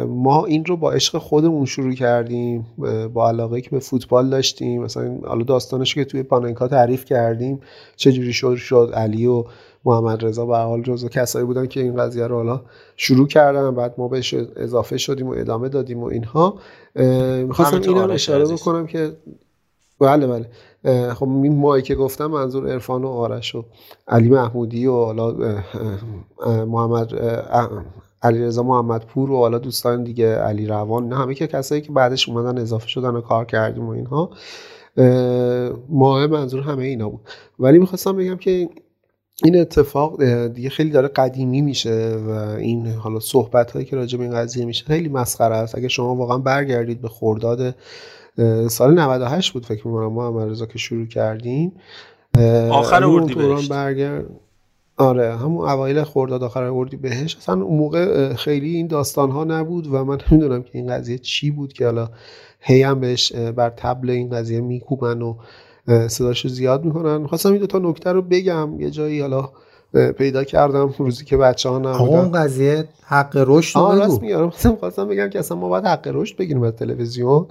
[0.08, 2.66] ما این رو با عشق خودمون شروع کردیم
[3.14, 4.84] با علاقه که به فوتبال داشتیم.
[4.84, 7.60] مثلا حالا داستانش که توی پاننکا تعریف کردیم
[7.96, 9.44] چجوری شد شد علی و
[9.86, 12.62] محمد رضا به حال جزو کسایی بودن که این قضیه رو حالا
[12.96, 13.76] شروع کردن.
[13.76, 16.58] بعد ما بهش اضافه شدیم و ادامه دادیم و اینها.
[17.48, 19.14] می‌خواستم رو اشاره بکنم که
[20.00, 20.50] بله بله.
[21.14, 23.66] خب این مایی که گفتم منظور عرفان و آرش و
[24.08, 25.36] علی محمودی و حالا
[26.66, 27.14] محمد
[28.22, 32.30] علیرضا محمد پور و حالا دوستان دیگه علی روان نه همه که کسایی که بعدش
[32.30, 34.30] اومدن اضافه شدن و کار کردیم و اینها
[35.90, 37.22] ماه منظور همه اینا بود.
[37.60, 38.70] ولی می‌خواستم بگم که
[39.44, 44.24] این اتفاق دیگه خیلی داره قدیمی میشه و این حالا صحبت هایی که راجع به
[44.24, 45.76] این قضیه میشه خیلی مسخره است.
[45.76, 47.76] اگه شما واقعا برگردید به خورداد
[48.70, 51.72] سال 98 بود فکر می‌کنم ما هم رضا که شروع کردیم
[52.72, 53.70] آخر اردیبهشت.
[53.70, 54.26] برگرد
[54.98, 57.36] آره همون اوایل خرداد آخر اردی بهش.
[57.36, 61.52] اصلا اون موقع خیلی این داستان ها نبود و من نمی‌دونم که این قضیه چی
[61.52, 62.10] بود که حالا
[62.60, 65.36] هی هم بهش بر تبل این قضیه میکوبن و
[66.08, 67.28] صداشو زیاد می‌کنن.
[67.28, 68.82] خواستم این دوتا نکته رو بگم.
[68.82, 69.50] یه جایی حالا
[70.18, 75.08] پیدا کردم روزی که بچه ها نبودن اون قضیه حق رشد آه رو راست خواستم
[75.08, 77.46] بگم که اصلا ما باید حق رشد بگیریم از تلویزیون.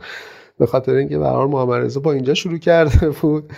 [0.59, 3.53] به خاطر اینکه به هر حال محمد با اینجا شروع کرده بود.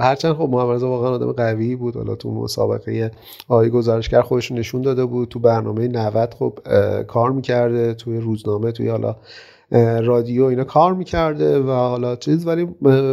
[0.00, 3.10] هرچند خب محمد واقعا آدم قوی بود حالا تو مسابقه
[3.48, 6.58] آقای گزارشگر خودش نشون داده بود تو برنامه 90 خب
[7.08, 9.16] کار می‌کرده توی روزنامه توی حالا
[10.02, 12.64] رادیو اینا کار می‌کرده و حالا چیز ولی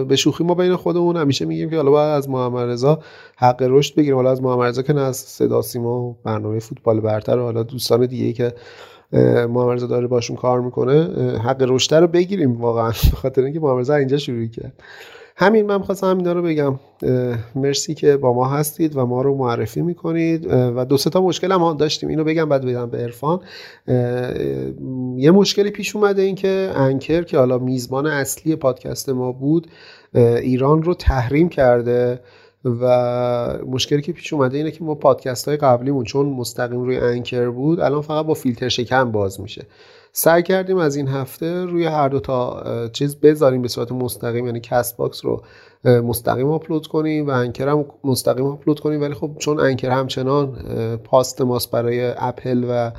[0.08, 3.00] به شوخی ما بین خودمون همیشه میگیم که حالا باید از محمد رضا
[3.38, 4.16] حق رشد بگیریم.
[4.16, 7.64] حالا از محمد رضا که نه از صدا سیما و برنامه فوتبال برتر و حالا
[7.64, 8.54] دوستان دیگه که
[9.48, 11.04] محمد رضا داره باشون کار می‌کنه
[11.40, 14.74] حق رشد رو بگیریم واقعا به خاطر اینکه محمد رضا اینجا شروع کرد.
[15.42, 16.80] همین من خواستم همینا رو بگم.
[17.56, 20.48] مرسی که با ما هستید و ما رو معرفی می‌کنید.
[20.52, 22.10] و دو تا مشکل هم داشتیم.
[22.10, 23.40] اینو بگم بعد بدم به عرفان.
[25.18, 29.68] یه مشکلی پیش اومده این که Anchor که حالا میزبان اصلی پادکست ما بود
[30.14, 32.20] ایران رو تحریم کرده
[32.66, 32.88] و
[33.68, 37.80] مشکلی که پیش اومده اینه که ما پادکست های قبلیمون چون مستقیم روی Anchor بود
[37.80, 39.66] الان فقط با فیلتر شکن باز میشه.
[40.14, 44.60] سعی کردیم از این هفته روی هر دو تا چیز بذاریم به صورت مستقیم یعنی
[44.60, 45.44] Castbox رو
[45.86, 49.02] مستقیم آپلود کنیم و Anchor هم مستقیم آپلود کنیم.
[49.02, 50.56] ولی خب چون Anchor همچنان
[50.98, 52.92] پاست ماست برای اپل و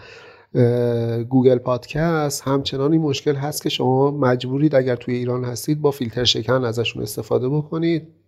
[1.24, 6.24] گوگل پادکست همچنان این مشکل هست که شما مجبورید اگر توی ایران هستید با فیلتر
[6.24, 8.21] شکن ازشون استفاده بکنید.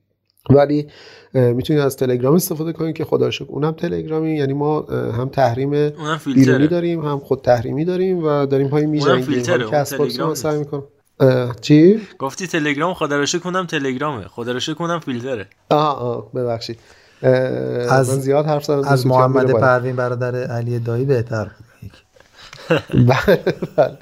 [0.50, 0.86] ولی
[1.34, 4.36] می‌تونید از تلگرام استفاده کنید که خدا شکر اونم تلگرامی.
[4.36, 9.42] یعنی ما هم تحریم اونم بیرونی داریم هم خود تحریمی داریم و داریم پای میجنگیم
[9.42, 10.58] باکس رو تلگرام سعی.
[10.58, 10.82] می‌کنم.
[11.60, 14.24] چی؟ گفتی تلگرام خدا رو شکر تلگرامه.
[14.28, 15.46] خدا رو شکر فیلتره.
[15.70, 16.78] آها آه ببخشید.
[17.22, 17.32] اه،
[17.92, 19.52] از- من زیاد حرف زدم از محمد.
[19.52, 21.50] پروین برادر علی دایی بهتر.
[22.90, 23.42] بله
[23.76, 23.98] بله.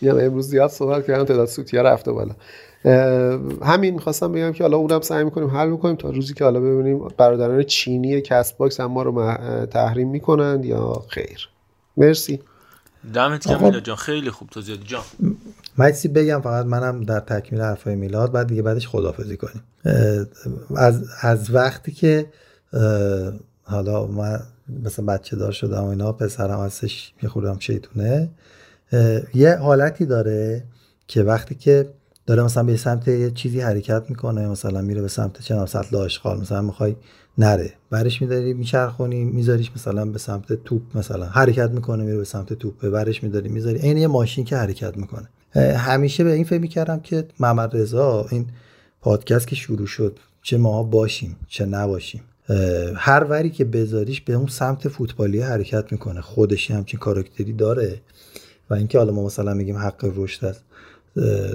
[0.00, 2.34] میگم امروز زیاد صحبت کردم تعداد سوتیا رفته بالا.
[3.62, 7.08] همین خواستم بگم که حالا اونم سعی می‌کنیم حل می‌کنیم تا روزی که حالا ببینیم
[7.08, 11.48] برادران چینی Castbox هم ما رو مح- تحریم می‌کنند یا خیر.
[11.96, 12.40] مرسی.
[13.14, 13.64] دمت گرم.
[13.64, 13.96] میلاد جان.
[13.96, 14.48] خیلی خوب.
[14.48, 15.02] تو زیادی جان.
[15.78, 19.62] چیزی بگم فقط منم در تکمیل حرفای میلاد بعد دیگه بعدش خدافظی کنیم.
[20.76, 22.26] از, از وقتی که
[23.62, 24.40] حالا من
[24.84, 28.28] مثلا بچه دار شدم و اینا پسرم هستش یه خوردم شیطونه
[29.34, 30.64] یه حالتی داره
[31.06, 31.88] که وقتی که
[32.30, 36.40] داره مثلا به سمت یه چیزی حرکت می‌کنه مثلا میره به سمت چه سطل آشغال
[36.40, 36.96] مثلا می‌خوای
[37.38, 37.72] نره.
[37.90, 41.26] برش میداری میچرخونی میذاریش مثلا به سمت توپ مثلا.
[41.26, 42.86] حرکت می‌کنه میره به سمت توپ.
[42.86, 43.78] برش میداری می‌ذاری.
[43.78, 45.28] عین یه ماشین که حرکت می‌کنه.
[45.76, 48.46] همیشه به این فکر می‌کردم که محمد رضا این
[49.00, 52.22] پادکست که شروع شد چه ما باشیم چه نباشیم.
[52.94, 56.20] هر وری که بذاریش به اون سمت فوتبالی حرکت می‌کنه.
[56.20, 58.00] خودش همچین کاراکتری داره.
[58.70, 60.54] و اینکه حالا ما مثلا میگیم حق رشد اه،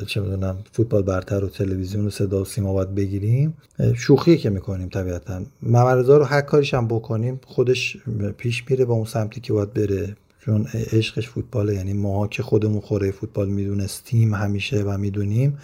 [0.07, 3.53] چه می‌دونم فوتبال برتر و تلویزیون و صدا و سیما باید بگیریم.
[3.95, 5.41] شوخی که می‌کنیم طبیعتا.
[5.61, 7.98] محمد رضا رو هر کاریش هم بکنیم خودش
[8.38, 10.15] پیش میره با اون سمتی که باید بره.
[10.40, 15.57] چون عشقش فوتباله یعنی ما که خودمون خوره فوتبال می‌دونستیم همیشه و می‌دونیم.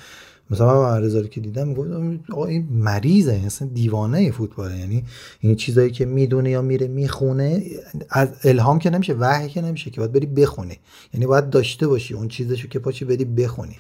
[0.52, 4.78] مثلا من رضا که دیدم می‌گفتم آقا این مریضه اصلا دیوانه فوتباله.
[4.78, 5.04] یعنی
[5.40, 7.64] این چیزایی که می‌دونه یا میره می‌خونه
[8.10, 10.78] از الهام که نمیشه وحی که نمیشه که باید بری بخونی.
[11.14, 13.76] یعنی باید داشته باشی اون چیزشو که پاچی بری بخونی.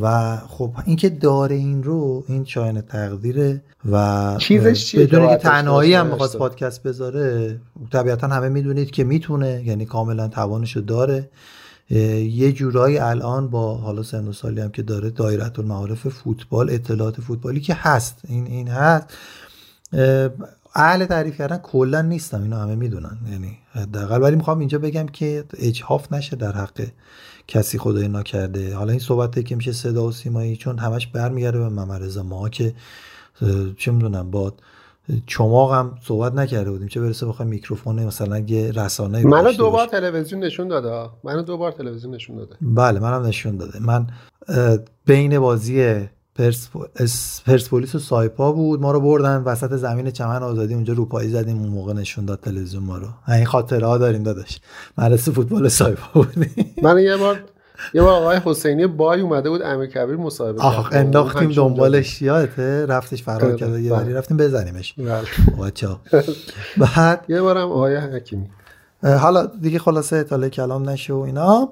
[0.00, 3.62] و خب اینکه داره این رو این شاین تقدیره
[3.92, 7.60] و چیزش چیه؟ بدون که تنهایی هم باشه؟ پادکست بذاره
[7.92, 11.28] طبیعتا همه می‌دونید که می‌تونه یعنی کاملا توانشو داره.
[11.90, 17.20] یه جورایی الان با حالا سن و سالی هم که داره دایره المعارف فوتبال اطلاعات
[17.20, 19.06] فوتبالی که هست این این هست
[19.92, 20.30] اه،
[20.74, 24.22] اهل تعریف کردن کلا نیستم اینو همه می‌دونن یعنی حداقل.
[24.22, 26.86] ولی می‌خوام اینجا بگم که اجحاف نشه در حق
[27.48, 28.74] کسی خدای ناکرده.
[28.74, 32.74] حالا این صحبته که میشه صدا و سیمایی چون همش برمیگرده به رضا ما که
[33.76, 34.54] چه می‌دونم با
[35.26, 39.86] چماق هم صحبت نکرده بودیم چه برسه بخوام میکروفون مثلا یه رسانه منو دو بار.
[39.86, 41.10] تلویزیون نشون داده.
[41.24, 42.56] منو دو بار تلویزیون نشون داده.
[42.60, 43.78] بله منم نشون داده.
[43.80, 44.06] من
[45.06, 46.08] بین بازی
[47.46, 48.80] پرسپولیس و سایپا بود.
[48.80, 52.82] ما رو بردن وسط زمین چمن آزادی اونجا روپایی زدیم اون موقع نشون داد تلویزیون
[52.82, 53.08] ما رو.
[53.28, 54.60] این خاطره ها داریم داداش.
[54.98, 56.74] مدرسه فوتبال سایپا بودیم.
[56.82, 57.44] من یه بار
[57.94, 60.88] یه بار آقای حسینی بای اومده بود امیر کبیر مصاحبه آخ.
[60.92, 63.98] انداختیم دنبالش یادته؟ رفتش فرار آره، کرد یه بله.
[63.98, 64.94] باری رفتیم بزنیمش.
[64.98, 65.66] بله.
[65.66, 66.00] بچه‌ها.
[66.76, 68.46] بعد یه بارم آقای حکیمی.
[69.02, 71.68] حالا دیگه خلاصه اطاله کلام نشه و اینا.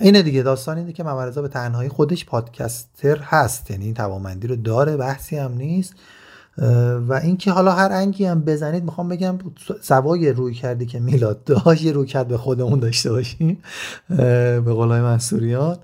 [0.00, 3.70] اینه دیگه داستان اینه که محمد رضا به تنهایی خودش پادکستر هست.
[3.70, 5.94] یعنی این توانمندی رو داره بحثی هم نیست.
[7.08, 9.38] و اینکه حالا هر انگی هم بزنید می‌خوام بگم
[9.80, 13.58] سوای روی کردی که میلاد داشت یه روی کرد به خودمون داشته باشیم
[14.08, 15.76] به قولای منصوریان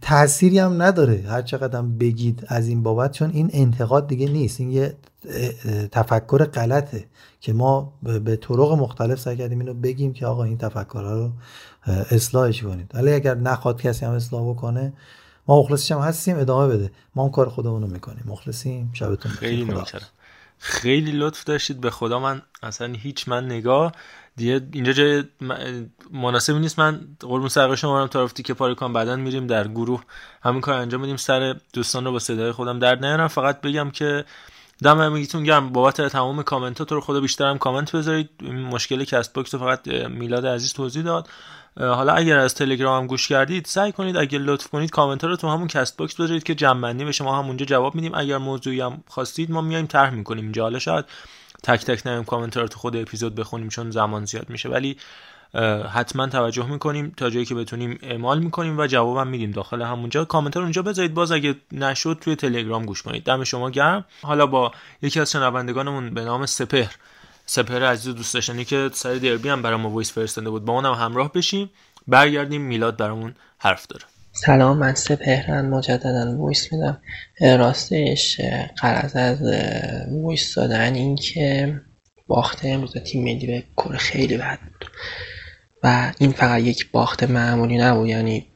[0.00, 4.60] تأثیری هم نداره هر چقدر بگید از این بابت چون این انتقاد دیگه نیست.
[4.60, 4.94] این یه
[5.92, 7.04] تفکر غلطه
[7.40, 11.30] که ما به طرق مختلف سعی کردیم اینو بگیم که آقا این تفکرها رو
[12.10, 12.90] اصلاحش کنید.
[12.94, 14.92] ولی اگر نخواد کسی هم اصلاح بکنه
[15.48, 16.90] ما مخلصش هم هستیم ادامه بده.
[17.14, 18.24] ما هم کار خودمون رو می‌کنیم.
[18.26, 20.08] مخلصیم شبتون خیلی نوکرم.
[20.58, 21.80] خیلی لطف داشتید.
[21.80, 23.92] به خدا من اصلا هیچ من نگاه.
[24.36, 25.24] دیگه اینجا جای
[26.12, 26.78] مناسبی نیست.
[26.78, 30.02] من قربون سرقه شما رو طرفتی که پاره کنم بعدا میریم در گروه.
[30.42, 31.16] همین کار انجام بدیم.
[31.16, 33.28] سر دوستان رو با صدای خودم در نیارم.
[33.28, 34.24] فقط بگم که
[34.82, 35.72] دم همگیتون گرم.
[35.72, 38.30] بابت تمام کامنتات رو خدا بیشترم کامنت بذارید.
[38.42, 41.28] مشکل Castbox رو فقط میلاد عزیز توضیح داد.
[41.80, 45.48] حالا اگر از تلگرام هم گوش کردید سعی کنید اگر لطف کنید کامنت رو تو
[45.48, 48.14] همون Castbox بذارید که جمع بشه ما همونجا جواب میدیم.
[48.14, 50.62] اگر موضوعی هم خواستید ما میایم طرح می‌کنیم اینجا.
[50.62, 51.04] حالا شاید
[51.62, 54.68] تک تک نمیم کامنت رو تو خود اپیزود بخونیم چون زمان زیاد میشه.
[54.68, 54.96] ولی
[55.92, 60.24] حتما توجه می‌کنیم تا جایی که بتونیم اعمال می‌کنیم و جوابم میدیم داخل همونجا.
[60.24, 61.14] کامنت رو اونجا بذارید.
[61.14, 63.24] باز اگه نشد توی تلگرام گوش کنید.
[63.24, 64.04] دم شما گرم.
[64.22, 64.72] حالا با
[65.02, 66.94] یکی از شنوندگانمون به نام سپهر.
[67.46, 70.64] سپهر عزیز دوست داشتنی که سر دربی هم برای ما voice فرستاده بود.
[70.64, 71.70] با اونم همراه بشیم.
[72.06, 72.62] برگردیم.
[72.62, 74.04] میلاد برامون حرف داره.
[74.32, 77.00] سلام من سپهرن مجددا voice میدم.
[77.40, 78.40] راستش
[78.76, 79.38] غرض از
[80.10, 81.80] voice دادن این که
[82.26, 84.90] باخت امروز تیم ملی به کره خیلی بد بود.
[85.86, 88.08] و این فقط یک باخت معمولی نبود.
[88.08, 88.46] یعنی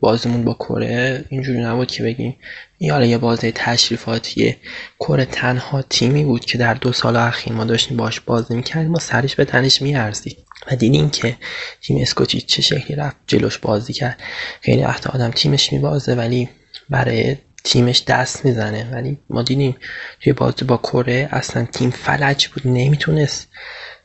[0.00, 2.36] بازمون با کره اینجوری نبود که بگیم.
[2.78, 4.56] این حالا یه بازه تشریفاتی
[5.00, 8.94] کره تنها تیمی بود که در دو سال اخیر ما داشتیم باش بازی می‌کردیم.
[8.94, 10.38] و سرش به تنش میارزید
[10.70, 11.36] و دیدیم که
[11.82, 14.22] تیم اسکوچی چه شکلی رفت جلوش بازی کرد.
[14.60, 16.48] خیلی وقت آدم تیمش میبازه ولی
[16.88, 18.90] برای تیمش دست می‌زنه.
[18.92, 19.76] ولی ما دیدیم
[20.20, 22.66] توی بازی با کره اصلا تیم فلج بود.
[22.66, 23.48] نمی‌تونست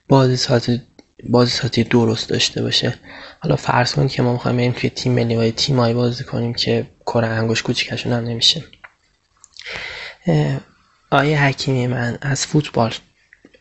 [0.09, 0.81] بازی سازی
[1.29, 2.93] بازی سازی درست داشته باشه.
[3.39, 6.87] حالا فرض کنید که ما می‌خوایم بریم توی تیم ملی و تیمایی بازی کنیم که
[7.05, 8.63] کره انگوش کوچیکشون هم نمیشه.
[11.09, 12.93] آیه حکیمی من از فوتبال.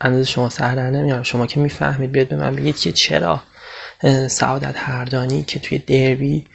[0.01, 1.23] اندازه شما سر در نمیارم.
[1.23, 3.43] شما که می‌فهمید بیاد به من بگید که چرا
[4.29, 6.47] سعادت هردانی که توی دربی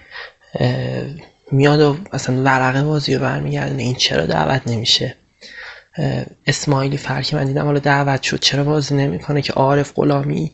[1.52, 3.84] میاد و اصلا ورقه بازی رو برمیگردونه.
[3.84, 5.16] این چرا دعوت نمیشه؟
[6.48, 8.40] اسماعیلی فرکی من دیدم حالا دعوت شد.
[8.40, 10.54] چرا بازی نمی‌کنه که عارف غلامی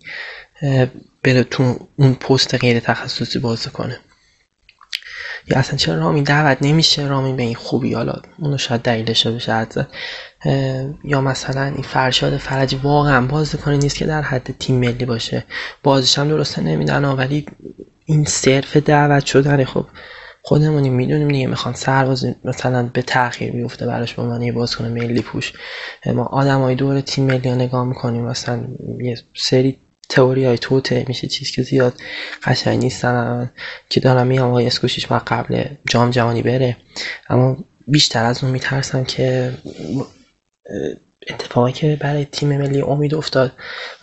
[1.23, 3.99] بره تو اون پست غیر تخصصی بازی کنه.
[5.47, 9.65] یا اصلا چرا رامین دعوت نمیشه؟ رامین به این خوبی حالا اونو شاید دلیلش بشه
[9.69, 9.87] زد
[11.03, 15.43] یا مثلا این فرشاد فرجی واقعا بازی کنه نیست که در حد تیم ملی باشه.
[15.83, 17.45] بازیش هم درسته نمیدن ولی
[18.05, 19.85] این صرف دعوت شدن خب
[20.41, 25.21] خودمونی می‌دونیم دیگه می‌خوان سرباز مثلا به تاخیر بیفته براش به من یه کنه ملی
[25.21, 25.53] پوش.
[26.05, 28.67] ما آدمای دور تیم ملی ها نگاه می‌کنیم مثلا
[28.99, 29.77] یه سری
[30.09, 31.93] تئوری های توته میشه چیز که زیاد
[32.43, 33.51] قشنگ نیستن
[33.89, 36.77] که دارم میام آقای اسکوشیش ما قبل جام جهانی بره.
[37.29, 37.57] اما
[37.87, 39.53] بیشتر از اون میترسم که
[41.27, 43.51] اتفاقی که برای تیم ملی امید افتاد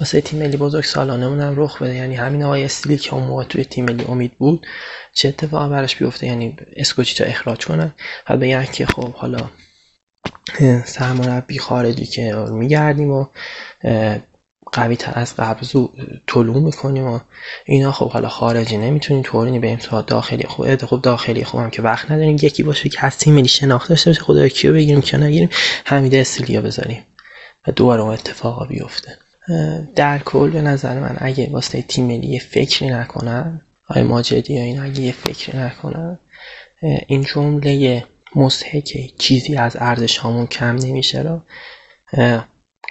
[0.00, 1.94] واسه تیم ملی بزرگ سالانه هم رخ بده.
[1.94, 4.66] یعنی همین آقای استیلی که اون موقع توی تیم ملی امید بود
[5.14, 7.94] چه اتفاقی براش بیفته؟ یعنی اسکوچیتا اخراج کنن
[8.30, 9.50] و بگن که خب حالا
[10.84, 13.26] سرمربی خارجی که میگردیم و
[14.72, 15.66] قوی تر از قبل
[16.26, 17.18] طلوع می‌کنیم و
[17.66, 17.92] اینا.
[17.92, 22.36] خب حالا خارجی نمی‌تونیم طوری بریم تا داخلی خوب خب داخلی خوبم که وقت نداریم.
[22.42, 25.48] یکی باشه که از تیم ملی شناخته داشته باشه خدا کیو بگیریم که نگیریم.
[25.84, 27.02] حمیده استیلیا بذاریم
[27.68, 29.18] و دوباره اون اتفاقا بیفته.
[29.96, 34.80] در کل به نظر من اگه واسه تیم ملی فکری نکنن آقای ماجدی یا این
[34.80, 36.18] اگه یه فکری نکنن
[37.06, 38.04] این جمله
[38.84, 41.42] که چیزی از ارزش همون کم نمیشه رو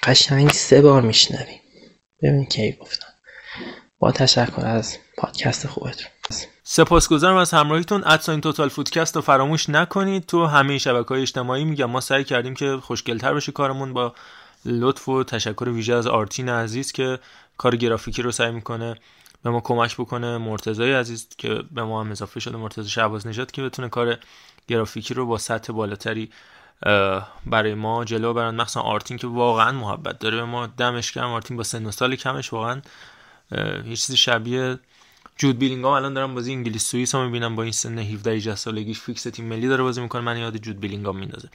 [0.03, 1.60] قشنگ سه بار میشنویم.
[2.22, 3.07] ببین کی گفتم
[3.99, 6.07] با تشکر از پادکست خوبتون.
[6.64, 8.03] سپاسگزارم از همراهیتون.
[8.06, 10.26] ادساین توتال فودکست رو فراموش نکنید.
[10.26, 13.93] تو همه شبکه های اجتماعی میگم ما سعی کردیم که خوشگلتر بشه کارمون.
[13.93, 14.14] با
[14.65, 17.19] لطف و تشکر ویژه از آرتین عزیز که
[17.57, 18.95] کار گرافیکی رو سعی می‌کنه
[19.43, 20.38] به ما کمک بکنه.
[20.38, 24.18] مرتضی عزیز که به ما هم اضافه شده مرتضی شعباز نجات که بتونه کار
[24.68, 26.31] گرافیکی رو با سطح بالاتری
[27.45, 28.55] برای ما جلو برن.
[28.55, 30.37] مخصوصا آرتین که واقعا محبت داره.
[30.37, 31.29] به ما دمش گرم.
[31.29, 32.81] آرتین با سن و سال کمش واقعا
[33.85, 34.79] هیچ چیزی شبیه
[35.37, 35.93] جود بلینگهام.
[35.93, 37.55] الان دارم بازی انگلیس سوئیس رو می‌بینم.
[37.55, 40.21] با این سن 17 18 سالگیش فیکس تیم ملی داره بازی می‌کنه.
[40.21, 41.49] من یاد جود بلینگهام میندازه.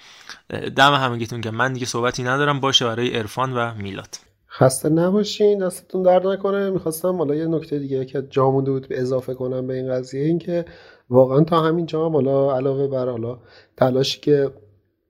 [0.77, 2.61] دم همگیتون که من دیگه صحبتی ندارم.
[2.61, 4.15] باشه برای عرفان و میلاد.
[4.51, 5.59] خسته نباشین.
[5.59, 6.71] دستتون درد نکنه.
[6.71, 10.39] می‌خواستم حالا یه نکته دیگه که جا مونده بود اضافه کنم به این قضیه این
[10.39, 10.65] که
[11.11, 13.39] واقعا تا همین جا حالا علاوه بر حالا
[13.77, 14.51] تلاشی که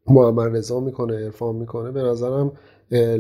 [0.09, 1.91] محمد رضا می‌کنه ارفان می‌کنه.
[1.91, 2.53] به نظرم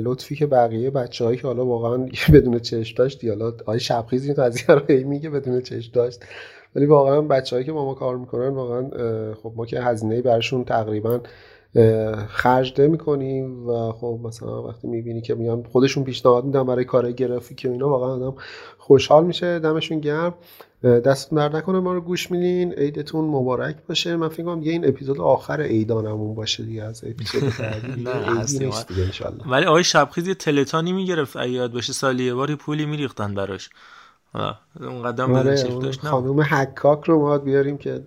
[0.04, 4.34] لطفی که بقیه بچه هایی که حالا واقعا بدون چشم داشت حالا آقای شبخیز این
[4.34, 6.20] قضیه رو میگه بدون چشم داشت.
[6.76, 8.90] ولی واقعا بچههایی که با ما کار می‌کنن واقعا
[9.34, 11.20] خب ما که هزینه برشون تقریبا
[12.28, 17.66] خرج می‌کنیم و خب مثلا وقتی می‌بینی که میان خودشون پیشنهاد میدن برای کار گرافیک
[17.68, 18.34] و اینا واقعا آدم
[18.86, 20.34] خوشحال میشه دمشون گرم.
[20.82, 22.72] دستتون در نکنه ما رو گوش میدین.
[22.72, 24.16] عیدتون مبارک باشه.
[24.16, 28.70] من فکر کنم یه این اپیزود آخر عیدانمون باشه دیگه از اپیزود بعدی نه
[29.46, 31.36] ولی آقای شبخیز یه تلتانی می‌گرفت.
[31.36, 33.70] یاد باشه سالی یه باری پولی میریختن براش.
[34.80, 38.02] اون قدم آره داشت خانم حکاک رو ما بیاریم که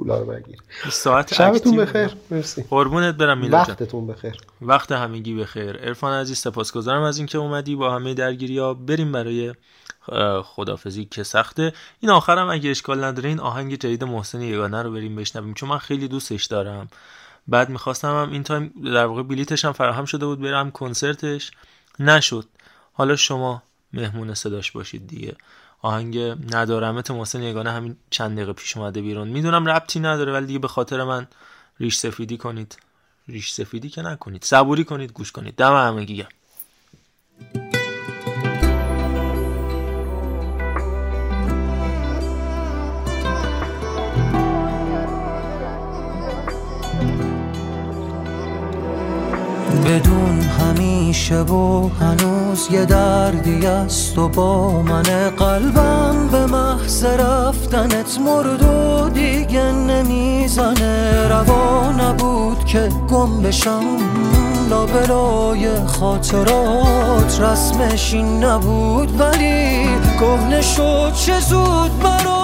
[0.00, 0.58] پولا رو بگیر.
[0.90, 2.10] ساعت شبتون بخیر.
[2.30, 2.62] مرسی.
[2.70, 4.36] قربونت برم میلاد وقتتون بخیر.
[4.62, 5.76] وقت همگی بخیر.
[5.76, 9.54] عرفان عزیز سپاسگزارم از اینکه اومدی با همه درگیری ها بریم برای
[10.42, 11.72] خدافزی که سخته.
[12.00, 15.78] این آخرم اگه اشکال نداره این آهنگ جدید محسن یگانه رو بریم بشنویم چون من
[15.78, 16.88] خیلی دوستش دارم.
[17.48, 21.50] بعد می‌خواستم هم این تایم در واقع بلیتش هم فراهم شده بود برم کنسرتش.
[21.98, 22.44] نشد.
[22.92, 23.62] حالا شما
[23.92, 25.34] مهمون صداش باشید دیگه.
[25.82, 26.18] آهنگ
[26.54, 29.28] ندارمت محسن یگانه همین چند دقیقه پیش اومده بیرون.
[29.28, 31.26] می‌دونم ربطی نداره ولی دیگه به خاطر من
[31.80, 32.78] ریش سفیدی کنید.
[33.28, 34.44] ریش سفیدی که نکنید.
[34.44, 35.56] صبوری کنید گوش کنید.
[35.56, 37.79] دم همگی گم
[49.90, 55.02] بدون همیشه و هنوز یه دردی است و با من
[55.38, 61.28] قلبم به محض رفتنت مرد و دیگه نمی‌زنه.
[61.28, 63.82] روا نبود که گم بشم.
[64.70, 69.20] لابلای خاطرات رسمش این نبود.
[69.20, 69.88] ولی
[70.20, 72.40] گهنه شد چه زود برا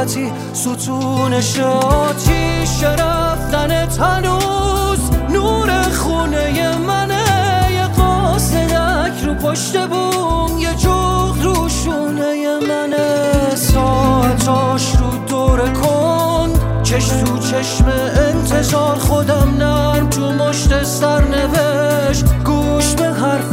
[0.00, 11.42] حسرتی ستونش آتیش رفتنت هنوز نور خونه منه یه قاصدک رو پشت بوم یه جغ
[11.42, 16.52] رو شونه منه ساعتاش رو دور کن
[16.82, 17.84] چش تو چشم
[18.16, 22.24] انتظار خودم نرم تو مشت سرنوشت.
[22.44, 23.49] گوش به حرف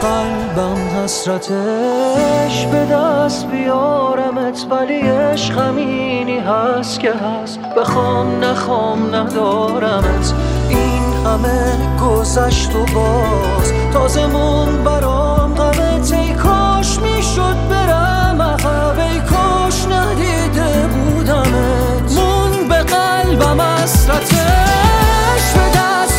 [0.00, 7.58] قلبم حسرتش به دست بیارمت ولی عشق همینی هست که هست.
[7.76, 10.34] بخوام نخوام ندارمت.
[10.68, 13.72] این همه گذشت و باز.
[13.92, 18.98] تازه مون برام غمت ای کاش می‌شد برم عقب.
[18.98, 22.18] ای کاش ندیده بودمت.
[22.18, 26.09] مون به قلبم اسرتش به دست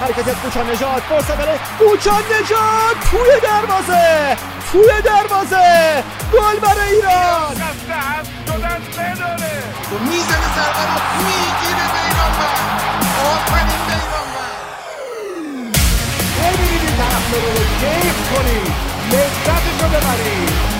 [0.00, 2.96] حرکت کوچان نجات فرصت برای کوچان نجات!
[3.10, 4.36] توی دروازه!
[4.72, 6.04] توی دروازه!
[6.32, 7.56] گل برای ایران!
[10.00, 11.86] می‌زنه ضربه رو می‌گیره
[13.24, 14.64] آفرین بیرانوند
[16.38, 17.40] ببینید این طرف رو
[17.80, 18.72] کیف کنید
[19.12, 20.73] لذتش رو ببرید